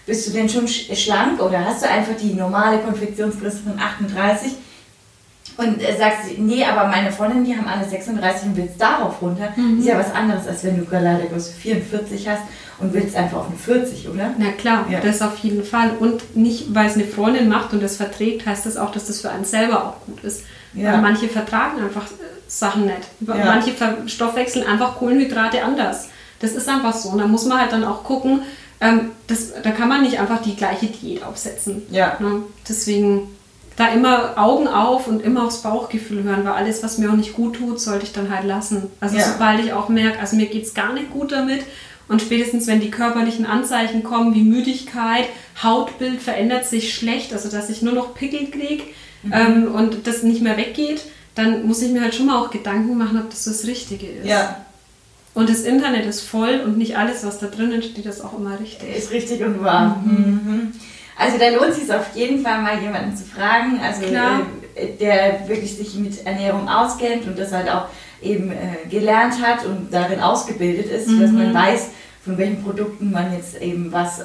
Bist 0.08 0.26
du 0.26 0.30
denn 0.30 0.48
schon 0.48 0.66
schlank 0.66 1.38
oder 1.38 1.62
hast 1.66 1.82
du 1.82 1.88
einfach 1.88 2.14
die 2.16 2.32
normale 2.32 2.78
Konfektionsgröße 2.78 3.58
von 3.58 3.78
38? 3.78 4.52
Und 5.58 5.82
äh, 5.82 5.98
sagst, 5.98 6.38
nee, 6.38 6.64
aber 6.64 6.88
meine 6.88 7.12
Freundinnen, 7.12 7.44
die 7.44 7.54
haben 7.54 7.66
alle 7.66 7.86
36 7.86 8.48
und 8.48 8.56
willst 8.56 8.80
darauf 8.80 9.20
runter. 9.20 9.52
Mhm. 9.54 9.80
Ist 9.80 9.86
ja 9.86 9.98
was 9.98 10.14
anderes, 10.14 10.46
als 10.46 10.64
wenn 10.64 10.78
du 10.78 10.86
gerade 10.86 11.26
Größe 11.30 11.52
44 11.52 12.26
hast 12.26 12.42
und 12.78 12.94
willst 12.94 13.16
einfach 13.16 13.38
auf 13.38 13.48
eine 13.48 13.58
40, 13.58 14.08
oder? 14.08 14.30
Na 14.38 14.52
klar, 14.52 14.86
ja. 14.88 15.00
das 15.00 15.20
auf 15.20 15.36
jeden 15.38 15.62
Fall. 15.62 15.90
Und 16.00 16.34
nicht, 16.34 16.74
weil 16.74 16.86
es 16.86 16.94
eine 16.94 17.04
Freundin 17.04 17.50
macht 17.50 17.74
und 17.74 17.82
das 17.82 17.96
verträgt, 17.96 18.46
heißt 18.46 18.64
das 18.64 18.78
auch, 18.78 18.92
dass 18.92 19.08
das 19.08 19.20
für 19.20 19.30
einen 19.30 19.44
selber 19.44 19.84
auch 19.84 20.06
gut 20.06 20.24
ist. 20.24 20.44
Ja. 20.72 20.92
Weil 20.92 21.02
manche 21.02 21.28
vertragen 21.28 21.82
einfach 21.82 22.06
äh, 22.06 22.24
Sachen 22.46 22.86
nicht. 22.86 23.08
Ja. 23.20 23.44
Manche 23.44 23.72
verstoffwechseln 23.72 24.66
einfach 24.66 24.96
Kohlenhydrate 24.96 25.62
anders. 25.62 26.08
Das 26.40 26.52
ist 26.52 26.66
einfach 26.66 26.94
so. 26.94 27.10
Und 27.10 27.18
da 27.18 27.26
muss 27.26 27.44
man 27.44 27.60
halt 27.60 27.72
dann 27.72 27.84
auch 27.84 28.04
gucken, 28.04 28.42
ähm, 28.80 29.10
das, 29.26 29.52
da 29.62 29.70
kann 29.70 29.88
man 29.88 30.02
nicht 30.02 30.20
einfach 30.20 30.42
die 30.42 30.56
gleiche 30.56 30.86
Diät 30.86 31.24
aufsetzen. 31.24 31.82
Ja. 31.90 32.16
Ne? 32.20 32.42
Deswegen 32.68 33.28
da 33.76 33.88
immer 33.88 34.32
Augen 34.36 34.66
auf 34.66 35.06
und 35.06 35.22
immer 35.22 35.44
aufs 35.44 35.62
Bauchgefühl 35.62 36.24
hören, 36.24 36.44
weil 36.44 36.52
alles, 36.52 36.82
was 36.82 36.98
mir 36.98 37.10
auch 37.10 37.16
nicht 37.16 37.34
gut 37.34 37.56
tut, 37.56 37.80
sollte 37.80 38.04
ich 38.04 38.12
dann 38.12 38.34
halt 38.34 38.44
lassen. 38.44 38.90
Also 39.00 39.16
ja. 39.16 39.24
sobald 39.24 39.64
ich 39.64 39.72
auch 39.72 39.88
merke, 39.88 40.18
also 40.18 40.36
mir 40.36 40.46
geht 40.46 40.64
es 40.64 40.74
gar 40.74 40.92
nicht 40.92 41.12
gut 41.12 41.30
damit 41.30 41.60
und 42.08 42.20
spätestens 42.20 42.66
wenn 42.66 42.80
die 42.80 42.90
körperlichen 42.90 43.46
Anzeichen 43.46 44.02
kommen, 44.02 44.34
wie 44.34 44.42
Müdigkeit, 44.42 45.26
Hautbild 45.62 46.20
verändert 46.20 46.66
sich 46.66 46.92
schlecht, 46.92 47.32
also 47.32 47.48
dass 47.48 47.70
ich 47.70 47.82
nur 47.82 47.94
noch 47.94 48.14
Pickel 48.14 48.50
kriege 48.50 48.82
mhm. 49.22 49.32
ähm, 49.32 49.74
und 49.74 50.06
das 50.08 50.24
nicht 50.24 50.42
mehr 50.42 50.56
weggeht, 50.56 51.02
dann 51.36 51.66
muss 51.66 51.80
ich 51.80 51.92
mir 51.92 52.02
halt 52.02 52.16
schon 52.16 52.26
mal 52.26 52.38
auch 52.38 52.50
Gedanken 52.50 52.98
machen, 52.98 53.20
ob 53.20 53.30
das 53.30 53.44
das 53.44 53.64
Richtige 53.64 54.06
ist. 54.06 54.26
Ja. 54.26 54.64
Und 55.34 55.48
das 55.48 55.62
Internet 55.62 56.06
ist 56.06 56.22
voll 56.22 56.62
und 56.64 56.78
nicht 56.78 56.96
alles, 56.96 57.24
was 57.24 57.38
da 57.38 57.46
drinnen 57.46 57.82
steht, 57.82 58.06
ist 58.06 58.24
auch 58.24 58.36
immer 58.38 58.58
richtig. 58.58 58.96
Ist 58.96 59.12
richtig 59.12 59.42
und 59.42 59.62
wahr. 59.62 60.02
Mhm. 60.04 60.40
Mhm. 60.44 60.72
Also 61.16 61.36
da 61.38 61.48
lohnt 61.48 61.70
es 61.70 61.80
sich 61.80 61.92
auf 61.92 62.14
jeden 62.14 62.42
Fall 62.42 62.62
mal 62.62 62.80
jemanden 62.80 63.16
zu 63.16 63.24
fragen, 63.24 63.80
also 63.82 64.02
äh, 64.04 64.86
der 65.00 65.48
wirklich 65.48 65.76
sich 65.76 65.94
mit 65.96 66.24
Ernährung 66.24 66.68
auskennt 66.68 67.26
und 67.26 67.38
das 67.38 67.52
halt 67.52 67.68
auch 67.68 67.86
eben 68.22 68.52
äh, 68.52 68.88
gelernt 68.88 69.34
hat 69.42 69.64
und 69.64 69.92
darin 69.92 70.20
ausgebildet 70.20 70.86
ist, 70.86 71.08
mhm. 71.08 71.20
dass 71.20 71.30
man 71.32 71.54
weiß, 71.54 71.88
von 72.24 72.38
welchen 72.38 72.62
Produkten 72.62 73.10
man 73.10 73.32
jetzt 73.32 73.60
eben 73.60 73.90
was 73.90 74.22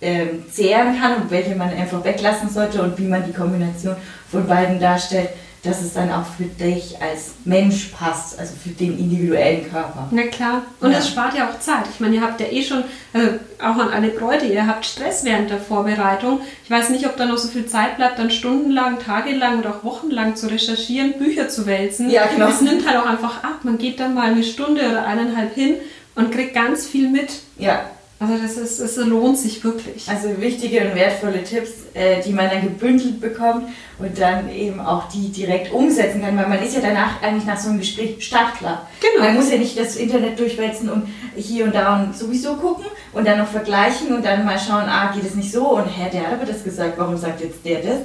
ähm, 0.00 0.44
zehren 0.50 1.00
kann 1.00 1.22
und 1.22 1.30
welche 1.30 1.54
man 1.54 1.70
einfach 1.70 2.04
weglassen 2.04 2.48
sollte 2.48 2.82
und 2.82 2.98
wie 2.98 3.06
man 3.06 3.24
die 3.24 3.32
Kombination 3.32 3.96
von 4.30 4.46
beiden 4.46 4.80
darstellt 4.80 5.30
dass 5.62 5.82
es 5.82 5.92
dann 5.92 6.10
auch 6.10 6.24
für 6.24 6.44
dich 6.44 7.00
als 7.00 7.34
Mensch 7.44 7.86
passt, 7.86 8.38
also 8.38 8.54
für 8.62 8.70
den 8.70 8.98
individuellen 8.98 9.68
Körper. 9.68 10.08
Na 10.10 10.22
klar. 10.22 10.62
Und 10.80 10.92
ja. 10.92 10.98
das 10.98 11.08
spart 11.08 11.36
ja 11.36 11.48
auch 11.48 11.58
Zeit. 11.58 11.84
Ich 11.92 12.00
meine, 12.00 12.16
ihr 12.16 12.22
habt 12.22 12.40
ja 12.40 12.46
eh 12.46 12.62
schon, 12.62 12.84
also 13.12 13.28
auch 13.58 13.76
an 13.76 13.90
alle 13.90 14.08
Bräute, 14.08 14.46
ihr 14.46 14.66
habt 14.66 14.86
Stress 14.86 15.24
während 15.24 15.50
der 15.50 15.58
Vorbereitung. 15.58 16.40
Ich 16.64 16.70
weiß 16.70 16.90
nicht, 16.90 17.06
ob 17.06 17.16
da 17.16 17.26
noch 17.26 17.38
so 17.38 17.48
viel 17.48 17.66
Zeit 17.66 17.96
bleibt, 17.96 18.18
dann 18.18 18.30
stundenlang, 18.30 18.98
tagelang 19.00 19.58
oder 19.58 19.70
auch 19.70 19.84
wochenlang 19.84 20.36
zu 20.36 20.48
recherchieren, 20.48 21.18
Bücher 21.18 21.48
zu 21.48 21.66
wälzen. 21.66 22.08
Ja, 22.10 22.26
genau. 22.26 22.48
Es 22.48 22.60
nimmt 22.60 22.86
halt 22.86 22.98
auch 22.98 23.06
einfach 23.06 23.42
ab. 23.42 23.60
Man 23.64 23.78
geht 23.78 23.98
dann 23.98 24.14
mal 24.14 24.30
eine 24.30 24.44
Stunde 24.44 24.88
oder 24.88 25.04
eineinhalb 25.04 25.54
hin 25.54 25.74
und 26.14 26.30
kriegt 26.30 26.54
ganz 26.54 26.86
viel 26.86 27.08
mit. 27.08 27.30
Ja, 27.58 27.82
also 28.20 28.34
das, 28.36 28.56
ist, 28.56 28.80
das 28.80 28.96
lohnt 28.96 29.38
sich 29.38 29.62
wirklich. 29.62 30.08
Also 30.08 30.40
wichtige 30.40 30.80
und 30.80 30.96
wertvolle 30.96 31.44
Tipps, 31.44 31.70
äh, 31.94 32.20
die 32.20 32.32
man 32.32 32.50
dann 32.50 32.62
gebündelt 32.62 33.20
bekommt 33.20 33.68
und 34.00 34.18
dann 34.18 34.50
eben 34.50 34.80
auch 34.80 35.08
die 35.08 35.28
direkt 35.28 35.72
umsetzen 35.72 36.22
kann, 36.22 36.36
weil 36.36 36.48
man 36.48 36.60
ist 36.60 36.74
ja 36.74 36.80
danach 36.80 37.22
eigentlich 37.22 37.44
nach 37.44 37.58
so 37.58 37.68
einem 37.68 37.78
Gespräch 37.78 38.16
startklar. 38.26 38.88
Genau. 39.00 39.24
Man 39.24 39.36
muss 39.36 39.52
ja 39.52 39.58
nicht 39.58 39.78
das 39.78 39.94
Internet 39.94 40.36
durchwälzen 40.38 40.90
und 40.90 41.08
hier 41.36 41.64
und 41.64 41.74
da 41.76 41.94
und 41.94 42.16
sowieso 42.16 42.54
gucken 42.54 42.86
und 43.12 43.24
dann 43.24 43.38
noch 43.38 43.46
vergleichen 43.46 44.12
und 44.12 44.24
dann 44.24 44.44
mal 44.44 44.58
schauen, 44.58 44.88
ah, 44.88 45.12
geht 45.14 45.24
es 45.24 45.36
nicht 45.36 45.52
so 45.52 45.76
und 45.76 45.86
Herr, 45.86 46.10
der 46.10 46.26
hat 46.26 46.32
aber 46.32 46.46
das 46.46 46.64
gesagt, 46.64 46.98
warum 46.98 47.16
sagt 47.16 47.40
jetzt 47.40 47.64
der 47.64 47.82
das? 47.82 47.98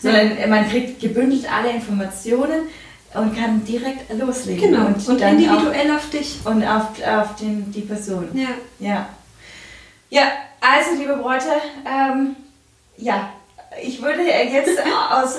Sondern 0.00 0.36
ja. 0.36 0.48
man 0.48 0.68
kriegt 0.68 1.00
gebündelt 1.00 1.44
alle 1.52 1.70
Informationen 1.70 2.62
und 3.14 3.36
kann 3.36 3.64
direkt 3.64 4.12
loslegen. 4.18 4.72
Genau, 4.72 4.86
und, 4.86 5.08
und 5.08 5.20
individuell 5.20 5.90
auf 5.92 6.10
dich. 6.10 6.38
Und 6.44 6.64
auf, 6.64 6.88
auf 7.06 7.36
den, 7.36 7.70
die 7.70 7.82
Person. 7.82 8.28
Ja. 8.34 8.48
Ja. 8.78 9.08
Ja, 10.10 10.22
also 10.60 11.00
liebe 11.00 11.16
Bräute, 11.16 11.46
ähm, 11.86 12.36
ja, 12.96 13.30
ich 13.82 14.02
würde 14.02 14.22
jetzt 14.22 14.78
aus 15.10 15.38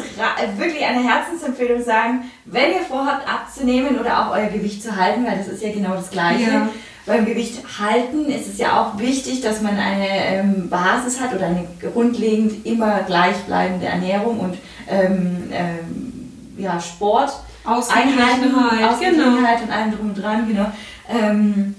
wirklich 0.58 0.84
einer 0.84 1.04
Herzensempfehlung 1.04 1.84
sagen, 1.84 2.32
wenn 2.46 2.72
ihr 2.72 2.82
vorhabt 2.82 3.28
abzunehmen 3.28 4.00
oder 4.00 4.20
auch 4.22 4.32
euer 4.32 4.48
Gewicht 4.48 4.82
zu 4.82 4.96
halten, 4.96 5.26
weil 5.26 5.38
das 5.38 5.50
ist 5.50 5.62
ja 5.62 5.72
genau 5.72 5.94
das 5.96 6.10
Gleiche. 6.10 6.50
Ja. 6.50 6.70
Beim 7.06 7.26
Gewicht 7.26 7.62
halten 7.80 8.28
ist 8.28 8.48
es 8.48 8.58
ja 8.58 8.82
auch 8.82 9.00
wichtig, 9.00 9.42
dass 9.42 9.62
man 9.62 9.78
eine 9.78 10.08
ähm, 10.08 10.70
Basis 10.70 11.20
hat 11.20 11.34
oder 11.34 11.48
eine 11.48 11.68
grundlegend 11.94 12.66
immer 12.66 13.02
gleichbleibende 13.02 13.88
Ernährung 13.88 14.40
und 14.40 14.58
ähm, 14.88 15.50
ähm, 15.52 16.54
ja, 16.58 16.80
Sport. 16.80 17.32
Ausgeglichenheit, 17.64 18.90
Ausgeglichenheit 18.90 19.60
genau. 19.60 19.64
und 19.64 19.72
allem 19.72 19.92
drum 19.92 20.10
und 20.10 20.16
dran, 20.16 20.48
genau. 20.48 20.72
Ähm, 21.10 21.76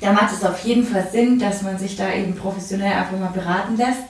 da 0.00 0.12
macht 0.12 0.32
es 0.32 0.44
auf 0.44 0.60
jeden 0.64 0.84
Fall 0.84 1.06
Sinn, 1.12 1.38
dass 1.38 1.62
man 1.62 1.78
sich 1.78 1.96
da 1.96 2.12
eben 2.12 2.34
professionell 2.34 2.92
einfach 2.92 3.18
mal 3.18 3.32
beraten 3.32 3.76
lässt 3.76 4.02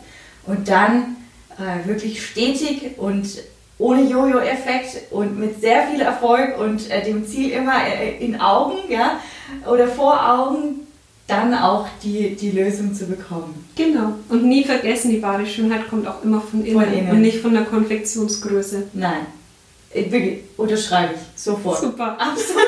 und 0.47 0.69
dann 0.69 1.17
äh, 1.59 1.87
wirklich 1.87 2.25
stetig 2.25 2.99
und 2.99 3.27
ohne 3.79 4.03
Jojo-Effekt 4.03 5.11
und 5.11 5.39
mit 5.39 5.61
sehr 5.61 5.89
viel 5.89 6.01
Erfolg 6.01 6.59
und 6.59 6.91
äh, 6.91 7.03
dem 7.03 7.27
Ziel 7.27 7.51
immer 7.51 7.87
äh, 7.87 8.25
in 8.25 8.41
Augen 8.41 8.79
ja, 8.89 9.21
oder 9.67 9.89
vor 9.89 10.29
Augen 10.29 10.87
dann 11.27 11.55
auch 11.55 11.87
die, 12.03 12.35
die 12.35 12.51
Lösung 12.51 12.93
zu 12.93 13.07
bekommen. 13.07 13.65
Genau. 13.77 14.15
Und 14.29 14.45
nie 14.45 14.65
vergessen, 14.65 15.11
die 15.11 15.23
wahre 15.23 15.47
Schönheit 15.47 15.89
kommt 15.89 16.07
auch 16.07 16.23
immer 16.25 16.41
von 16.41 16.65
innen, 16.65 16.83
von 16.83 16.93
innen. 16.93 17.11
und 17.11 17.21
nicht 17.21 17.41
von 17.41 17.55
der 17.55 17.65
Konfektionsgröße. 17.65 18.89
Nein. 18.93 19.27
Ich, 19.93 20.11
wirklich, 20.11 20.45
unterschreibe 20.57 21.15
ich 21.15 21.41
sofort. 21.43 21.81
Super. 21.81 22.17
Absolut. 22.19 22.63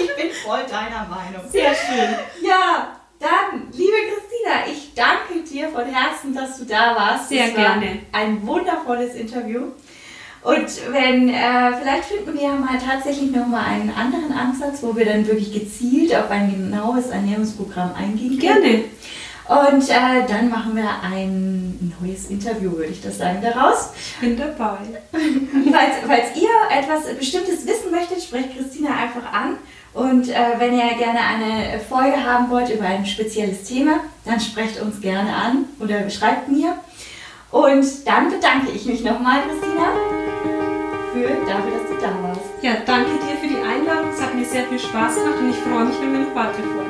Ich 0.00 0.16
bin 0.16 0.30
voll 0.44 0.60
deiner 0.68 1.06
Meinung. 1.08 1.50
Sehr 1.50 1.74
schön. 1.74 2.14
Ja, 2.42 2.96
dann, 3.18 3.68
liebe 3.72 3.92
Christina, 4.08 4.66
ich 4.70 4.94
danke 4.94 5.42
dir 5.48 5.68
von 5.68 5.84
Herzen, 5.84 6.34
dass 6.34 6.58
du 6.58 6.64
da 6.64 6.94
warst. 6.94 7.28
Sehr 7.28 7.46
das 7.46 7.54
gerne. 7.54 7.98
ein 8.12 8.46
wundervolles 8.46 9.14
Interview. 9.14 9.62
Und 10.42 10.92
wenn, 10.92 11.28
äh, 11.28 11.76
vielleicht 11.78 12.04
finden 12.04 12.32
wir 12.34 12.42
ja 12.42 12.54
mal 12.54 12.78
tatsächlich 12.78 13.30
nochmal 13.30 13.64
einen 13.64 13.90
anderen 13.90 14.32
Ansatz, 14.32 14.82
wo 14.82 14.96
wir 14.96 15.04
dann 15.04 15.26
wirklich 15.26 15.52
gezielt 15.52 16.14
auf 16.14 16.30
ein 16.30 16.50
genaues 16.50 17.08
Ernährungsprogramm 17.08 17.92
eingehen 17.94 18.38
können. 18.38 18.62
Gerne. 18.62 18.84
Und 19.48 19.88
äh, 19.88 20.26
dann 20.28 20.48
machen 20.48 20.76
wir 20.76 20.88
ein 21.02 21.92
neues 22.00 22.26
Interview, 22.26 22.72
würde 22.72 22.92
ich 22.92 23.02
das 23.02 23.18
sagen, 23.18 23.40
daraus. 23.42 23.90
Ich 23.96 24.20
bin 24.20 24.36
dabei. 24.36 24.78
falls, 25.72 25.94
falls 26.06 26.36
ihr 26.36 26.48
etwas 26.70 27.12
Bestimmtes 27.18 27.66
wissen 27.66 27.90
möchtet, 27.90 28.22
sprecht 28.22 28.56
Christina 28.56 28.90
einfach 28.90 29.32
an. 29.32 29.56
Und 29.92 30.28
äh, 30.28 30.34
wenn 30.58 30.74
ihr 30.74 30.94
gerne 30.96 31.18
eine 31.18 31.80
Folge 31.80 32.24
haben 32.24 32.48
wollt 32.50 32.70
über 32.70 32.84
ein 32.84 33.04
spezielles 33.04 33.64
Thema, 33.64 34.00
dann 34.24 34.38
sprecht 34.38 34.80
uns 34.80 35.00
gerne 35.00 35.34
an 35.34 35.64
oder 35.80 36.08
schreibt 36.10 36.48
mir. 36.48 36.76
Und 37.50 37.84
dann 38.06 38.30
bedanke 38.30 38.70
ich 38.72 38.84
mich 38.84 39.02
nochmal, 39.02 39.40
Christina, 39.48 39.90
für, 41.12 41.28
dafür, 41.44 41.72
dass 41.72 41.90
du 41.90 42.00
da 42.00 42.22
warst. 42.22 42.40
Ja, 42.62 42.74
danke 42.86 43.10
dir 43.18 43.36
für 43.40 43.48
die 43.48 43.60
Einladung. 43.60 44.10
Es 44.14 44.22
hat 44.22 44.34
mir 44.34 44.44
sehr 44.44 44.64
viel 44.66 44.78
Spaß 44.78 45.16
gemacht 45.16 45.38
und 45.40 45.50
ich 45.50 45.56
freue 45.56 45.86
mich, 45.86 46.00
wenn 46.00 46.12
wir 46.12 46.20
noch 46.20 46.34
weitere 46.36 46.62
Folgen 46.62 46.89